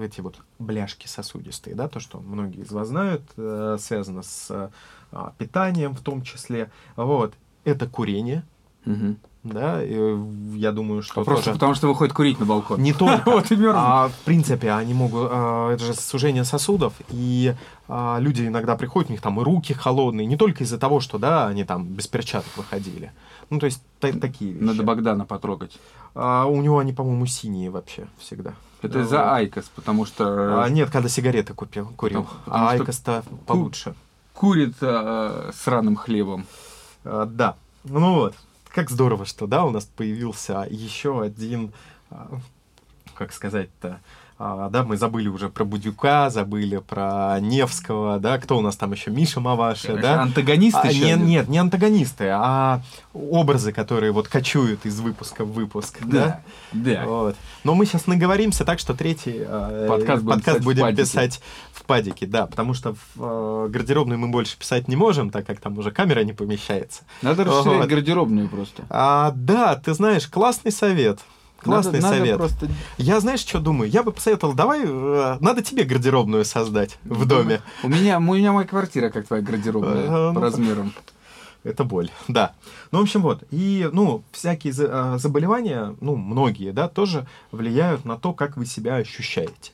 эти 0.00 0.20
вот 0.20 0.36
бляшки 0.58 1.06
сосудистые, 1.06 1.74
да, 1.76 1.88
то, 1.88 2.00
что 2.00 2.20
многие 2.20 2.62
из 2.62 2.70
вас 2.72 2.88
знают, 2.88 3.22
э, 3.36 3.76
связано 3.80 4.22
с 4.22 4.48
э, 4.50 5.28
питанием 5.38 5.94
в 5.94 6.00
том 6.00 6.22
числе. 6.22 6.70
Вот. 6.96 7.34
Это 7.64 7.86
курение, 7.86 8.44
Мгм. 8.84 9.16
да, 9.42 9.80
я 9.80 10.72
думаю, 10.72 11.02
что 11.02 11.24
Просто 11.24 11.46
тоже- 11.46 11.54
потому 11.54 11.74
что 11.74 11.86
выходит 11.88 12.12
курить 12.12 12.38
на 12.40 12.44
балкон. 12.46 12.80
не 12.82 12.92
только. 12.92 13.22
Вот 13.30 13.50
и 13.50 13.56
мерзнут. 13.56 13.74
А 13.76 14.08
в 14.08 14.18
принципе, 14.24 14.72
они 14.72 14.92
могут, 14.94 15.28
а, 15.32 15.70
это 15.72 15.84
же 15.84 15.94
сужение 15.94 16.44
сосудов, 16.44 16.92
и 17.08 17.54
а, 17.88 18.18
люди 18.20 18.46
иногда 18.46 18.76
приходят, 18.76 19.08
у 19.08 19.12
них 19.12 19.22
там 19.22 19.40
и 19.40 19.44
руки 19.44 19.72
холодные, 19.72 20.26
не 20.26 20.36
только 20.36 20.64
из-за 20.64 20.78
того, 20.78 21.00
что, 21.00 21.18
да, 21.18 21.46
они 21.48 21.64
там 21.64 21.86
без 21.86 22.06
перчаток 22.06 22.54
выходили. 22.56 23.12
Ну, 23.50 23.58
то 23.58 23.66
есть, 23.66 23.82
та- 24.00 24.12
такие 24.12 24.52
вещи. 24.52 24.62
Надо 24.64 24.82
Богдана 24.82 25.24
потрогать. 25.26 25.78
А, 26.14 26.44
у 26.46 26.60
него 26.62 26.78
они, 26.78 26.92
по-моему, 26.92 27.24
синие 27.26 27.70
вообще 27.70 28.06
всегда. 28.18 28.54
Это 28.84 28.98
Вот. 29.00 29.08
за 29.08 29.34
IQOS, 29.34 29.70
потому 29.74 30.04
что 30.06 30.62
А, 30.64 30.68
нет, 30.68 30.90
когда 30.90 31.08
сигареты 31.08 31.54
купил, 31.54 31.86
курил. 31.96 32.22
Потому- 32.24 32.40
потому 32.44 32.64
а 32.66 32.70
Айкос-то 32.70 33.24
получше. 33.46 33.94
курит 34.34 34.74
э, 34.80 35.50
сраным 35.54 35.96
хлебом. 35.96 36.46
А, 37.04 37.24
да. 37.26 37.56
Ну 37.84 38.14
вот. 38.14 38.34
Как 38.68 38.90
здорово, 38.90 39.24
что, 39.24 39.46
да, 39.46 39.64
у 39.64 39.70
нас 39.70 39.84
появился 39.84 40.66
еще 40.68 41.22
один, 41.22 41.72
а, 42.10 42.28
как 43.14 43.32
сказать-то, 43.32 43.88
а, 43.88 44.00
да, 44.70 44.82
мы 44.84 44.96
забыли 44.96 45.28
уже 45.28 45.48
про 45.48 45.64
Будюка, 45.64 46.28
забыли 46.28 46.76
про 46.78 47.38
Невского, 47.40 48.18
да, 48.18 48.38
кто 48.38 48.58
у 48.58 48.60
нас 48.60 48.76
там 48.76 48.92
еще, 48.92 49.10
Миша 49.10 49.40
Маваши, 49.40 49.96
да? 49.96 50.20
Антагонист 50.22 50.76
А, 50.82 50.86
еще 50.88 50.98
не- 51.06 51.12
один? 51.12 51.26
нет, 51.26 51.48
не 51.48 51.58
антагонисты, 51.58 52.28
а 52.30 52.82
образы, 53.14 53.72
которые 53.72 54.12
вот 54.12 54.28
кочуют 54.28 54.84
из 54.84 55.00
выпуска 55.00 55.44
в 55.44 55.52
выпуск, 55.52 55.98
да? 56.02 56.42
Да. 56.72 56.94
Да. 56.94 57.06
Вот. 57.06 57.36
Но 57.64 57.74
мы 57.74 57.86
сейчас 57.86 58.06
наговоримся 58.06 58.64
так, 58.64 58.78
что 58.80 58.92
третий 58.92 59.36
э, 59.38 59.86
Подкаст 59.88 60.22
будем 60.22 60.40
писать 60.40 60.60
в 60.60 60.64
будем 60.64 60.82
падике. 60.82 61.02
писать 61.02 61.40
в 61.72 61.82
падике, 61.84 62.26
да, 62.26 62.46
потому 62.46 62.74
что 62.74 62.94
в 63.14 63.66
э, 63.66 63.68
гардеробной 63.70 64.16
мы 64.18 64.28
больше 64.28 64.58
писать 64.58 64.88
не 64.88 64.96
можем, 64.96 65.30
так 65.30 65.46
как 65.46 65.60
там 65.60 65.78
уже 65.78 65.90
камера 65.90 66.20
не 66.24 66.32
помещается. 66.34 67.02
Надо 67.22 67.44
расширять 67.44 67.78
Вот. 67.80 67.88
гардеробную 67.88 68.48
просто. 68.48 68.84
А, 68.90 69.32
да, 69.34 69.76
ты 69.76 69.94
знаешь, 69.94 70.26
классный 70.26 70.72
совет. 70.72 71.20
Классный 71.64 72.00
Надо- 72.00 72.02
надо 72.06 72.16
совет. 72.18 72.36
просто 72.36 72.68
Я 72.98 73.20
знаешь, 73.20 73.40
что 73.40 73.58
думаю? 73.58 73.90
Я 73.90 74.02
бы 74.02 74.12
посоветовал, 74.12 74.54
давай, 74.54 74.82
э, 74.84 75.36
надо 75.40 75.62
тебе 75.62 75.84
гардеробную 75.84 76.44
создать 76.44 76.98
в 77.04 77.26
доме. 77.26 77.62
У 77.82 77.88
меня, 77.88 78.18
у 78.18 78.20
меня 78.20 78.52
моя 78.52 78.66
квартира 78.66 79.08
как 79.08 79.26
твоя 79.26 79.42
гардеробная 79.42 80.04
Э, 80.04 80.28
ну, 80.28 80.34
по 80.34 80.40
размерам. 80.40 80.92
Это 81.62 81.84
боль, 81.84 82.10
да. 82.28 82.52
Ну, 82.92 82.98
в 82.98 83.02
общем, 83.02 83.22
вот. 83.22 83.42
И, 83.50 83.88
ну, 83.90 84.22
всякие 84.32 84.74
а, 84.86 85.16
заболевания, 85.16 85.96
ну, 86.02 86.14
многие, 86.16 86.72
да, 86.72 86.88
тоже 86.88 87.26
влияют 87.52 88.04
на 88.04 88.18
то, 88.18 88.34
как 88.34 88.58
вы 88.58 88.66
себя 88.66 88.96
ощущаете. 88.96 89.72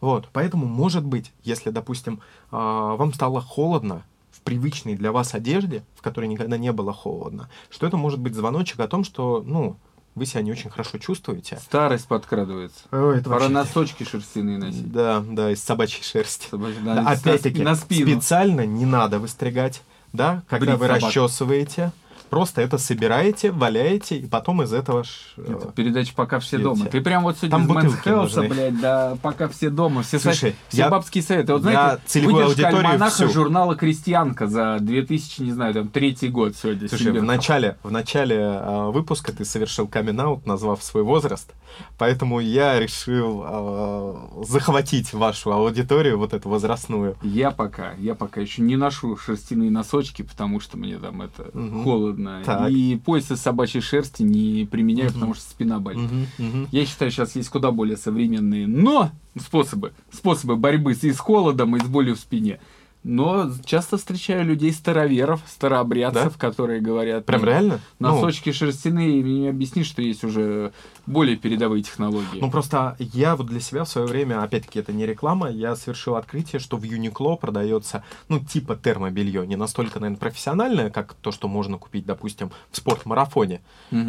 Вот, 0.00 0.28
поэтому, 0.32 0.66
может 0.66 1.04
быть, 1.04 1.32
если, 1.42 1.70
допустим, 1.70 2.20
а, 2.52 2.94
вам 2.94 3.12
стало 3.12 3.40
холодно 3.40 4.04
в 4.30 4.40
привычной 4.42 4.94
для 4.94 5.10
вас 5.10 5.34
одежде, 5.34 5.82
в 5.96 6.02
которой 6.02 6.26
никогда 6.28 6.56
не 6.58 6.70
было 6.70 6.92
холодно, 6.92 7.48
что 7.70 7.88
это 7.88 7.96
может 7.96 8.20
быть 8.20 8.36
звоночек 8.36 8.78
о 8.78 8.86
том, 8.86 9.02
что, 9.02 9.42
ну, 9.44 9.76
вы 10.14 10.26
себя 10.26 10.42
не 10.42 10.52
очень 10.52 10.70
хорошо 10.70 10.98
чувствуете. 10.98 11.58
Старость 11.62 12.06
подкрадывается. 12.06 12.80
Ой, 12.92 13.16
это 13.18 13.24
Пора 13.30 13.40
вообще- 13.48 13.54
носочки 13.54 14.04
шерстяные 14.04 14.58
носить. 14.58 14.92
Да, 14.92 15.24
да, 15.26 15.50
из 15.50 15.62
собачьей 15.62 16.02
шерсти. 16.04 16.48
Собач- 16.50 16.82
Да, 16.84 16.96
да, 17.02 17.10
Опять-таки, 17.10 17.62
на 17.62 17.74
спину. 17.74 18.10
специально 18.10 18.66
не 18.66 18.84
надо 18.86 19.18
выстригать, 19.18 19.82
да, 20.12 20.42
когда 20.48 20.72
Брить 20.76 20.80
вы 20.80 20.86
собак. 20.86 21.02
расчесываете. 21.02 21.92
Просто 22.32 22.62
это 22.62 22.78
собираете, 22.78 23.50
валяете, 23.50 24.16
и 24.16 24.26
потом 24.26 24.62
из 24.62 24.72
этого... 24.72 25.04
ж, 25.04 25.08
э, 25.36 25.52
Это 25.54 25.70
передача 25.70 26.14
«Пока 26.16 26.40
все 26.40 26.56
Видите. 26.56 26.76
дома». 26.76 26.86
Ты 26.90 27.02
прям 27.02 27.24
вот 27.24 27.36
сегодня 27.36 27.66
Там 27.68 27.86
из 27.86 28.00
Хелса, 28.00 28.40
блядь, 28.44 28.80
да, 28.80 29.18
«Пока 29.20 29.48
все 29.48 29.68
дома». 29.68 30.02
Все, 30.02 30.18
Слушай, 30.18 30.52
со- 30.52 30.56
все 30.70 30.78
я- 30.78 30.88
бабские 30.88 31.22
советы. 31.22 31.52
Вот 31.52 31.60
знаете, 31.60 32.00
целевую 32.06 32.46
аудиторию 32.46 32.78
альманаха 32.78 33.10
всю. 33.26 33.28
журнала 33.28 33.76
«Крестьянка» 33.76 34.46
за 34.46 34.78
2000, 34.80 35.42
не 35.42 35.52
знаю, 35.52 35.74
там, 35.74 35.88
третий 35.88 36.28
год 36.28 36.56
сегодня. 36.56 36.88
Слушай, 36.88 37.12
в 37.12 37.22
начале, 37.22 37.76
в 37.82 37.90
начале 37.92 38.38
а, 38.40 38.88
выпуска 38.90 39.30
ты 39.34 39.44
совершил 39.44 39.86
камин 39.86 40.40
назвав 40.46 40.82
свой 40.82 41.02
возраст, 41.02 41.52
поэтому 41.98 42.40
я 42.40 42.80
решил 42.80 43.42
а, 43.44 44.42
захватить 44.46 45.12
вашу 45.12 45.52
аудиторию, 45.52 46.16
вот 46.16 46.32
эту 46.32 46.48
возрастную. 46.48 47.14
Я 47.22 47.50
пока, 47.50 47.92
я 47.98 48.14
пока 48.14 48.40
еще 48.40 48.62
не 48.62 48.76
ношу 48.76 49.18
шерстяные 49.18 49.70
носочки, 49.70 50.22
потому 50.22 50.60
что 50.60 50.78
мне 50.78 50.96
там 50.96 51.20
это 51.20 51.50
Мгм. 51.52 51.84
холодно. 51.84 52.21
Так. 52.44 52.70
И 52.70 53.00
пояс 53.04 53.30
из 53.30 53.40
собачьей 53.40 53.82
шерсти 53.82 54.22
не 54.22 54.66
применяю, 54.66 55.08
Мгм. 55.10 55.14
потому 55.14 55.34
что 55.34 55.42
спина 55.44 55.78
болит. 55.78 56.00
Мгм, 56.10 56.26
мгм. 56.38 56.68
Я 56.70 56.86
считаю, 56.86 57.10
сейчас 57.10 57.36
есть 57.36 57.48
куда 57.48 57.70
более 57.70 57.96
современные, 57.96 58.66
но 58.66 59.10
способы, 59.38 59.92
способы 60.10 60.56
борьбы 60.56 60.94
с, 60.94 61.02
и 61.04 61.12
с 61.12 61.18
холодом, 61.18 61.76
и 61.76 61.80
с 61.80 61.84
болью 61.84 62.16
в 62.16 62.20
спине. 62.20 62.60
Но 63.04 63.50
часто 63.64 63.96
встречаю 63.96 64.44
людей 64.44 64.72
староверов, 64.72 65.40
старообрядцев, 65.46 66.38
которые 66.38 66.80
говорят... 66.80 67.26
Прям 67.26 67.40
«Нет, 67.40 67.48
реально? 67.48 67.80
Ну, 67.98 68.08
Носочки 68.14 68.52
шерстяные, 68.52 69.18
и 69.18 69.22
мне 69.24 69.50
объясни, 69.50 69.82
что 69.82 70.02
есть 70.02 70.22
уже 70.22 70.72
более 71.06 71.36
передовые 71.36 71.82
технологии. 71.82 72.40
Ну 72.40 72.50
просто 72.50 72.96
я 72.98 73.34
вот 73.34 73.46
для 73.46 73.60
себя 73.60 73.84
в 73.84 73.88
свое 73.88 74.06
время, 74.06 74.42
опять-таки 74.42 74.78
это 74.78 74.92
не 74.92 75.04
реклама, 75.06 75.50
я 75.50 75.74
совершил 75.74 76.14
открытие, 76.14 76.60
что 76.60 76.76
в 76.76 76.84
Юникло 76.84 77.34
продается, 77.34 78.04
ну, 78.28 78.38
типа 78.38 78.76
термобелье, 78.76 79.46
не 79.46 79.56
настолько, 79.56 79.98
наверное, 79.98 80.20
профессиональное, 80.20 80.90
как 80.90 81.14
то, 81.14 81.32
что 81.32 81.48
можно 81.48 81.78
купить, 81.78 82.06
допустим, 82.06 82.52
в 82.70 82.76
спортмарафоне. 82.76 83.60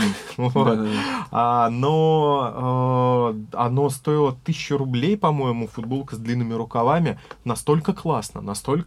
А, 1.36 1.70
но 1.70 3.34
э, 3.54 3.58
оно 3.58 3.90
стоило 3.90 4.38
тысячу 4.44 4.78
рублей, 4.78 5.18
по-моему, 5.18 5.68
футболка 5.68 6.16
с 6.16 6.20
длинными 6.20 6.54
рукавами. 6.54 7.20
Настолько 7.44 7.94
классно, 7.94 8.42
настолько 8.42 8.83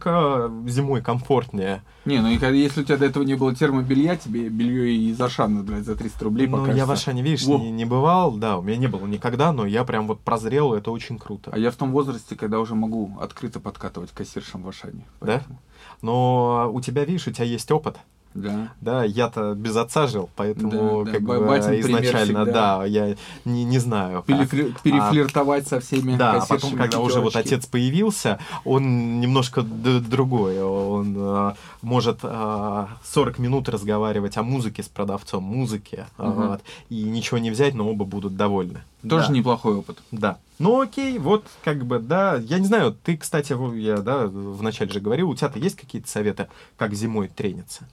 зимой 0.67 1.01
комфортнее. 1.01 1.83
Не, 2.05 2.21
ну 2.21 2.29
и 2.29 2.37
если 2.57 2.81
у 2.81 2.83
тебя 2.83 2.97
до 2.97 3.05
этого 3.05 3.23
не 3.23 3.35
было 3.35 3.53
термобелья, 3.55 4.15
тебе 4.15 4.49
белье 4.49 4.93
из 4.95 5.19
Ашана, 5.19 5.63
блядь, 5.63 5.85
за 5.85 5.95
300 5.95 6.23
рублей 6.25 6.47
Ну, 6.47 6.53
покажется. 6.57 6.77
я 6.77 6.85
в 6.85 6.91
Ашане, 6.91 7.21
видишь, 7.21 7.45
Во. 7.45 7.57
не, 7.57 7.71
не 7.71 7.85
бывал, 7.85 8.31
да, 8.33 8.57
у 8.57 8.61
меня 8.61 8.77
не 8.77 8.87
было 8.87 9.05
никогда, 9.05 9.51
но 9.51 9.65
я 9.65 9.83
прям 9.83 10.07
вот 10.07 10.19
прозрел, 10.21 10.73
это 10.73 10.91
очень 10.91 11.17
круто. 11.17 11.51
А 11.53 11.57
я 11.57 11.71
в 11.71 11.75
том 11.75 11.91
возрасте, 11.91 12.35
когда 12.35 12.59
уже 12.59 12.75
могу 12.75 13.17
открыто 13.19 13.59
подкатывать 13.59 14.11
кассиршам 14.11 14.63
в 14.63 14.69
Ашане. 14.69 15.05
Да? 15.21 15.27
Поэтому- 15.27 15.59
Но 16.01 16.69
у 16.73 16.81
тебя, 16.81 17.05
видишь, 17.05 17.27
у 17.27 17.31
тебя 17.31 17.45
есть 17.45 17.71
опыт. 17.71 17.97
Да. 18.33 18.71
Да, 18.81 19.03
я-то 19.03 19.53
без 19.55 19.75
отца 19.75 20.05
жил, 20.07 20.29
поэтому 20.35 21.03
Да, 21.03 21.05
да, 21.05 21.11
как 21.17 21.21
ба- 21.23 21.39
бы 21.39 21.47
батин 21.47 21.79
изначально, 21.79 22.45
да, 22.45 22.85
я 22.85 23.15
не, 23.45 23.63
не 23.63 23.79
знаю. 23.79 24.23
как. 24.23 24.35
Перефли- 24.35 24.75
Перефлиртовать 24.83 25.67
со 25.67 25.79
всеми 25.79 26.15
Да, 26.15 26.33
а 26.41 26.45
потом, 26.45 26.75
когда 26.75 26.99
уже 26.99 27.19
вот 27.19 27.35
отец 27.35 27.65
появился, 27.65 28.39
он 28.63 29.19
немножко 29.19 29.61
другой. 29.63 30.61
Он 30.61 31.15
а, 31.17 31.55
может 31.81 32.19
а, 32.23 32.89
40 33.05 33.39
минут 33.39 33.69
разговаривать 33.69 34.37
о 34.37 34.43
музыке 34.43 34.83
с 34.83 34.87
продавцом, 34.87 35.43
музыке, 35.43 36.05
а, 36.17 36.29
Мгм. 36.29 36.47
вот, 36.49 36.61
и 36.89 37.01
ничего 37.03 37.39
не 37.39 37.49
взять, 37.49 37.73
но 37.73 37.89
оба 37.89 38.05
будут 38.05 38.35
довольны. 38.37 38.81
Тоже 39.07 39.27
Да. 39.27 39.33
неплохой 39.33 39.75
опыт. 39.77 39.97
Да. 40.11 40.37
Ну 40.59 40.81
окей, 40.81 41.17
вот 41.19 41.45
как 41.63 41.85
бы, 41.85 41.99
да. 41.99 42.35
Я 42.35 42.59
не 42.59 42.65
знаю, 42.65 42.95
ты, 43.03 43.15
кстати, 43.17 43.55
я, 43.77 43.97
да, 43.97 44.25
вначале 44.27 44.91
же 44.91 44.99
говорил, 44.99 45.29
у 45.29 45.35
тебя-то 45.35 45.59
есть 45.59 45.75
какие-то 45.75 46.07
советы, 46.09 46.47
как 46.77 46.93
зимой 46.93 47.27
трениться? 47.29 47.87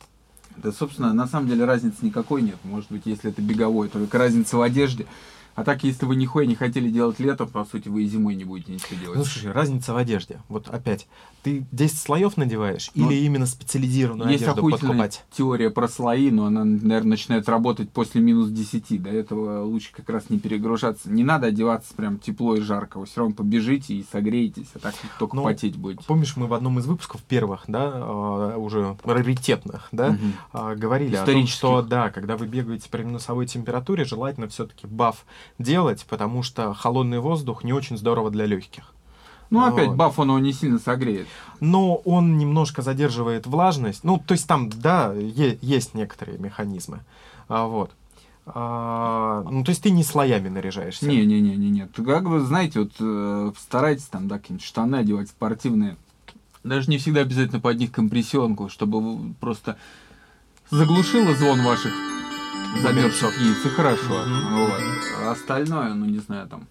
Да, 0.57 0.73
собственно, 0.73 1.13
на 1.13 1.27
самом 1.27 1.49
деле 1.49 1.65
разницы 1.65 1.97
никакой 2.03 2.43
нет. 2.43 2.57
Может 2.63 2.91
быть, 2.91 3.03
если 3.07 3.31
это 3.31 3.43
беговой, 3.43 3.89
только 3.89 4.19
разница 4.19 4.57
в 4.57 4.63
одежде. 4.63 5.07
А 5.55 5.65
так, 5.65 5.85
если 5.85 6.05
вы 6.05 6.17
нихуя 6.17 6.47
не 6.47 6.55
хотели 6.55 6.91
делать 6.91 7.21
летом, 7.21 7.49
по 7.49 7.65
сути, 7.65 7.89
вы 7.89 8.05
и 8.05 8.07
зимой 8.07 8.35
не 8.35 8.45
будете 8.45 8.73
ничего 8.73 8.99
делать. 9.01 9.19
Ну, 9.19 9.25
слушай, 9.25 9.53
разница 9.53 9.93
в 9.95 9.97
одежде. 9.97 10.41
Вот 10.49 10.69
опять, 10.69 11.07
ты 11.43 11.65
10 11.71 11.99
слоев 11.99 12.37
надеваешь 12.37 12.91
Ну, 12.95 13.11
или 13.11 13.21
именно 13.21 13.47
специализированную 13.47 14.31
Есть 14.31 14.45
одежду 14.45 14.69
подкупать? 14.69 15.25
теория 15.31 15.71
про 15.71 15.89
слои, 15.89 16.31
но 16.31 16.47
она, 16.47 16.65
наверное, 16.65 17.11
начинает 17.11 17.49
работать 17.49 17.91
после 17.91 18.21
минус 18.21 18.51
10. 18.51 19.03
До 19.03 19.11
этого 19.11 19.63
лучше 19.65 19.93
как 19.93 20.09
раз 20.09 20.31
не 20.31 20.39
перегружаться. 20.39 21.11
Не 21.11 21.23
надо 21.23 21.49
одеваться 21.49 21.95
прям 21.95 22.19
тепло 22.19 22.57
и 22.57 22.61
жарко. 22.61 22.99
Вы 22.99 23.07
все 23.07 23.21
равно 23.21 23.35
побежите 23.35 23.95
и 23.95 24.05
согреетесь, 24.11 24.69
а 24.75 24.79
так 24.81 24.95
только 25.19 25.37
Ну, 25.37 25.45
потеть 25.45 25.77
будете. 25.77 26.05
Помнишь, 26.07 26.37
мы 26.37 26.47
в 26.47 26.55
одном 26.55 26.79
из 26.79 26.87
выпусков 26.87 27.23
первых, 27.23 27.65
да, 27.69 27.93
а, 27.95 28.57
уже 28.57 28.97
раритетных, 29.05 29.89
да, 29.93 30.19
а, 30.53 30.75
говорили 30.75 31.17
о 31.17 31.25
том, 31.25 31.47
что, 31.47 31.83
да, 31.83 32.11
когда 32.11 32.37
вы 32.37 32.47
бегаете 32.47 32.89
при 32.91 33.03
минусовой 33.03 33.47
температуре, 33.47 34.05
желательно 34.05 34.49
все-таки 34.49 34.87
баф 34.87 35.25
делать, 35.59 36.05
потому 36.09 36.43
что 36.43 36.75
холодный 36.75 37.21
воздух 37.21 37.65
не 37.65 37.73
очень 37.73 37.97
здорово 37.97 38.31
для 38.31 38.47
легких. 38.47 38.93
Ну, 39.51 39.61
Вот. 39.61 39.75
опять, 39.75 39.93
баф 39.95 40.19
он 40.19 40.29
его 40.29 40.39
не 40.39 40.53
сильно 40.53 40.79
согреет. 40.79 41.27
но 41.61 41.97
он 41.97 42.39
немножко 42.39 42.83
задерживает 42.83 43.47
влажность. 43.47 44.03
Ну, 44.05 44.19
то 44.19 44.33
есть 44.33 44.47
там, 44.49 44.69
да, 44.71 45.13
е- 45.13 45.59
есть 45.63 45.95
некоторые 45.95 46.39
механизмы. 46.39 47.01
А, 47.49 47.67
вот. 47.67 47.91
А, 48.47 49.43
ну, 49.49 49.63
то 49.65 49.71
есть 49.71 49.83
ты 49.83 49.91
не 49.91 50.03
слоями 50.03 50.49
наряжаешься. 50.49 51.07
Не-не-не-не-не. 51.07 51.87
Как 52.05 52.25
вы 52.25 52.41
знаете, 52.41 52.81
вот 52.81 52.93
э, 53.01 53.53
старайтесь 53.59 54.05
там, 54.05 54.29
да, 54.29 54.39
какие-нибудь 54.39 54.67
штаны 54.67 54.97
одевать 54.97 55.29
спортивные. 55.29 55.97
Даже 56.63 56.91
не 56.91 56.99
всегда 56.99 57.21
обязательно 57.21 57.61
под 57.61 57.79
них 57.79 57.93
компрессионку, 57.93 58.69
чтобы 58.69 59.35
просто 59.41 59.77
заглушило 60.71 61.35
звон 61.35 61.63
ваших 61.63 61.93
замерзших 62.83 63.39
яиц, 63.41 63.65
и 63.65 63.69
хорошо. 63.69 64.25
Вот. 64.51 64.81
А 65.23 65.31
остальное, 65.33 65.95
ну 65.95 66.07
не 66.07 66.19
знаю, 66.19 66.49
там. 66.49 66.67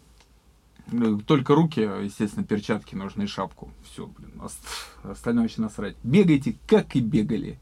э, 0.92 1.18
Только 1.26 1.56
руки, 1.56 1.80
естественно, 2.04 2.46
перчатки 2.46 2.96
нужны, 2.96 3.24
и 3.24 3.28
шапку. 3.28 3.72
Все, 3.92 4.06
блин. 4.08 4.32
ост- 4.44 4.60
Остальное 5.04 5.44
вообще 5.44 5.62
насрать. 5.62 5.96
Бегайте, 6.04 6.56
как 6.68 6.96
и 6.96 7.00
бегали. 7.00 7.58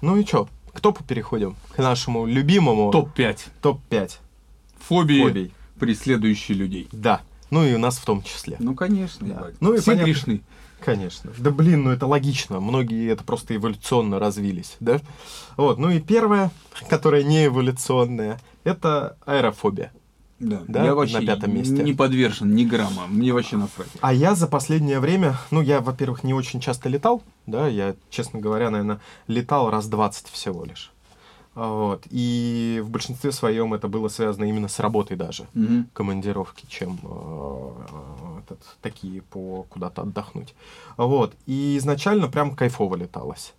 Ну 0.00 0.16
и 0.16 0.24
чё, 0.24 0.48
к 0.74 0.80
топу 0.80 1.02
переходим, 1.04 1.56
к 1.74 1.78
нашему 1.78 2.26
любимому 2.26 2.90
Топ-5 2.90 3.38
топ-5 3.62 4.18
фобии, 4.78 5.22
фобий. 5.22 5.52
преследующие 5.78 6.58
людей. 6.58 6.88
Да, 6.92 7.22
ну 7.50 7.64
и 7.64 7.72
у 7.74 7.78
нас 7.78 7.96
в 7.98 8.04
том 8.04 8.22
числе. 8.22 8.56
Ну, 8.60 8.74
конечно, 8.74 9.26
Да. 9.26 9.46
Ну 9.60 9.72
и 9.74 9.78
Все 9.78 9.92
понятно. 9.92 10.04
грешны. 10.10 10.40
Конечно. 10.80 11.32
Да 11.38 11.50
блин, 11.50 11.84
ну 11.84 11.90
это 11.90 12.06
логично. 12.06 12.60
Многие 12.60 13.10
это 13.10 13.24
просто 13.24 13.56
эволюционно 13.56 14.18
развились, 14.18 14.76
да? 14.80 15.00
Вот, 15.56 15.78
ну 15.78 15.90
и 15.90 16.00
первое, 16.00 16.50
которое 16.88 17.22
не 17.24 17.46
эволюционное, 17.46 18.38
это 18.64 19.16
аэрофобия. 19.24 19.92
Да, 20.40 20.62
Да, 20.68 20.84
я 20.84 20.94
вообще 20.94 21.20
на 21.20 21.26
пятом 21.26 21.54
месте. 21.54 21.82
не 21.82 21.92
подвержен 21.94 22.54
ни 22.54 22.64
грамма. 22.64 23.06
Мне 23.06 23.32
вообще 23.32 23.56
насрать. 23.56 23.88
А 24.00 24.12
я 24.12 24.34
за 24.34 24.46
последнее 24.46 24.98
время, 25.00 25.38
ну 25.50 25.62
я, 25.62 25.80
во-первых, 25.80 26.24
не 26.24 26.34
очень 26.34 26.60
часто 26.60 26.88
летал, 26.88 27.22
да, 27.46 27.66
я, 27.68 27.94
честно 28.10 28.40
говоря, 28.40 28.68
наверное, 28.70 29.00
летал 29.28 29.70
раз 29.70 29.86
20 29.86 30.26
всего 30.28 30.64
лишь. 30.64 30.90
А, 31.54 31.68
Вот. 31.72 32.02
И 32.10 32.82
в 32.84 32.90
большинстве 32.90 33.30
своем 33.32 33.72
это 33.74 33.86
было 33.88 34.08
связано 34.08 34.44
именно 34.44 34.68
с 34.68 34.80
работой 34.80 35.16
даже. 35.16 35.46
Мгм. 35.54 35.86
командировки, 35.94 36.66
чем 36.68 36.98
э, 37.04 38.33
этот, 38.44 38.76
такие 38.82 39.22
по 39.22 39.64
куда-то 39.70 40.02
отдохнуть. 40.02 40.54
Вот. 40.96 41.34
И 41.46 41.76
изначально 41.78 42.28
прям 42.28 42.54
кайфово 42.54 42.96
леталось. 42.96 43.54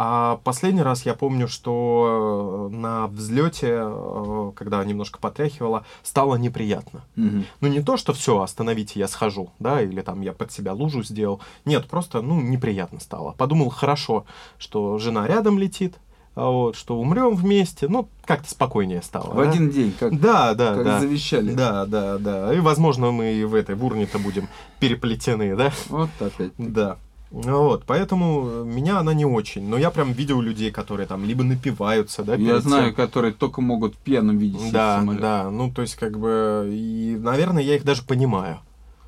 А 0.00 0.36
последний 0.44 0.82
раз 0.82 1.04
я 1.06 1.14
помню, 1.14 1.48
что 1.48 2.68
э, 2.70 2.74
на 2.76 3.08
взлете, 3.08 3.80
э, 3.80 4.52
когда 4.54 4.84
немножко 4.84 5.18
потряхивало, 5.18 5.84
стало 6.04 6.36
неприятно. 6.36 7.02
Мгм. 7.16 7.44
Ну 7.60 7.68
не 7.68 7.82
то, 7.82 7.96
что 7.96 8.12
все, 8.12 8.40
остановите, 8.40 9.00
я 9.00 9.08
схожу, 9.08 9.50
да, 9.58 9.82
или 9.82 10.00
там 10.02 10.20
я 10.20 10.32
под 10.32 10.52
себя 10.52 10.72
лужу 10.72 11.02
сделал. 11.02 11.40
Нет, 11.64 11.88
просто, 11.88 12.22
ну, 12.22 12.40
неприятно 12.40 13.00
стало. 13.00 13.32
Подумал, 13.32 13.70
хорошо, 13.70 14.24
что 14.56 14.98
жена 14.98 15.26
рядом 15.26 15.58
летит, 15.58 15.98
вот, 16.46 16.76
что 16.76 16.98
умрем 16.98 17.34
вместе, 17.34 17.88
ну, 17.88 18.08
как-то 18.24 18.48
спокойнее 18.50 19.02
стало. 19.02 19.32
В 19.32 19.36
да? 19.36 19.50
один 19.50 19.70
день, 19.70 19.92
как, 19.98 20.18
Да, 20.20 20.54
да, 20.54 20.74
как 20.74 20.84
да. 20.84 21.00
завещали. 21.00 21.52
Да, 21.52 21.86
да, 21.86 22.18
да. 22.18 22.54
И, 22.54 22.60
возможно, 22.60 23.10
мы 23.10 23.32
и 23.34 23.44
в 23.44 23.54
этой 23.54 23.74
в 23.74 23.84
урне-то 23.84 24.18
будем 24.18 24.48
переплетены, 24.78 25.56
да? 25.56 25.72
Вот 25.88 26.10
опять. 26.20 26.52
Да. 26.58 26.96
Вот, 27.30 27.84
поэтому 27.86 28.64
меня 28.64 28.98
она 28.98 29.12
не 29.12 29.26
очень. 29.26 29.68
Но 29.68 29.76
я 29.76 29.90
прям 29.90 30.12
видел 30.12 30.40
людей, 30.40 30.70
которые 30.70 31.06
там 31.06 31.24
либо 31.24 31.44
напиваются, 31.44 32.22
да, 32.22 32.36
Я 32.36 32.60
знаю, 32.60 32.86
тем. 32.86 32.94
которые 32.94 33.34
только 33.34 33.60
могут 33.60 33.94
в 33.96 33.98
пьяном 33.98 34.38
виде 34.38 34.58
сесть 34.58 34.70
в 34.70 34.72
Да, 34.72 35.02
да, 35.20 35.50
ну 35.50 35.70
то 35.70 35.82
есть 35.82 35.96
как 35.96 36.18
бы, 36.18 36.70
и, 36.72 37.16
наверное, 37.20 37.62
я 37.62 37.76
их 37.76 37.84
даже 37.84 38.02
понимаю. 38.02 38.60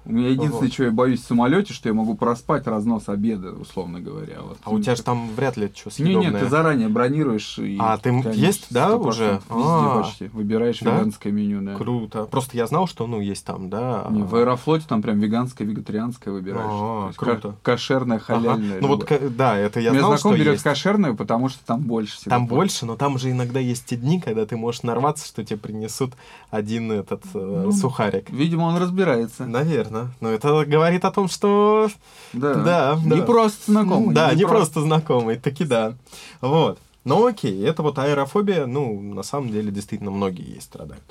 У 0.07 0.13
меня 0.13 0.29
единственное, 0.31 0.63
Вот. 0.63 0.73
чего 0.73 0.87
я 0.87 0.93
боюсь 0.93 1.21
в 1.21 1.27
самолете, 1.27 1.75
что 1.75 1.89
я 1.91 1.95
могу 1.95 2.15
проспать 2.15 2.67
разнос 2.67 3.09
обеда, 3.11 3.53
условно 3.53 4.01
говоря. 4.01 4.39
Вот. 4.43 4.57
А 4.65 4.71
у 4.71 4.81
тебя 4.81 4.97
же 4.97 5.03
там 5.03 5.29
вряд 5.37 5.59
ли 5.59 5.71
что 5.75 5.91
съедобное. 5.91 6.31
нет, 6.31 6.41
ты 6.41 6.49
заранее 6.49 6.89
бронируешь. 6.89 7.59
И, 7.59 7.77
А, 7.79 7.99
ты 7.99 8.09
м- 8.09 8.31
есть, 8.33 8.69
да, 8.71 8.89
100% 8.89 9.07
уже? 9.07 9.25
Везде 9.25 9.41
А. 9.51 10.03
почти. 10.03 10.29
Выбираешь 10.29 10.79
Да? 10.81 10.97
веганское 10.97 11.33
меню, 11.33 11.61
да. 11.61 11.75
Круто. 11.77 12.25
Просто 12.25 12.57
я 12.57 12.67
знал, 12.67 12.87
что, 12.89 13.07
ну, 13.07 13.21
есть 13.21 13.45
там, 13.45 13.69
да. 13.69 14.07
Не, 14.11 14.23
а- 14.23 14.25
в 14.25 14.35
Аэрофлоте 14.37 14.87
там 14.89 15.03
прям 15.03 15.19
веганское, 15.21 15.69
вегетарианское 15.69 16.33
выбираешь. 16.33 16.65
А, 16.71 17.07
есть 17.09 17.19
круто. 17.19 17.57
Кошерное, 17.63 18.17
Ага. 18.17 18.25
халяльное. 18.25 18.81
Ну 18.81 18.89
вот, 18.89 19.07
да, 19.37 19.57
это 19.59 19.81
я 19.81 19.91
меня 19.91 20.01
знал, 20.01 20.13
что 20.13 20.21
знакомый 20.23 20.41
берет 20.41 20.53
есть. 20.55 20.65
кошерное, 20.65 21.13
потому 21.13 21.51
что 21.51 21.65
там 21.67 21.81
больше 21.83 22.17
всего. 22.17 22.31
Там 22.31 22.47
больше, 22.47 22.87
но 22.87 22.97
там 22.97 23.19
же 23.19 23.31
иногда 23.31 23.61
есть 23.61 23.85
те 23.85 23.97
дни, 23.97 24.19
когда 24.19 24.47
ты 24.47 24.57
можешь 24.57 24.83
нарваться, 24.83 25.27
что 25.29 25.45
тебе 25.45 25.59
принесут 25.59 26.15
один 26.51 26.91
этот 26.91 27.23
э, 27.35 27.63
Ну, 27.67 27.71
сухарик. 27.73 28.31
Видимо, 28.31 28.63
он 28.63 28.79
разбирается. 28.79 29.45
Наверное. 29.47 29.90
Но 30.21 30.31
это 30.31 30.65
говорит 30.65 31.05
о 31.05 31.11
том, 31.11 31.29
что 31.29 31.89
Да. 32.33 32.55
Да, 32.55 32.99
Не 33.05 33.21
да. 33.21 33.27
просто 33.27 33.71
знакомый. 33.73 34.15
да, 34.15 34.33
не 34.35 34.47
просто 34.47 34.81
знакомый, 34.81 35.37
таки 35.37 35.65
да. 35.65 35.95
Вот. 36.41 36.79
Ну 37.05 37.27
окей, 37.27 37.65
это 37.67 37.83
вот 37.83 37.99
аэрофобия, 37.99 38.67
ну, 38.67 39.01
на 39.01 39.23
самом 39.23 39.51
деле, 39.51 39.71
действительно, 39.71 40.11
многие 40.11 40.47
ей 40.53 40.61
страдают. 40.61 41.03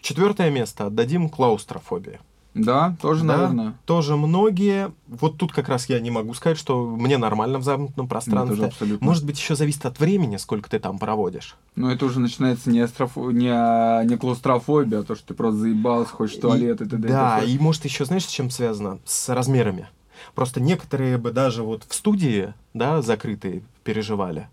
Четвертое 0.00 0.50
место 0.50 0.86
отдадим 0.86 1.28
клаустрофобии. 1.28 2.20
Да, 2.56 2.96
тоже, 3.02 3.24
Да, 3.24 3.36
наверное. 3.36 3.74
Тоже 3.84 4.16
многие. 4.16 4.90
Вот 5.06 5.36
тут 5.36 5.52
как 5.52 5.68
раз 5.68 5.88
я 5.88 6.00
не 6.00 6.10
могу 6.10 6.32
сказать, 6.32 6.58
что 6.58 6.86
мне 6.86 7.18
нормально 7.18 7.58
в 7.58 7.62
замкнутом 7.64 8.08
пространстве. 8.08 8.56
тоже 8.56 8.68
абсолютно. 8.68 9.06
Может 9.06 9.26
быть, 9.26 9.38
еще 9.38 9.54
зависит 9.54 9.84
от 9.84 10.00
времени, 10.00 10.38
сколько 10.38 10.70
ты 10.70 10.78
там 10.78 10.98
проводишь. 10.98 11.56
Но 11.74 11.90
это 11.92 12.06
уже 12.06 12.18
начинается 12.18 12.70
не, 12.70 12.80
астрофо... 12.80 13.30
не, 13.30 14.06
не 14.06 14.16
клаустрофобия, 14.16 15.00
а 15.00 15.02
то, 15.02 15.14
что 15.14 15.28
ты 15.28 15.34
просто 15.34 15.60
заебался, 15.60 16.12
хочешь 16.12 16.36
в 16.36 16.40
туалет 16.40 16.80
и 16.80 16.88
т.д. 16.88 17.08
и 17.08 17.10
Да, 17.10 17.40
т.п. 17.40 17.52
и 17.52 17.58
может 17.58 17.84
еще 17.84 18.06
знаешь, 18.06 18.24
с 18.24 18.30
чем 18.30 18.48
связано? 18.50 18.98
С 19.04 19.28
размерами. 19.28 19.88
Просто 20.34 20.60
некоторые 20.60 21.18
бы 21.18 21.32
даже 21.32 21.62
вот 21.62 21.84
в 21.86 21.94
студии, 21.94 22.54
да, 22.72 23.02
закрытые 23.02 23.62
переживали, 23.84 24.48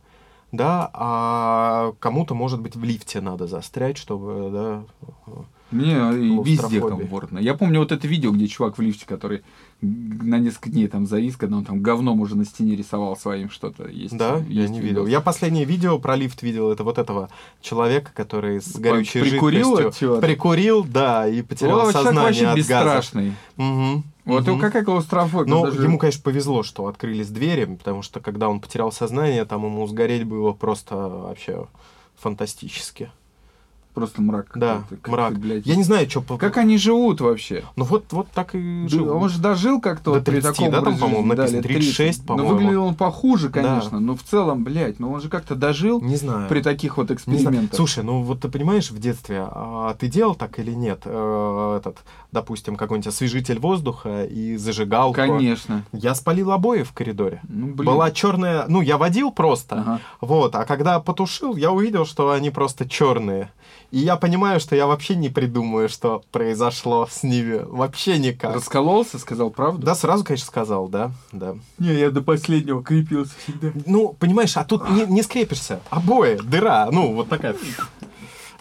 да, 0.52 0.90
а 0.94 1.94
кому-то, 2.00 2.36
может 2.36 2.60
быть, 2.62 2.76
в 2.76 2.84
лифте 2.84 3.22
надо 3.22 3.48
застрять, 3.48 3.98
чтобы, 3.98 4.50
да, 4.52 5.34
Мне 5.74 5.94
и 6.28 6.44
везде 6.44 6.80
комфортно. 6.80 7.40
Я 7.40 7.54
помню 7.54 7.80
вот 7.80 7.92
это 7.92 8.08
видео, 8.08 8.32
где 8.32 8.48
чувак 8.48 8.78
в 8.78 8.82
лифте, 8.82 9.06
который 9.06 9.42
на 9.82 10.40
несколько 10.40 10.70
дней 10.70 10.88
там 10.88 11.06
завис, 11.06 11.36
когда 11.36 11.58
он 11.58 11.66
там 11.66 11.82
говном 11.82 12.22
уже 12.22 12.38
на 12.38 12.46
стене 12.46 12.76
рисовал 12.76 13.18
своим 13.18 13.50
что-то. 13.50 13.88
Есть, 13.88 14.18
да, 14.18 14.38
я 14.48 14.62
есть 14.62 14.72
не 14.72 14.80
видос. 14.80 14.90
видел. 14.90 15.08
Я 15.08 15.20
последнее 15.20 15.66
видео 15.66 16.00
про 16.00 16.16
лифт 16.16 16.42
видел, 16.42 16.72
это 16.72 16.84
вот 16.84 16.98
этого 16.98 17.30
человека, 17.62 18.12
который 18.14 18.62
с 18.62 18.76
горючей 18.78 19.22
Прикурил 19.22 19.76
жидкостью 19.76 20.22
прикурил, 20.22 20.84
да, 20.86 21.28
и 21.28 21.42
потерял 21.42 21.88
О, 21.88 21.92
сознание 21.92 22.48
от 22.50 22.56
газа. 22.58 22.58
бесстрашный. 22.58 23.34
Мгм, 23.58 24.04
Вот 24.26 24.48
мгм. 24.48 24.58
и 24.58 24.62
какая 24.62 24.84
клаустрофобия? 24.86 25.54
Но 25.54 25.66
даже- 25.66 25.84
ему, 25.84 25.98
конечно, 25.98 26.22
повезло, 26.24 26.64
что 26.64 26.88
открылись 26.88 27.28
двери, 27.28 27.66
потому 27.66 28.02
что 28.04 28.20
когда 28.22 28.48
он 28.48 28.62
потерял 28.62 28.92
сознание, 28.92 29.44
там 29.44 29.66
ему 29.66 29.86
сгореть 29.88 30.24
было 30.24 30.54
просто 30.54 30.96
вообще 30.96 31.68
фантастически. 32.18 33.12
Просто 33.94 34.22
мрак. 34.24 34.48
Да, 34.56 34.84
мрак. 35.06 35.38
блядь. 35.38 35.66
Я 35.68 35.76
не 35.76 35.84
знаю, 35.84 36.10
что... 36.10 36.22
Как 36.38 36.58
они 36.58 36.78
живут 36.78 37.22
вообще? 37.22 37.64
Ну 37.76 37.84
вот, 37.86 38.06
вот 38.12 38.28
так 38.34 38.56
и 38.56 38.84
Да, 38.84 38.90
жил. 38.90 39.16
Он 39.16 39.30
же 39.30 39.40
дожил 39.40 39.80
как-то 39.80 40.06
До 40.06 40.12
вот 40.14 40.26
при 40.26 40.42
30, 40.42 40.56
таком 40.56 40.72
да, 40.72 40.82
там, 40.82 40.98
по-моему? 40.98 41.30
Да, 41.36 41.36
написано 41.44 41.58
лет 41.58 41.64
36, 41.68 41.98
30. 41.98 42.26
по-моему. 42.26 42.50
Ну, 42.50 42.56
выглядел 42.56 42.84
он 42.86 42.96
похуже, 42.96 43.50
Да. 43.50 43.62
конечно, 43.62 44.00
но 44.00 44.16
в 44.16 44.24
целом, 44.24 44.64
блядь, 44.64 45.00
ну 45.00 45.12
он 45.12 45.22
же 45.22 45.30
как-то 45.30 45.54
дожил 45.56 46.02
Не 46.02 46.16
знаю. 46.16 46.50
при 46.50 46.62
таких 46.62 46.98
вот 46.98 47.12
экспериментах. 47.12 47.76
Слушай, 47.76 48.04
ну 48.04 48.24
вот 48.24 48.40
ты 48.42 48.50
понимаешь, 48.50 48.90
в 48.90 49.00
детстве 49.00 49.46
а 49.48 49.94
ты 50.00 50.08
делал 50.08 50.34
так 50.34 50.58
или 50.60 50.72
нет? 50.72 51.02
Э, 51.06 51.78
этот, 51.80 51.98
допустим, 52.34 52.76
какой-нибудь 52.76 53.08
освежитель 53.08 53.60
воздуха 53.60 54.26
и 54.26 54.58
зажигалку. 54.58 55.14
Конечно. 55.16 55.86
Я 55.94 56.16
спалил 56.16 56.52
обои 56.52 56.84
в 56.84 56.92
коридоре. 56.92 57.40
Ну, 57.48 57.68
блин. 57.68 57.86
Была 57.92 58.12
черная, 58.12 58.66
ну 58.68 58.82
я 58.82 58.98
водил 58.98 59.32
просто, 59.32 59.76
Ага. 59.80 60.00
вот, 60.20 60.56
а 60.56 60.66
когда 60.66 61.00
потушил, 61.00 61.56
я 61.56 61.72
увидел, 61.72 62.06
что 62.06 62.32
они 62.32 62.50
просто 62.50 62.90
черные. 62.90 63.52
И 63.92 64.00
я 64.00 64.16
понимаю, 64.16 64.60
что 64.60 64.76
я 64.76 64.88
вообще 64.88 65.16
не 65.16 65.30
придумаю, 65.30 65.88
что 65.88 66.24
произошло 66.32 67.08
с 67.10 67.22
ними. 67.22 67.62
Вообще 67.64 68.18
никак. 68.18 68.56
Раскололся, 68.56 69.20
сказал 69.20 69.52
правду? 69.52 69.86
Да, 69.86 69.94
сразу, 69.94 70.24
конечно, 70.24 70.48
сказал, 70.48 70.88
да, 70.88 71.12
да. 71.32 71.56
Не, 71.78 71.94
я 71.94 72.10
до 72.10 72.24
последнего 72.24 72.84
крепился 72.84 73.34
всегда. 73.44 73.72
Ну, 73.86 74.16
понимаешь, 74.20 74.58
а 74.58 74.64
тут 74.64 74.90
не, 74.90 75.06
не 75.06 75.22
скрепишься. 75.22 75.80
Обои, 75.92 76.40
дыра, 76.44 76.90
ну, 76.92 77.14
вот 77.14 77.30
такая. 77.30 77.56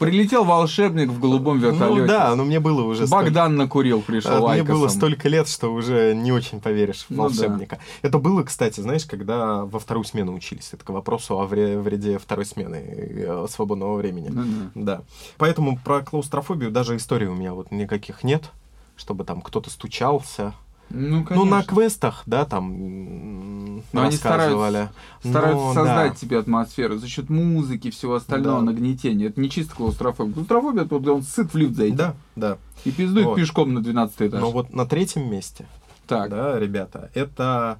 Прилетел 0.02 0.44
волшебник 0.44 1.08
в 1.10 1.18
голубом 1.20 1.58
вертолете. 1.58 2.00
Ну 2.02 2.06
да, 2.06 2.34
но 2.36 2.44
мне 2.44 2.60
было 2.60 2.82
уже 2.82 3.06
столько- 3.06 3.24
Богдан 3.26 3.56
накурил, 3.56 4.02
пришел 4.02 4.32
А, 4.32 4.36
Мне 4.36 4.44
лайкосом. 4.46 4.74
было 4.74 4.88
столько 4.88 5.28
лет, 5.28 5.48
что 5.48 5.72
уже 5.72 6.14
не 6.14 6.32
очень 6.32 6.60
поверишь 6.60 7.04
в 7.04 7.10
Ну 7.10 7.16
да. 7.16 7.22
волшебника. 7.24 7.78
Это 8.02 8.18
было, 8.18 8.42
кстати, 8.42 8.80
знаешь, 8.80 9.04
когда 9.06 9.64
во 9.64 9.78
вторую 9.78 10.04
смену 10.04 10.34
учились. 10.34 10.70
Это 10.72 10.84
к 10.84 10.88
вопросу 10.90 11.38
о 11.40 11.46
вре- 11.46 11.78
вреде 11.78 12.18
второй 12.18 12.44
смены 12.44 12.76
э, 12.76 13.46
свободного 13.48 13.96
времени. 13.96 14.28
Ну 14.30 14.44
да. 14.74 14.96
Да. 14.98 15.02
Поэтому 15.38 15.78
про 15.78 16.00
клаустрофобию 16.00 16.70
даже 16.70 16.96
истории 16.96 17.26
у 17.26 17.34
меня 17.34 17.54
вот 17.54 17.70
никаких 17.70 18.24
нет, 18.24 18.50
чтобы 18.96 19.24
там 19.24 19.40
кто-то 19.40 19.70
стучался. 19.70 20.54
Ну, 20.94 21.26
Ну, 21.30 21.44
на 21.44 21.62
конечно. 21.62 21.62
квестах, 21.74 22.22
да, 22.26 22.44
там 22.44 23.76
Но 23.92 24.02
они 24.02 24.10
рассказывали. 24.10 24.88
Стараются 25.20 25.64
Но, 25.66 25.74
создать 25.74 26.12
да. 26.12 26.16
тебе 26.18 26.38
атмосферу 26.38 26.98
за 26.98 27.08
счет 27.08 27.30
музыки, 27.30 27.90
всего 27.90 28.14
остального, 28.16 28.58
Да. 28.60 28.66
нагнетения. 28.66 29.28
Это 29.28 29.40
не 29.40 29.48
чисто 29.50 29.74
клаустрофобия. 29.74 30.34
Клаустрофобия, 30.34 30.84
это 30.84 30.98
вот 30.98 31.08
он 31.08 31.22
сыт 31.22 31.52
в 31.52 31.56
лифт 31.56 31.74
зайти. 31.76 31.96
Да, 31.96 32.14
да. 32.36 32.58
И 32.84 32.90
пиздует 32.90 33.26
Вот. 33.26 33.36
пешком 33.36 33.72
на 33.74 33.82
12 33.82 34.28
этаж. 34.28 34.40
Но 34.40 34.50
вот 34.50 34.72
на 34.74 34.86
третьем 34.86 35.30
месте, 35.30 35.66
так, 36.06 36.30
да, 36.30 36.58
ребята, 36.58 37.10
это 37.14 37.78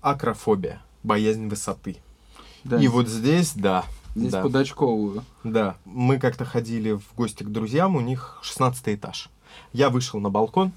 акрофобия, 0.00 0.80
боязнь 1.02 1.48
высоты. 1.48 1.96
да, 2.64 2.78
И 2.80 2.88
вот 2.88 3.08
здесь, 3.08 3.52
да, 3.54 3.84
здесь 4.14 4.32
да. 4.32 4.42
подочковываю. 4.42 5.24
Да, 5.44 5.76
мы 5.84 6.18
как-то 6.18 6.44
ходили 6.44 6.92
в 6.92 7.02
гости 7.16 7.42
к 7.42 7.48
друзьям, 7.48 7.96
у 7.96 8.00
них 8.00 8.38
16 8.42 8.94
этаж. 8.94 9.28
Я 9.72 9.90
вышел 9.90 10.20
на 10.20 10.30
балкон, 10.30 10.72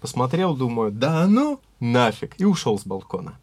посмотрел, 0.00 0.56
думаю, 0.56 0.90
да 0.90 1.26
ну 1.26 1.60
нафиг, 1.80 2.34
и 2.38 2.44
ушел 2.44 2.78
с 2.78 2.84
балкона. 2.84 3.34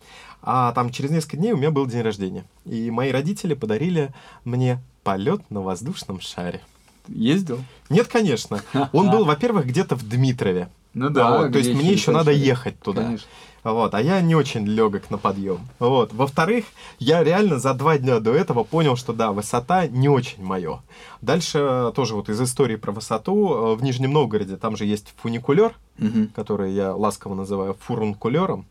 А 0.41 0.71
там 0.73 0.91
через 0.91 1.09
несколько 1.09 1.37
дней 1.37 1.53
у 1.53 1.57
меня 1.57 1.71
был 1.71 1.87
день 1.87 2.01
рождения. 2.01 2.45
И 2.65 2.91
мои 2.91 3.11
родители 3.11 3.55
подарили 3.55 4.13
мне 4.43 4.79
полет 5.03 5.41
на 5.49 5.61
воздушном 5.61 6.21
шаре. 6.21 6.61
Ездил? 7.07 7.59
Нет, 7.89 8.07
конечно. 8.07 8.61
Он 8.93 9.09
был, 9.09 9.25
во-первых, 9.25 9.65
где-то 9.65 9.95
в 9.95 10.07
Дмитрове. 10.07 10.69
Ну 10.93 11.09
Вот, 11.09 11.51
то 11.51 11.57
есть 11.57 11.73
мне 11.73 11.91
еще 11.91 12.11
надо 12.11 12.31
ехать 12.31 12.79
туда. 12.79 13.03
Конечно. 13.03 13.27
Вот, 13.65 13.95
а 13.95 14.01
я 14.01 14.21
не 14.21 14.35
очень 14.35 14.65
легок 14.65 15.09
на 15.09 15.17
подъем. 15.17 15.59
Вот. 15.79 16.13
Во-вторых, 16.13 16.65
я 16.99 17.23
реально 17.23 17.57
за 17.59 17.73
два 17.73 17.97
дня 17.97 18.19
до 18.19 18.31
этого 18.33 18.63
понял, 18.63 18.95
что 18.95 19.11
да, 19.11 19.31
высота 19.31 19.87
не 19.87 20.07
очень 20.07 20.43
мое. 20.43 20.81
Дальше 21.21 21.91
тоже 21.95 22.15
вот 22.15 22.29
из 22.29 22.39
истории 22.39 22.75
про 22.75 22.91
высоту. 22.91 23.75
В 23.75 23.83
Нижнем 23.83 24.13
Новгороде 24.13 24.57
там 24.57 24.77
же 24.77 24.85
есть 24.85 25.13
фуникулер, 25.17 25.73
Мгм. 25.97 26.27
который 26.35 26.73
я 26.73 26.93
ласково 26.93 27.33
называю 27.35 27.75
фурункулером. 27.79 28.65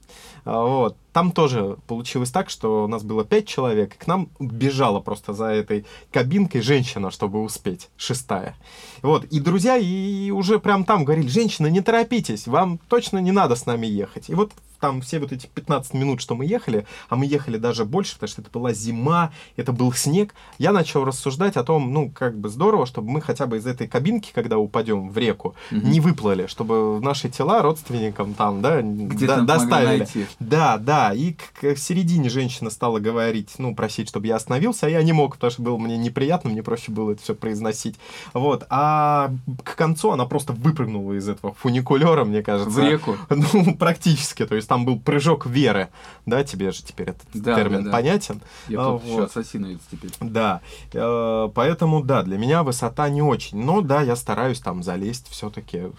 А, 0.44 0.62
Вот. 0.62 0.96
Там 1.12 1.32
тоже 1.32 1.76
получилось 1.86 2.30
так, 2.30 2.50
что 2.50 2.84
у 2.84 2.88
нас 2.88 3.02
было 3.02 3.24
пять 3.24 3.46
человек, 3.46 3.94
и 3.94 3.98
к 3.98 4.06
нам 4.06 4.28
бежала 4.40 5.00
просто 5.00 5.32
за 5.32 5.46
этой 5.46 5.86
кабинкой 6.12 6.60
женщина, 6.60 7.10
чтобы 7.10 7.40
успеть, 7.42 7.88
шестая. 7.96 8.56
Вот. 9.02 9.24
И 9.26 9.40
друзья 9.40 9.76
и 9.76 10.30
уже 10.30 10.58
прям 10.58 10.84
там 10.84 11.04
говорили, 11.04 11.28
женщина, 11.28 11.68
не 11.68 11.80
торопитесь, 11.80 12.46
вам 12.46 12.78
точно 12.88 13.18
не 13.18 13.32
надо 13.32 13.54
с 13.56 13.64
нами 13.66 13.86
ехать. 13.86 14.28
И 14.28 14.34
вот 14.34 14.50
там 14.84 15.00
все 15.00 15.18
вот 15.18 15.32
эти 15.32 15.46
15 15.46 15.94
минут, 15.94 16.20
что 16.20 16.34
мы 16.34 16.44
ехали, 16.44 16.84
а 17.08 17.16
мы 17.16 17.24
ехали 17.24 17.56
даже 17.56 17.86
больше, 17.86 18.14
потому 18.16 18.28
что 18.28 18.42
это 18.42 18.50
была 18.50 18.74
зима, 18.74 19.32
это 19.56 19.72
был 19.72 19.94
снег, 19.94 20.34
я 20.58 20.72
начал 20.72 21.06
рассуждать 21.06 21.56
о 21.56 21.64
том, 21.64 21.90
ну, 21.90 22.10
как 22.10 22.36
бы 22.38 22.50
здорово, 22.50 22.84
чтобы 22.84 23.10
мы 23.10 23.22
хотя 23.22 23.46
бы 23.46 23.56
из 23.56 23.66
этой 23.66 23.88
кабинки, 23.88 24.30
когда 24.34 24.58
упадем 24.58 25.08
в 25.08 25.16
реку, 25.16 25.54
Мгм. 25.70 25.90
не 25.90 26.00
выплыли, 26.00 26.46
чтобы 26.48 27.00
наши 27.00 27.30
тела 27.30 27.62
родственникам 27.62 28.34
там, 28.34 28.60
да, 28.60 28.82
Где-то 28.82 29.36
до- 29.36 29.42
доставили. 29.54 29.98
найти. 30.00 30.26
Да, 30.38 30.76
да, 30.76 31.14
и 31.14 31.32
к, 31.32 31.60
к 31.74 31.78
середине 31.78 32.28
женщина 32.28 32.68
стала 32.68 32.98
говорить, 32.98 33.54
ну, 33.56 33.74
просить, 33.74 34.10
чтобы 34.10 34.26
я 34.26 34.36
остановился, 34.36 34.84
а 34.86 34.90
я 34.90 35.02
не 35.02 35.14
мог, 35.14 35.36
потому 35.36 35.50
что 35.50 35.62
было 35.62 35.78
мне 35.78 35.96
неприятно, 35.96 36.50
мне 36.50 36.62
проще 36.62 36.92
было 36.92 37.12
это 37.12 37.22
все 37.22 37.34
произносить. 37.34 37.94
Вот, 38.34 38.66
а 38.68 39.30
к 39.62 39.76
концу 39.76 40.10
она 40.10 40.26
просто 40.26 40.52
выпрыгнула 40.52 41.14
из 41.14 41.26
этого 41.26 41.54
фуникулера, 41.54 42.24
мне 42.26 42.42
кажется. 42.42 42.70
В 42.70 42.78
реку. 42.84 43.16
Ну, 43.54 43.74
практически, 43.76 44.44
то 44.44 44.54
есть 44.56 44.68
там 44.74 44.84
был 44.84 44.98
прыжок 44.98 45.46
веры, 45.46 45.90
да, 46.26 46.42
тебе 46.42 46.72
же 46.72 46.82
теперь 46.82 47.10
этот 47.10 47.28
Да, 47.32 47.54
термин 47.54 47.84
да, 47.84 47.84
да. 47.84 47.92
понятен. 47.92 48.40
Я 48.66 48.80
А, 48.80 48.84
тут 48.98 49.04
еще 49.04 49.14
вот. 49.20 49.30
ассасиновец 49.30 49.78
теперь. 49.88 50.10
Да, 50.18 50.62
э, 50.92 51.48
поэтому, 51.54 52.02
да, 52.02 52.24
для 52.24 52.38
меня 52.38 52.64
высота 52.64 53.08
не 53.08 53.22
очень. 53.22 53.64
Но, 53.64 53.82
да, 53.82 54.02
я 54.02 54.16
стараюсь 54.16 54.58
там 54.58 54.82
залезть, 54.82 55.28
все-таки 55.28 55.92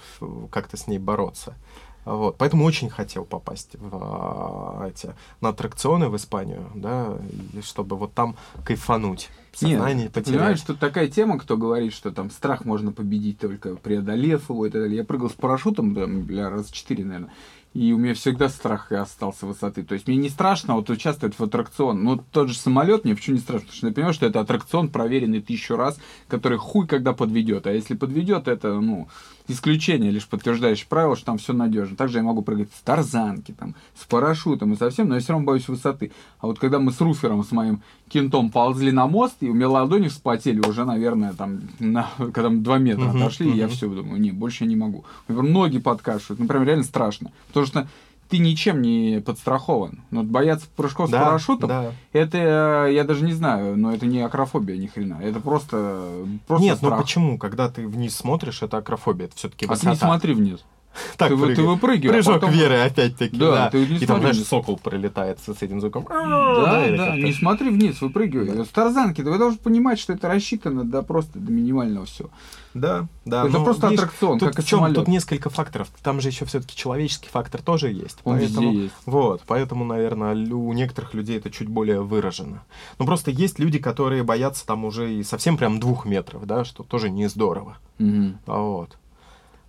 как-то 0.51 0.75
с 0.75 0.87
ней 0.87 0.99
бороться. 0.99 1.55
Вот, 2.03 2.37
поэтому 2.37 2.65
очень 2.65 2.89
хотел 2.89 3.23
попасть 3.23 3.77
в 3.79 3.89
а, 3.93 4.87
эти 4.89 5.15
на 5.41 5.49
аттракционы 5.49 6.09
в 6.09 6.17
Испанию, 6.17 6.69
да, 6.75 7.17
чтобы 7.63 7.95
вот 7.95 8.13
там 8.13 8.35
кайфануть. 8.65 9.29
Сознание 9.53 10.03
Нет, 10.03 10.11
потерять. 10.11 10.37
Понимаешь, 10.37 10.59
что 10.59 10.75
такая 10.75 11.07
тема, 11.07 11.39
кто 11.39 11.55
говорит, 11.55 11.93
что 11.93 12.11
там 12.11 12.29
страх 12.29 12.65
можно 12.65 12.91
победить 12.91 13.39
только 13.39 13.75
преодолев 13.77 14.49
его 14.49 14.65
и 14.65 14.69
так 14.69 14.81
далее. 14.81 14.97
Я 14.97 15.03
прыгал 15.05 15.29
с 15.29 15.33
парашютом, 15.33 15.95
там, 15.95 16.23
бля, 16.23 16.49
раз 16.49 16.69
четыре, 16.69 17.05
наверное 17.05 17.31
и 17.75 17.91
у 17.91 17.97
меня 17.97 18.13
всегда 18.13 18.47
страх 18.47 18.89
остался 18.93 19.45
высоты. 19.45 19.83
То 19.83 19.95
есть 19.95 20.07
мне 20.07 20.15
не 20.15 20.29
страшно 20.29 20.75
вот 20.75 20.89
участвовать 20.89 21.37
в 21.37 21.43
аттракцион. 21.43 22.05
Ну, 22.05 22.23
тот 22.31 22.47
же 22.47 22.55
самолет 22.55 23.03
мне 23.03 23.15
почему 23.15 23.35
не 23.35 23.41
страшно? 23.41 23.67
Потому 23.67 23.77
что 23.77 23.87
я 23.87 23.93
понимаю, 23.93 24.13
что 24.13 24.25
это 24.25 24.39
аттракцион, 24.39 24.87
проверенный 24.87 25.41
тысячу 25.41 25.75
раз, 25.75 25.99
который 26.29 26.57
хуй 26.57 26.87
когда 26.87 27.11
подведет. 27.11 27.67
А 27.67 27.73
если 27.73 27.93
подведет, 27.93 28.47
это, 28.47 28.79
ну, 28.79 29.09
исключение, 29.47 30.11
лишь 30.11 30.27
подтверждающее 30.27 30.87
правило, 30.87 31.15
что 31.15 31.25
там 31.25 31.37
все 31.37 31.53
надежно. 31.53 31.95
Также 31.95 32.17
я 32.17 32.23
могу 32.23 32.41
прыгать 32.41 32.69
с 32.75 32.81
тарзанки, 32.81 33.51
там, 33.51 33.75
с 33.95 34.05
парашютом 34.05 34.73
и 34.73 34.75
совсем, 34.75 35.07
но 35.07 35.15
я 35.15 35.21
все 35.21 35.33
равно 35.33 35.45
боюсь 35.45 35.67
высоты. 35.67 36.11
А 36.39 36.47
вот 36.47 36.59
когда 36.59 36.79
мы 36.79 36.91
с 36.91 36.99
Руфером, 37.01 37.43
с 37.43 37.51
моим 37.51 37.81
кентом 38.09 38.51
ползли 38.51 38.91
на 38.91 39.07
мост, 39.07 39.35
и 39.41 39.49
у 39.49 39.53
меня 39.53 39.69
ладони 39.69 40.07
вспотели 40.07 40.59
уже, 40.59 40.85
наверное, 40.85 41.33
там, 41.33 41.61
на, 41.79 42.09
когда 42.17 42.49
мы 42.49 42.61
два 42.61 42.77
метра 42.77 43.05
uh-huh, 43.05 43.17
отошли, 43.17 43.51
uh-huh. 43.51 43.57
я 43.57 43.67
все 43.67 43.87
думаю, 43.87 44.19
не, 44.19 44.31
больше 44.31 44.63
я 44.63 44.69
не 44.69 44.75
могу. 44.75 45.05
У 45.27 45.33
меня 45.33 45.41
ноги 45.43 45.79
подкашивают, 45.79 46.39
ну, 46.39 46.47
прям 46.47 46.63
реально 46.63 46.83
страшно. 46.83 47.31
Потому 47.47 47.65
что 47.65 47.87
ты 48.29 48.39
ничем 48.39 48.81
не 48.81 49.21
подстрахован. 49.21 50.01
Но 50.11 50.23
бояться 50.23 50.67
прыжков 50.75 51.09
да, 51.09 51.19
с 51.19 51.23
парашютом, 51.25 51.69
да. 51.69 51.91
это, 52.13 52.87
я 52.91 53.03
даже 53.03 53.23
не 53.23 53.33
знаю, 53.33 53.77
но 53.77 53.93
это 53.93 54.05
не 54.05 54.21
акрофобия 54.21 54.77
ни 54.77 54.87
хрена. 54.87 55.19
Это 55.21 55.39
просто, 55.39 56.25
просто 56.47 56.63
Нет, 56.63 56.79
ну 56.81 56.87
страх. 56.87 56.97
ну 56.97 57.03
почему? 57.03 57.37
Когда 57.37 57.69
ты 57.69 57.87
вниз 57.87 58.15
смотришь, 58.15 58.61
это 58.61 58.77
акрофобия. 58.77 59.27
Это 59.27 59.35
все-таки 59.35 59.65
А 59.65 59.75
ты 59.75 59.89
не 59.89 59.95
смотри 59.95 60.33
вниз. 60.33 60.63
Так, 61.17 61.29
ты, 61.29 61.37
прыгай. 61.37 61.55
ты 61.55 61.63
выпрыгиваешь. 61.63 62.25
Прыжок 62.25 62.41
потом... 62.41 62.51
веры 62.51 62.75
опять-таки. 62.75 63.37
Да, 63.37 63.51
да. 63.51 63.69
Ты 63.69 63.85
не 63.85 63.97
и 63.97 64.05
там, 64.05 64.19
знаешь, 64.19 64.41
сокол 64.43 64.77
пролетает 64.77 65.39
с, 65.39 65.61
этим 65.61 65.81
звуком. 65.81 66.05
Да, 66.09 66.87
да, 66.87 66.97
да. 66.97 67.15
не 67.15 67.33
смотри 67.33 67.69
вниз, 67.69 68.01
выпрыгивай. 68.01 68.49
Да. 68.49 68.65
С 68.65 68.69
тарзанки, 68.69 69.21
вы 69.21 69.37
должны 69.37 69.57
понимать, 69.57 69.99
что 69.99 70.13
это 70.13 70.27
рассчитано 70.27 70.83
до 70.83 71.01
просто 71.01 71.39
до 71.39 71.51
минимального 71.51 72.05
все. 72.05 72.29
Да, 72.75 73.07
да. 73.23 73.47
Это 73.47 73.61
просто 73.61 73.87
видишь, 73.87 74.03
аттракцион, 74.03 74.37
тут, 74.37 74.53
как 74.53 74.63
в 74.63 74.67
чем, 74.67 74.93
Тут 74.93 75.07
несколько 75.07 75.49
факторов. 75.49 75.87
Там 76.03 76.19
же 76.19 76.27
еще 76.27 76.43
все-таки 76.43 76.75
человеческий 76.75 77.29
фактор 77.29 77.61
тоже 77.61 77.89
есть. 77.89 78.19
Он 78.25 78.37
поэтому, 78.37 78.67
везде 78.67 78.83
есть. 78.83 78.95
Вот, 79.05 79.41
поэтому, 79.47 79.85
наверное, 79.85 80.35
у 80.35 80.73
некоторых 80.73 81.13
людей 81.13 81.37
это 81.37 81.49
чуть 81.49 81.69
более 81.69 82.01
выражено. 82.01 82.63
Ну, 82.99 83.05
просто 83.05 83.31
есть 83.31 83.59
люди, 83.59 83.79
которые 83.79 84.23
боятся 84.23 84.65
там 84.65 84.83
уже 84.83 85.13
и 85.13 85.23
совсем 85.23 85.57
прям 85.57 85.79
двух 85.79 86.05
метров, 86.05 86.45
да, 86.45 86.65
что 86.65 86.83
тоже 86.83 87.09
не 87.09 87.27
здорово. 87.27 87.77
Угу. 87.99 88.33
А 88.47 88.59
вот. 88.59 88.97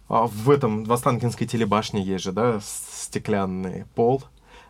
А 0.08 0.26
в 0.26 0.50
этом, 0.50 0.84
в 0.84 0.92
Останкинской 0.92 1.46
телебашне 1.46 2.02
есть 2.02 2.24
же, 2.24 2.32
да, 2.32 2.60
стеклянный 2.62 3.84
пол. 3.94 4.22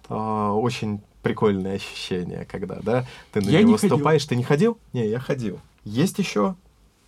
А, 0.09 0.53
очень 0.53 1.03
прикольное 1.23 1.77
ощущение, 1.77 2.45
когда, 2.45 2.77
да, 2.77 3.05
ты 3.33 3.41
на 3.41 3.51
я 3.51 3.63
него 3.63 3.77
ступаешь. 3.77 4.23
Ходил. 4.23 4.29
Ты 4.29 4.37
не 4.37 4.45
ходил? 4.45 4.79
Не, 4.93 5.07
я 5.09 5.19
ходил. 5.19 5.61
Есть 5.85 6.19
еще 6.19 6.55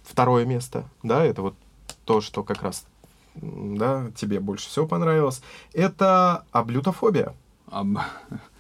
второе 0.03 0.45
место, 0.45 0.85
да, 1.03 1.25
это 1.25 1.43
вот 1.43 1.55
то, 2.05 2.21
что 2.21 2.43
как 2.43 2.63
раз, 2.63 2.85
да, 3.35 4.11
тебе 4.17 4.41
больше 4.41 4.69
всего 4.69 4.87
понравилось. 4.87 5.43
Это 5.73 6.45
облютофобия. 6.51 7.35
Об... 7.71 7.99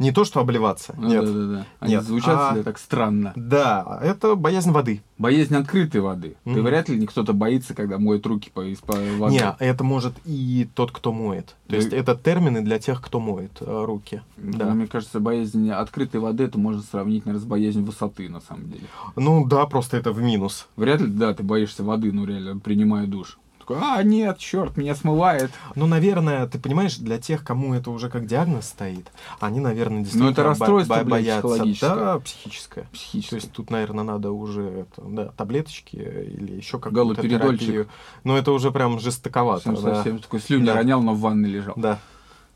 Не 0.00 0.12
то, 0.12 0.24
что 0.24 0.40
обливаться. 0.40 0.94
Ну, 0.96 1.08
нет. 1.08 1.24
Да, 1.26 1.32
да, 1.32 1.46
да. 1.46 1.66
Они 1.78 1.94
нет. 1.94 2.04
звучат 2.04 2.56
а, 2.56 2.62
так 2.62 2.78
странно. 2.78 3.34
Да, 3.36 4.00
это 4.02 4.34
боязнь 4.34 4.70
воды. 4.70 5.02
Боязнь 5.18 5.54
открытой 5.54 6.00
воды. 6.00 6.36
Mm-hmm. 6.46 6.54
Ты 6.54 6.62
вряд 6.62 6.88
ли 6.88 7.06
кто-то 7.06 7.34
боится, 7.34 7.74
когда 7.74 7.98
моет 7.98 8.24
руки 8.24 8.50
по, 8.52 8.64
по 8.86 8.94
воде. 9.18 9.36
Не, 9.36 9.56
это 9.58 9.84
может 9.84 10.14
и 10.24 10.66
тот, 10.74 10.90
кто 10.90 11.12
моет. 11.12 11.48
То 11.66 11.72
да. 11.72 11.76
есть 11.76 11.92
это 11.92 12.16
термины 12.16 12.62
для 12.62 12.78
тех, 12.78 13.02
кто 13.02 13.20
моет 13.20 13.52
э, 13.60 13.84
руки. 13.84 14.22
Ну, 14.38 14.56
да. 14.56 14.72
Мне 14.72 14.86
кажется, 14.86 15.20
боязнь 15.20 15.70
открытой 15.70 16.20
воды 16.20 16.44
это 16.44 16.58
можно 16.58 16.80
сравнить, 16.80 17.26
наверное, 17.26 17.44
с 17.44 17.46
боязнью 17.46 17.84
высоты, 17.84 18.30
на 18.30 18.40
самом 18.40 18.70
деле. 18.70 18.84
Ну 19.16 19.46
да, 19.46 19.66
просто 19.66 19.98
это 19.98 20.12
в 20.12 20.22
минус. 20.22 20.66
Вряд 20.76 21.02
ли, 21.02 21.08
да, 21.08 21.34
ты 21.34 21.42
боишься 21.42 21.84
воды, 21.84 22.10
ну 22.10 22.24
реально, 22.24 22.58
принимая 22.58 23.06
душ 23.06 23.38
такой, 23.70 23.88
а, 23.88 24.02
нет, 24.02 24.38
черт, 24.38 24.76
меня 24.76 24.94
смывает. 24.94 25.50
Ну, 25.74 25.86
наверное, 25.86 26.46
ты 26.46 26.58
понимаешь, 26.58 26.96
для 26.96 27.18
тех, 27.18 27.44
кому 27.44 27.74
это 27.74 27.90
уже 27.90 28.08
как 28.08 28.26
диагноз 28.26 28.66
стоит, 28.66 29.06
они, 29.38 29.60
наверное, 29.60 30.00
действительно 30.00 30.26
Ну, 30.26 30.32
это 30.32 30.42
расстройство, 30.42 30.96
бо- 30.96 31.04
боятся. 31.04 31.48
психологическое. 31.48 31.94
Да, 31.94 32.18
психическое. 32.18 32.88
психическое. 32.92 33.30
То 33.30 33.36
есть 33.36 33.52
тут, 33.52 33.70
наверное, 33.70 34.04
надо 34.04 34.32
уже 34.32 34.62
это, 34.62 35.02
да, 35.02 35.24
таблеточки 35.36 35.96
или 35.96 36.56
еще 36.56 36.78
какую-то 36.78 37.22
терапию. 37.22 37.88
Но 38.24 38.36
это 38.36 38.52
уже 38.52 38.70
прям 38.70 38.98
жестоковато. 38.98 39.64
Совсем, 39.64 39.84
да. 39.84 39.94
совсем 39.96 40.18
такой 40.18 40.40
слюни 40.40 40.66
да. 40.66 40.74
ронял, 40.74 41.02
но 41.02 41.14
в 41.14 41.20
ванной 41.20 41.48
лежал. 41.48 41.74
Да. 41.76 41.98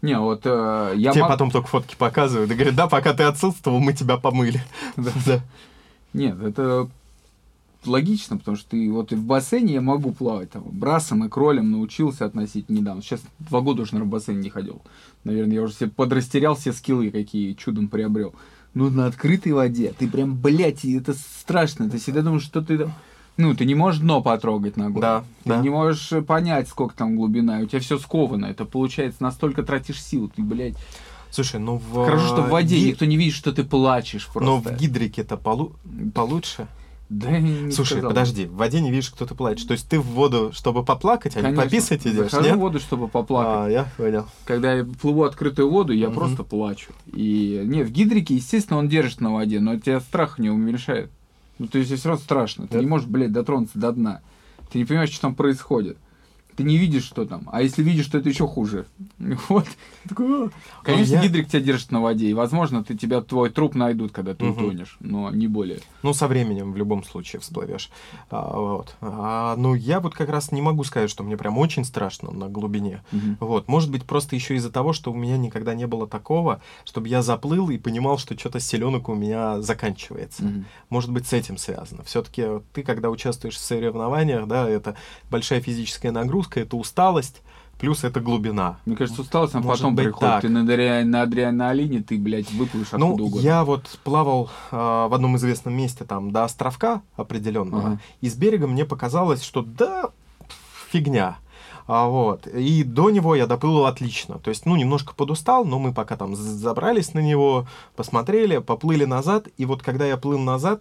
Не, 0.02 0.18
вот 0.18 0.42
э, 0.44 0.92
я... 0.96 1.12
Тебе 1.12 1.22
мог... 1.22 1.30
потом 1.30 1.50
только 1.50 1.66
фотки 1.66 1.94
показывают 1.96 2.50
и 2.50 2.54
говорят, 2.54 2.74
да, 2.74 2.88
пока 2.88 3.14
ты 3.14 3.22
отсутствовал, 3.22 3.80
мы 3.80 3.94
тебя 3.94 4.18
помыли. 4.18 4.62
Да. 4.96 5.40
Нет, 6.12 6.40
это 6.42 6.88
логично, 7.86 8.36
потому 8.36 8.56
что 8.56 8.70
ты 8.70 8.90
вот 8.90 9.12
и 9.12 9.16
в 9.16 9.24
бассейне 9.24 9.74
я 9.74 9.80
могу 9.80 10.12
плавать, 10.12 10.50
там, 10.50 10.62
брасом 10.64 11.24
и 11.24 11.28
кролем 11.28 11.70
научился 11.70 12.24
относить 12.24 12.68
недавно. 12.68 13.02
Сейчас 13.02 13.22
два 13.38 13.60
года 13.60 13.82
уже, 13.82 13.94
наверное, 13.94 14.08
в 14.08 14.12
бассейн 14.12 14.40
не 14.40 14.50
ходил. 14.50 14.82
Наверное, 15.24 15.54
я 15.54 15.62
уже 15.62 15.74
себе 15.74 15.90
подрастерял 15.90 16.54
все 16.54 16.72
скиллы, 16.72 17.10
какие 17.10 17.54
чудом 17.54 17.88
приобрел. 17.88 18.34
Ну, 18.74 18.90
на 18.90 19.06
открытой 19.06 19.52
воде, 19.52 19.94
ты 19.96 20.08
прям, 20.08 20.36
блядь, 20.36 20.84
это 20.84 21.14
страшно. 21.14 21.88
Ты 21.88 21.98
всегда 21.98 22.22
думаешь, 22.22 22.42
что 22.42 22.60
ты 22.60 22.88
ну, 23.36 23.54
ты 23.54 23.64
не 23.64 23.74
можешь 23.74 24.00
дно 24.00 24.22
потрогать 24.22 24.76
ногой. 24.76 25.02
Да, 25.02 25.24
ты 25.42 25.50
да. 25.50 25.60
не 25.60 25.68
можешь 25.68 26.24
понять, 26.24 26.68
сколько 26.68 26.94
там 26.96 27.16
глубина. 27.16 27.58
У 27.58 27.66
тебя 27.66 27.80
все 27.80 27.98
сковано. 27.98 28.46
Это 28.46 28.64
получается, 28.64 29.22
настолько 29.22 29.64
тратишь 29.64 30.00
сил. 30.02 30.30
Ты, 30.34 30.42
блядь, 30.42 30.76
Слушай, 31.34 31.58
ну 31.58 31.78
в... 31.78 32.04
Хорошо, 32.04 32.28
что 32.28 32.42
в 32.42 32.50
воде 32.50 32.78
Ги... 32.78 32.90
никто 32.90 33.04
не 33.06 33.16
видит, 33.16 33.34
что 33.34 33.52
ты 33.52 33.64
плачешь 33.64 34.28
просто. 34.28 34.48
Но 34.48 34.60
в 34.60 34.76
гидрике 34.76 35.22
это 35.22 35.36
полу... 35.36 35.72
получше. 36.14 36.68
Да, 37.10 37.38
не 37.38 37.70
Слушай, 37.70 37.98
сказал. 37.98 38.10
подожди, 38.10 38.46
в 38.46 38.54
воде 38.54 38.80
не 38.80 38.90
видишь, 38.90 39.10
кто 39.10 39.26
ты 39.26 39.34
плачет. 39.34 39.68
То 39.68 39.72
есть 39.72 39.88
ты 39.88 40.00
в 40.00 40.06
воду, 40.06 40.50
чтобы 40.54 40.84
поплакать, 40.84 41.36
а 41.36 41.42
Конечно. 41.42 41.60
не 41.60 41.64
пописать 41.64 42.06
идешь, 42.06 42.30
Захожу 42.30 42.48
нет? 42.48 42.56
в 42.56 42.60
воду, 42.60 42.80
чтобы 42.80 43.08
поплакать. 43.08 43.68
А, 43.68 43.70
я 43.70 43.88
понял. 43.96 44.26
Когда 44.46 44.72
я 44.72 44.84
плыву 44.84 45.24
открытую 45.24 45.70
воду, 45.70 45.92
я 45.92 46.08
угу. 46.08 46.16
просто 46.16 46.44
плачу. 46.44 46.92
И 47.12 47.62
не, 47.64 47.82
в 47.82 47.90
гидрике, 47.90 48.34
естественно, 48.36 48.78
он 48.78 48.88
держит 48.88 49.20
на 49.20 49.32
воде, 49.34 49.60
но 49.60 49.78
тебя 49.78 50.00
страх 50.00 50.38
не 50.38 50.48
уменьшает. 50.48 51.10
Ну, 51.58 51.68
то 51.68 51.78
есть 51.78 51.94
все 51.94 52.08
равно 52.08 52.22
страшно. 52.22 52.66
Ты 52.66 52.74
да. 52.74 52.80
не 52.80 52.86
можешь, 52.86 53.06
блядь, 53.06 53.32
дотронуться 53.32 53.78
до 53.78 53.92
дна. 53.92 54.20
Ты 54.72 54.78
не 54.78 54.84
понимаешь, 54.84 55.10
что 55.10 55.22
там 55.22 55.34
происходит 55.34 55.98
ты 56.56 56.62
не 56.62 56.76
видишь, 56.76 57.04
что 57.04 57.24
там. 57.24 57.48
А 57.52 57.62
если 57.62 57.82
видишь, 57.82 58.06
то 58.06 58.18
это 58.18 58.28
еще 58.28 58.46
хуже. 58.46 58.86
Вот. 59.48 59.66
Такой, 60.08 60.50
Конечно, 60.82 61.14
я... 61.14 61.22
гидрик 61.22 61.48
тебя 61.48 61.60
держит 61.60 61.90
на 61.90 62.00
воде, 62.00 62.28
и, 62.28 62.34
возможно, 62.34 62.84
ты 62.84 62.94
тебя 62.94 63.20
твой 63.22 63.50
труп 63.50 63.74
найдут, 63.74 64.12
когда 64.12 64.34
ты 64.34 64.44
угу. 64.44 64.60
утонешь, 64.60 64.96
но 65.00 65.30
не 65.30 65.48
более. 65.48 65.80
Ну, 66.02 66.12
со 66.12 66.28
временем 66.28 66.72
в 66.72 66.76
любом 66.76 67.04
случае 67.04 67.40
всплывешь. 67.40 67.90
А, 68.30 68.58
вот. 68.58 68.96
А, 69.00 69.56
ну, 69.56 69.74
я 69.74 70.00
вот 70.00 70.14
как 70.14 70.28
раз 70.28 70.52
не 70.52 70.60
могу 70.60 70.84
сказать, 70.84 71.10
что 71.10 71.24
мне 71.24 71.36
прям 71.36 71.56
очень 71.58 71.84
страшно 71.84 72.30
на 72.32 72.48
глубине. 72.48 73.02
Угу. 73.12 73.46
Вот. 73.46 73.68
Может 73.68 73.90
быть, 73.90 74.04
просто 74.04 74.36
еще 74.36 74.56
из-за 74.56 74.70
того, 74.70 74.92
что 74.92 75.10
у 75.10 75.14
меня 75.14 75.38
никогда 75.38 75.74
не 75.74 75.86
было 75.86 76.06
такого, 76.06 76.60
чтобы 76.84 77.08
я 77.08 77.22
заплыл 77.22 77.70
и 77.70 77.78
понимал, 77.78 78.18
что 78.18 78.38
что-то 78.38 78.60
селенок 78.60 79.08
у 79.08 79.14
меня 79.14 79.62
заканчивается. 79.62 80.44
Угу. 80.44 80.64
Может 80.90 81.10
быть, 81.10 81.26
с 81.26 81.32
этим 81.32 81.56
связано. 81.56 82.02
Все-таки 82.02 82.44
ты, 82.72 82.82
когда 82.82 83.10
участвуешь 83.10 83.56
в 83.56 83.60
соревнованиях, 83.60 84.46
да, 84.46 84.68
это 84.68 84.96
большая 85.30 85.60
физическая 85.60 86.12
нагрузка, 86.12 86.43
нагрузка, 86.44 86.60
это 86.60 86.76
усталость, 86.76 87.42
плюс 87.78 88.04
это 88.04 88.20
глубина. 88.20 88.78
Мне 88.86 88.96
кажется, 88.96 89.22
усталость, 89.22 89.54
а 89.54 89.62
потом 89.62 89.94
быть 89.94 90.06
приходит. 90.06 90.28
Так. 90.28 90.42
Ты 90.42 90.48
на, 90.48 90.60
адре... 90.60 91.04
на 91.04 91.22
адреналине, 91.22 92.02
ты, 92.02 92.18
блядь, 92.18 92.50
выплывешь 92.52 92.92
ну, 92.92 93.08
откуда 93.08 93.24
угодно. 93.24 93.44
я 93.44 93.64
вот 93.64 93.98
плавал 94.04 94.50
э, 94.70 94.76
в 94.76 95.14
одном 95.14 95.36
известном 95.36 95.74
месте, 95.74 96.04
там, 96.04 96.30
до 96.30 96.44
островка 96.44 97.02
определенного, 97.16 97.86
ага. 97.86 98.00
и 98.20 98.28
с 98.28 98.34
берега 98.34 98.66
мне 98.66 98.84
показалось, 98.84 99.42
что 99.42 99.62
да, 99.62 100.10
фигня. 100.90 101.38
А, 101.86 102.06
вот. 102.06 102.46
И 102.46 102.82
до 102.82 103.10
него 103.10 103.34
я 103.34 103.46
доплыл 103.46 103.84
отлично. 103.84 104.38
То 104.38 104.48
есть, 104.48 104.64
ну, 104.64 104.74
немножко 104.74 105.12
подустал, 105.14 105.66
но 105.66 105.78
мы 105.78 105.92
пока 105.92 106.16
там 106.16 106.34
забрались 106.34 107.12
на 107.12 107.18
него, 107.18 107.66
посмотрели, 107.94 108.56
поплыли 108.56 109.04
назад. 109.04 109.48
И 109.58 109.66
вот 109.66 109.82
когда 109.82 110.06
я 110.06 110.16
плыл 110.16 110.38
назад, 110.38 110.80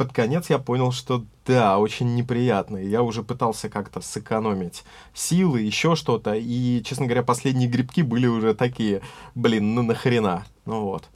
под 0.00 0.14
конец 0.14 0.48
я 0.48 0.58
понял, 0.58 0.92
что 0.92 1.26
да, 1.44 1.78
очень 1.78 2.14
неприятно. 2.14 2.78
Я 2.78 3.02
уже 3.02 3.22
пытался 3.22 3.68
как-то 3.68 4.00
сэкономить 4.00 4.82
силы, 5.12 5.60
еще 5.60 5.94
что-то. 5.94 6.32
И, 6.34 6.82
честно 6.82 7.04
говоря, 7.04 7.22
последние 7.22 7.68
грибки 7.68 8.00
были 8.00 8.26
уже 8.26 8.54
такие, 8.54 9.02
блин, 9.34 9.74
ну 9.74 9.82
нахрена. 9.82 10.46
Ну 10.64 10.84
вот. 10.84 11.10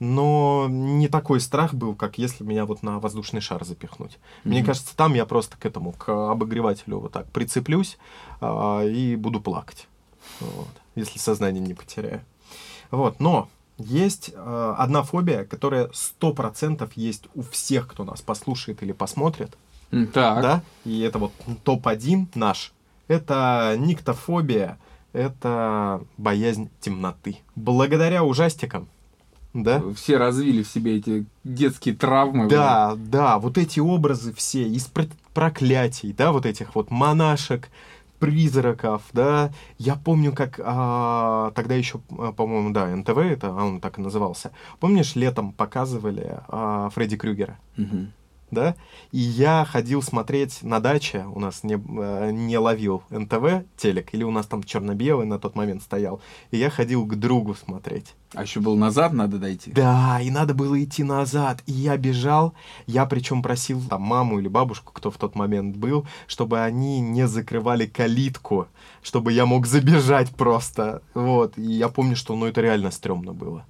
Но 0.00 0.66
не 0.68 1.06
такой 1.06 1.38
страх 1.38 1.74
был, 1.74 1.94
как 1.94 2.18
если 2.18 2.42
меня 2.42 2.66
вот 2.66 2.82
на 2.82 2.98
воздушный 2.98 3.40
шар 3.40 3.64
запихнуть. 3.64 4.14
Mm-hmm. 4.14 4.48
Мне 4.48 4.64
кажется, 4.64 4.96
там 4.96 5.14
я 5.14 5.26
просто 5.26 5.56
к 5.56 5.64
этому, 5.64 5.92
к 5.92 6.08
обогревателю 6.32 6.98
вот 6.98 7.12
так 7.12 7.30
прицеплюсь 7.30 7.98
а, 8.40 8.82
и 8.82 9.14
буду 9.14 9.40
плакать. 9.40 9.86
Вот, 10.40 10.74
если 10.96 11.20
сознание 11.20 11.62
не 11.62 11.74
потеряю. 11.74 12.24
Вот, 12.90 13.20
но 13.20 13.48
есть 13.78 14.30
э, 14.34 14.74
одна 14.78 15.02
фобия, 15.02 15.44
которая 15.44 15.90
сто 15.92 16.32
процентов 16.32 16.92
есть 16.94 17.24
у 17.34 17.42
всех, 17.42 17.88
кто 17.88 18.04
нас 18.04 18.22
послушает 18.22 18.82
или 18.82 18.92
посмотрит. 18.92 19.56
Так. 20.12 20.42
Да? 20.42 20.62
И 20.84 21.00
это 21.00 21.18
вот 21.18 21.32
топ-1 21.64 22.28
наш. 22.34 22.72
Это 23.08 23.76
никтофобия 23.78 24.78
это 25.14 26.02
боязнь 26.18 26.68
темноты. 26.80 27.38
Благодаря 27.54 28.24
ужастикам, 28.24 28.88
да? 29.54 29.82
Все 29.94 30.18
развили 30.18 30.62
в 30.62 30.68
себе 30.68 30.96
эти 30.96 31.24
детские 31.44 31.94
травмы. 31.94 32.48
Да, 32.48 32.94
да, 32.96 33.38
вот 33.38 33.56
эти 33.56 33.80
образы 33.80 34.34
все 34.34 34.64
из 34.64 34.86
про- 34.86 35.06
проклятий, 35.32 36.12
да, 36.12 36.32
вот 36.32 36.44
этих 36.44 36.74
вот 36.74 36.90
монашек, 36.90 37.70
призраков, 38.18 39.02
да. 39.12 39.50
Я 39.78 39.96
помню, 39.96 40.32
как 40.32 40.60
а, 40.62 41.50
тогда 41.54 41.74
еще, 41.74 42.00
а, 42.18 42.32
по-моему, 42.32 42.70
да, 42.70 42.86
НТВ 42.94 43.18
это, 43.18 43.48
а 43.48 43.64
он 43.64 43.80
так 43.80 43.98
и 43.98 44.02
назывался. 44.02 44.52
Помнишь, 44.80 45.14
летом 45.14 45.52
показывали 45.52 46.40
а, 46.48 46.90
Фредди 46.90 47.16
Крюгера? 47.16 47.58
Мгм. 47.76 48.12
Да, 48.50 48.74
и 49.12 49.18
я 49.18 49.64
ходил 49.64 50.02
смотреть 50.02 50.62
на 50.62 50.80
даче, 50.80 51.26
у 51.32 51.40
нас 51.40 51.62
не, 51.62 51.74
э, 51.74 52.30
не 52.32 52.58
ловил 52.58 53.02
НТВ 53.10 53.64
телек, 53.76 54.12
или 54.12 54.22
у 54.22 54.30
нас 54.30 54.46
там 54.46 54.62
черно-белый 54.62 55.26
на 55.26 55.38
тот 55.38 55.56
момент 55.56 55.82
стоял, 55.82 56.20
и 56.50 56.56
я 56.56 56.70
ходил 56.70 57.06
к 57.06 57.14
другу 57.16 57.54
смотреть. 57.54 58.14
А 58.34 58.42
еще 58.42 58.60
был 58.60 58.76
назад 58.76 59.12
надо 59.12 59.38
дойти. 59.38 59.70
Да, 59.72 60.20
и 60.20 60.30
надо 60.30 60.54
было 60.54 60.82
идти 60.82 61.04
назад, 61.04 61.62
и 61.66 61.72
я 61.72 61.96
бежал, 61.96 62.54
я 62.86 63.06
причем 63.06 63.42
просил 63.42 63.80
там 63.88 64.02
маму 64.02 64.40
или 64.40 64.48
бабушку, 64.48 64.92
кто 64.92 65.10
в 65.10 65.16
тот 65.16 65.36
момент 65.36 65.76
был, 65.76 66.06
чтобы 66.26 66.60
они 66.60 67.00
не 67.00 67.28
закрывали 67.28 67.86
калитку, 67.86 68.66
чтобы 69.02 69.32
я 69.32 69.46
мог 69.46 69.66
забежать 69.66 70.30
просто, 70.30 71.02
вот, 71.14 71.58
и 71.58 71.62
я 71.62 71.88
помню, 71.88 72.16
что, 72.16 72.34
ну, 72.34 72.46
это 72.46 72.60
реально 72.60 72.90
стрёмно 72.90 73.32
было. 73.32 73.66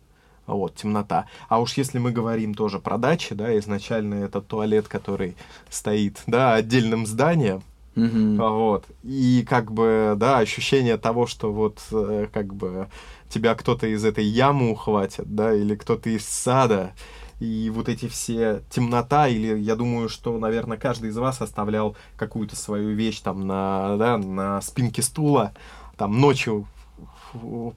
Вот, 0.46 0.74
темнота. 0.74 1.26
А 1.48 1.60
уж 1.60 1.74
если 1.74 1.98
мы 1.98 2.10
говорим 2.12 2.54
тоже 2.54 2.78
про 2.78 2.98
дачи, 2.98 3.34
да, 3.34 3.56
изначально 3.58 4.24
это 4.24 4.40
туалет, 4.42 4.88
который 4.88 5.36
стоит, 5.70 6.22
да, 6.26 6.54
отдельным 6.54 7.06
зданием, 7.06 7.62
Мгм. 7.94 8.42
а, 8.42 8.48
Вот. 8.50 8.84
И 9.02 9.44
как 9.48 9.72
бы, 9.72 10.14
да, 10.16 10.38
ощущение 10.38 10.96
того, 10.98 11.26
что 11.26 11.52
вот 11.52 11.80
э, 11.92 12.26
как 12.32 12.52
бы 12.54 12.88
тебя 13.28 13.54
кто-то 13.54 13.86
из 13.86 14.04
этой 14.04 14.24
ямы 14.24 14.70
ухватит, 14.70 15.34
да, 15.34 15.54
или 15.54 15.74
кто-то 15.76 16.10
из 16.10 16.26
сада, 16.26 16.92
и 17.40 17.70
вот 17.74 17.88
эти 17.88 18.06
все 18.08 18.62
темнота, 18.70 19.28
или 19.28 19.58
я 19.58 19.76
думаю, 19.76 20.08
что, 20.08 20.38
наверное, 20.38 20.76
каждый 20.78 21.10
из 21.10 21.16
вас 21.16 21.40
оставлял 21.40 21.96
какую-то 22.16 22.54
свою 22.54 22.90
вещь 22.90 23.20
там 23.20 23.46
на, 23.46 23.96
да, 23.96 24.18
на 24.18 24.60
спинке 24.60 25.02
стула, 25.02 25.52
там 25.96 26.20
ночью 26.20 26.66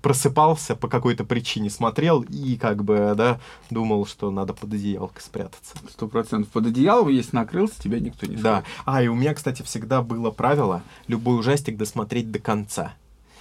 просыпался 0.02 0.76
по 0.76 0.88
какой-то 0.88 1.24
причине, 1.24 1.70
смотрел 1.70 2.22
и 2.22 2.56
как 2.58 2.84
бы, 2.84 3.14
да, 3.16 3.40
думал, 3.70 4.06
что 4.06 4.32
надо 4.32 4.54
под 4.54 4.74
одеялко 4.74 5.22
спрятаться. 5.22 5.76
Сто 5.90 6.08
процентов. 6.08 6.50
Под 6.52 6.68
одеялом, 6.68 7.10
если 7.10 7.36
накрылся, 7.36 7.82
тебя 7.82 8.00
никто 8.00 8.26
не 8.26 8.36
Да. 8.36 8.64
А, 8.86 9.02
и 9.02 9.08
у 9.08 9.16
меня, 9.16 9.34
кстати, 9.34 9.62
всегда 9.64 10.02
было 10.02 10.32
правило 10.32 10.82
любой 11.08 11.40
ужастик 11.40 11.78
досмотреть 11.78 12.32
до 12.32 12.40
конца. 12.40 12.94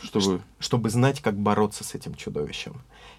Чтобы... 0.03 0.41
чтобы 0.59 0.91
знать, 0.91 1.21
как 1.21 1.37
бороться 1.39 1.83
с 1.83 1.95
этим 1.95 2.15
чудовищем. 2.15 2.75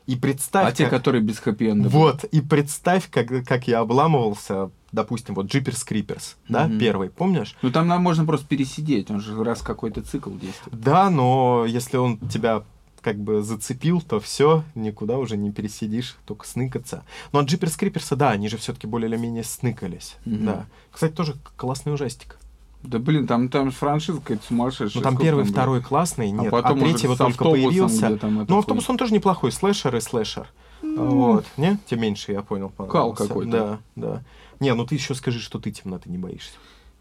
И 0.05 0.15
представь, 0.15 0.67
А 0.67 0.71
те, 0.71 0.83
как- 0.85 0.91
которые 0.93 1.21
без 1.21 1.37
хэппи-энда. 1.39 1.89
вот, 1.89 2.23
и 2.23 2.39
представь, 2.39 3.09
как, 3.09 3.27
как 3.45 3.67
я 3.67 3.79
обламывался, 3.79 4.69
допустим, 4.93 5.35
вот 5.35 5.47
Джиперс 5.47 5.83
Криперс, 5.83 6.37
да, 6.47 6.67
Мгм. 6.67 6.79
первый, 6.79 7.09
помнишь? 7.09 7.55
Ну 7.61 7.71
там 7.71 7.87
нам 7.87 8.03
можно 8.03 8.25
просто 8.25 8.47
пересидеть, 8.47 9.09
он 9.11 9.19
же 9.19 9.43
раз 9.43 9.61
какой-то 9.63 10.01
цикл 10.01 10.29
действует. 10.29 10.79
Да, 10.79 11.09
но 11.09 11.65
если 11.67 11.97
он 11.97 12.19
тебя 12.19 12.63
как 13.07 13.17
бы 13.19 13.41
зацепил, 13.41 14.01
то 14.01 14.19
все, 14.19 14.65
никуда 14.75 15.17
уже 15.17 15.37
не 15.37 15.49
пересидишь, 15.49 16.17
только 16.25 16.45
сныкаться. 16.45 17.05
Ну, 17.31 17.39
а 17.39 17.43
Джиперс 17.43 17.77
Криперса, 17.77 18.17
да, 18.17 18.31
они 18.31 18.49
же 18.49 18.57
все-таки 18.57 18.85
более 18.85 19.07
или 19.09 19.15
менее 19.15 19.45
сныкались, 19.45 20.17
Мгм. 20.25 20.45
да. 20.45 20.65
Кстати, 20.91 21.13
тоже 21.13 21.35
классный 21.55 21.93
ужастик. 21.93 22.37
Да 22.83 22.99
блин, 22.99 23.25
там, 23.25 23.47
там 23.47 23.71
франшиза 23.71 24.19
какая-то 24.19 24.43
сумасшедшая. 24.45 24.91
Ну, 24.95 25.01
там 25.03 25.13
Сколько 25.13 25.23
первый, 25.23 25.43
было? 25.45 25.51
второй 25.53 25.81
классный, 25.81 26.31
нет, 26.31 26.47
а, 26.47 26.61
потом 26.61 26.81
уже 26.81 26.91
третий 26.91 27.07
вот 27.07 27.17
только 27.17 27.45
появился. 27.45 28.17
там 28.17 28.45
Ну, 28.45 28.57
автобус, 28.59 28.89
он 28.89 28.97
тоже 28.97 29.13
неплохой, 29.13 29.53
слэшер 29.53 29.95
и 29.95 30.01
слэшер. 30.01 30.49
Вот, 30.81 31.45
не? 31.55 31.77
Тебе 31.85 32.01
меньше, 32.01 32.33
я 32.33 32.41
понял, 32.41 32.69
понравился. 32.75 33.25
какой-то. 33.25 33.51
Да, 33.51 33.79
да. 33.95 34.23
Не, 34.59 34.73
ну 34.73 34.85
ты 34.85 34.95
еще 34.95 35.15
скажи, 35.15 35.39
что 35.39 35.59
ты 35.59 35.71
темноты 35.71 36.09
не 36.09 36.17
боишься. 36.17 36.51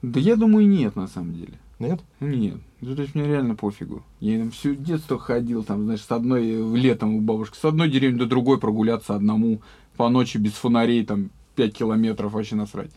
Да 0.03 0.21
я 0.21 0.37
думаю, 0.37 0.69
нет, 0.69 0.95
на 0.95 1.09
самом 1.09 1.35
деле. 1.35 1.59
Нет? 1.79 2.01
Нет, 2.21 2.57
ну, 2.81 2.97
то 2.97 3.03
есть 3.03 3.15
мне 3.15 3.27
реально 3.27 3.55
пофигу. 3.55 4.03
Я 4.21 4.39
там 4.39 4.51
всю 4.51 4.75
детство 4.75 5.19
ходил, 5.19 5.63
там, 5.63 5.85
знаешь, 5.85 6.01
с 6.01 6.11
одной 6.11 6.49
э, 6.49 6.77
летом 6.77 7.15
у 7.17 7.21
бабушки, 7.21 7.57
с 7.59 7.65
одной 7.65 7.91
деревни 7.91 8.19
до 8.19 8.27
другой 8.27 8.59
прогуляться 8.59 9.15
одному 9.15 9.61
по 9.97 10.09
ночи 10.09 10.39
без 10.39 10.53
фонарей, 10.53 11.05
там, 11.05 11.31
5 11.57 11.75
километров 11.75 12.33
вообще 12.33 12.57
насрать. 12.57 12.91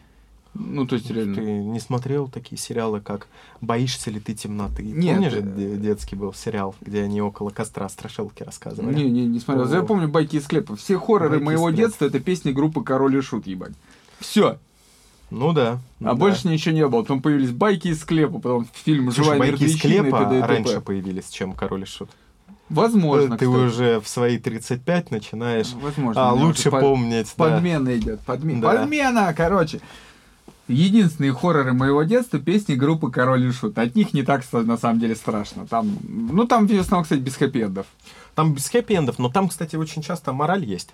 Ну, 0.53 0.87
то 0.87 0.95
есть 0.95 1.09
реально. 1.11 1.35
Ты 1.35 1.41
не 1.41 1.79
смотрел 1.79 2.27
такие 2.27 2.57
сериалы, 2.57 3.01
как 3.01 3.27
«Боишься 3.61 4.09
ли 4.11 4.19
ты 4.19 4.33
темноты»? 4.33 4.83
Нет, 4.83 5.15
Помнишь, 5.15 5.33
э, 5.33 5.41
де- 5.41 5.77
детский 5.77 6.15
был 6.15 6.33
сериал, 6.33 6.75
где 6.81 7.03
они 7.03 7.21
около 7.21 7.49
костра 7.51 7.87
страшилки 7.87 8.43
рассказывали? 8.43 8.95
Не, 8.95 9.09
не, 9.09 9.27
не 9.27 9.39
смотрел. 9.39 9.71
О. 9.71 9.75
Я 9.75 9.83
помню 9.83 10.07
байки 10.07 10.37
из 10.37 10.45
склепа. 10.45 10.75
Все 10.75 10.97
хорроры 10.97 11.31
Байки 11.31 11.43
моего 11.43 11.69
детства 11.69 12.05
это 12.05 12.19
песни 12.19 12.51
группы 12.51 12.83
Король 12.83 13.17
и 13.17 13.21
Шут, 13.21 13.45
ебать. 13.45 13.73
Все. 14.19 14.57
Ну 15.31 15.53
да. 15.53 15.79
А 15.99 16.03
да. 16.03 16.13
больше 16.15 16.47
ничего 16.47 16.73
не 16.75 16.87
было. 16.87 17.01
Потом 17.01 17.21
появились 17.21 17.51
байки 17.51 17.89
из 17.89 18.01
склепа, 18.01 18.39
потом 18.39 18.67
фильм 18.73 19.11
Слушай, 19.11 19.23
«Живая 19.25 19.39
байки 19.39 19.63
из 19.63 19.75
мертвечина» 19.75 20.07
и 20.07 20.11
т.д. 20.11 20.45
раньше 20.45 20.81
появились, 20.81 21.29
чем 21.29 21.53
«Король 21.53 21.83
и 21.83 21.85
Шут». 21.85 22.09
Возможно, 22.69 23.37
Ты 23.37 23.45
кстати. 23.45 23.65
уже 23.65 23.99
в 23.99 24.07
свои 24.07 24.37
35 24.37 25.09
начинаешь 25.09 25.73
Возможно. 25.73 26.29
а, 26.29 26.33
лучше 26.33 26.69
уже 26.69 26.71
по- 26.71 26.79
помнить. 26.81 27.33
да. 27.35 27.43
Подмена 27.55 27.97
идет. 27.97 28.19
Подме- 28.27 28.59
Да. 28.59 28.69
Подмена, 28.75 29.33
короче. 29.35 29.81
Единственные 30.67 31.33
хорроры 31.33 31.73
моего 31.73 32.03
детства 32.03 32.37
песни 32.39 32.75
группы 32.75 33.09
Король 33.09 33.47
и 33.47 33.51
Шут. 33.51 33.79
От 33.79 33.95
них 33.95 34.13
не 34.13 34.21
так 34.21 34.43
на 34.53 34.77
самом 34.77 34.99
деле 34.99 35.15
страшно. 35.15 35.65
Там, 35.65 35.97
ну 36.07 36.45
там 36.45 36.67
в 36.67 36.71
основном, 36.71 37.03
кстати, 37.03 37.19
без 37.19 37.37
хэппи-эндов. 37.37 37.85
Там 38.35 38.53
без 38.53 38.71
хэппи-эндов, 38.71 39.15
но 39.17 39.29
там, 39.29 39.49
кстати, 39.49 39.75
очень 39.75 40.03
часто 40.03 40.31
мораль 40.31 40.63
есть. 40.63 40.91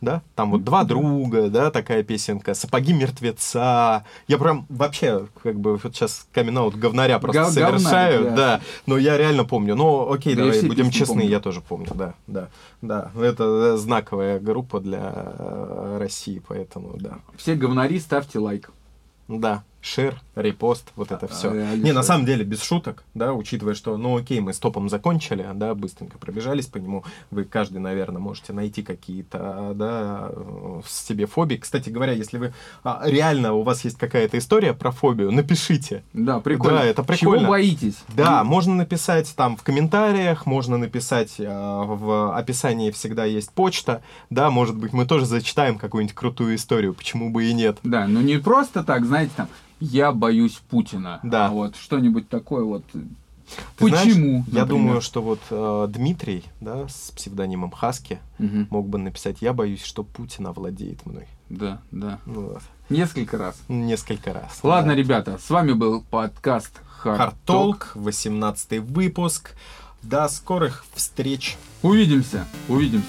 Да? 0.00 0.22
Там 0.34 0.50
вот 0.50 0.64
два 0.64 0.84
друга, 0.84 1.50
да, 1.50 1.70
такая 1.70 2.02
песенка, 2.02 2.54
сапоги 2.54 2.92
мертвеца. 2.94 4.04
Я 4.28 4.38
прям 4.38 4.64
вообще, 4.70 5.26
как 5.42 5.60
бы, 5.60 5.76
вот 5.76 5.94
сейчас 5.94 6.26
камин 6.32 6.70
говнаря 6.70 7.18
просто 7.18 7.42
Гов- 7.42 7.54
говнарь, 7.54 7.78
совершаю, 7.78 8.24
да. 8.24 8.36
да. 8.36 8.60
Но 8.86 8.96
я 8.96 9.18
реально 9.18 9.44
помню. 9.44 9.74
Ну, 9.76 10.10
окей, 10.10 10.34
Да, 10.34 10.44
давай 10.44 10.62
будем 10.62 10.90
честны, 10.90 11.14
помню. 11.16 11.28
я 11.28 11.40
тоже 11.40 11.60
помню, 11.60 11.88
да, 11.94 12.14
да, 12.26 12.48
да. 12.80 13.10
Это 13.20 13.74
э, 13.74 13.76
знаковая 13.76 14.40
группа 14.40 14.80
для 14.80 15.12
э, 15.38 15.98
России, 16.00 16.40
поэтому, 16.46 16.96
да. 16.98 17.18
Все 17.36 17.54
говнари, 17.54 17.98
ставьте 18.00 18.38
лайк. 18.38 18.70
Да, 19.28 19.62
шер, 19.80 20.20
репост, 20.36 20.92
вот 20.96 21.10
это 21.10 21.26
А, 21.26 21.28
все. 21.28 21.52
реально 21.52 21.82
Не, 21.82 21.92
на 21.92 22.02
самом 22.02 22.26
деле, 22.26 22.44
без 22.44 22.62
шуток, 22.62 23.04
да, 23.14 23.32
учитывая, 23.32 23.74
что, 23.74 23.96
ну 23.96 24.16
окей, 24.16 24.40
мы 24.40 24.52
с 24.52 24.58
топом 24.58 24.88
закончили, 24.88 25.46
да, 25.54 25.74
быстренько 25.74 26.18
пробежались 26.18 26.66
по 26.66 26.78
нему. 26.78 27.04
Вы 27.30 27.44
каждый, 27.44 27.78
наверное, 27.78 28.20
можете 28.20 28.52
найти 28.52 28.82
какие-то, 28.82 29.72
да, 29.74 30.30
э, 30.32 30.80
в 30.84 30.90
себе 30.90 31.26
фобии. 31.26 31.56
Кстати 31.56 31.90
говоря, 31.90 32.12
если 32.12 32.38
вы 32.38 32.52
а, 32.84 33.02
реально 33.04 33.54
у 33.54 33.62
вас 33.62 33.84
есть 33.84 33.96
какая-то 33.98 34.38
история 34.38 34.74
про 34.74 34.90
фобию, 34.90 35.32
напишите. 35.32 36.02
Да, 36.12 36.40
прикольно. 36.40 36.78
Да, 36.78 36.84
это 36.84 37.02
прикольно. 37.02 37.40
Чего 37.40 37.50
боитесь? 37.50 37.96
Да, 38.08 38.44
можно 38.44 38.74
написать 38.74 39.32
там 39.36 39.56
в 39.56 39.62
комментариях, 39.62 40.46
можно 40.46 40.76
написать 40.76 41.34
э, 41.38 41.44
в 41.46 42.36
описании 42.36 42.90
всегда 42.90 43.24
есть 43.24 43.50
почта, 43.52 44.02
да, 44.28 44.50
может 44.50 44.76
быть, 44.76 44.92
мы 44.92 45.06
тоже 45.06 45.26
зачитаем 45.26 45.78
какую-нибудь 45.78 46.14
крутую 46.14 46.54
историю, 46.56 46.94
почему 46.94 47.30
бы 47.30 47.46
и 47.46 47.52
нет. 47.52 47.78
Да, 47.82 48.06
ну 48.06 48.20
не 48.20 48.38
просто 48.38 48.84
так, 48.84 49.04
знаете, 49.06 49.32
там, 49.36 49.48
я 49.80 50.12
боюсь 50.12 50.60
Путина. 50.70 51.20
Да. 51.22 51.50
Вот, 51.50 51.76
что-нибудь 51.76 52.28
такое 52.28 52.62
вот. 52.64 52.84
Ты 52.92 53.88
знаешь, 53.88 54.06
Почему? 54.06 54.44
я 54.46 54.60
например? 54.60 54.66
думаю, 54.66 55.00
что 55.00 55.22
вот 55.22 55.40
э, 55.50 55.88
Дмитрий, 55.90 56.44
да, 56.60 56.86
с 56.86 57.10
псевдонимом 57.10 57.72
Хаски, 57.72 58.20
Мгм. 58.38 58.68
мог 58.70 58.88
бы 58.88 58.98
написать 58.98 59.38
«Я 59.40 59.52
боюсь, 59.52 59.82
что 59.82 60.04
Путин 60.04 60.46
овладеет 60.46 61.04
мной». 61.04 61.26
Да, 61.48 61.80
да. 61.90 62.20
Вот. 62.26 62.62
Несколько 62.90 63.38
раз. 63.38 63.60
Несколько 63.68 64.32
раз. 64.32 64.60
Ладно, 64.62 64.92
да. 64.92 64.96
ребята, 64.98 65.38
с 65.38 65.50
вами 65.50 65.72
был 65.72 66.02
подкаст 66.02 66.80
Hard 67.02 67.14
Talk. 67.14 67.16
Хартолк, 67.16 67.90
18 67.96 68.78
выпуск. 68.78 69.54
До 70.02 70.28
скорых 70.28 70.84
встреч. 70.94 71.58
Увидимся, 71.82 72.46
увидимся. 72.68 73.06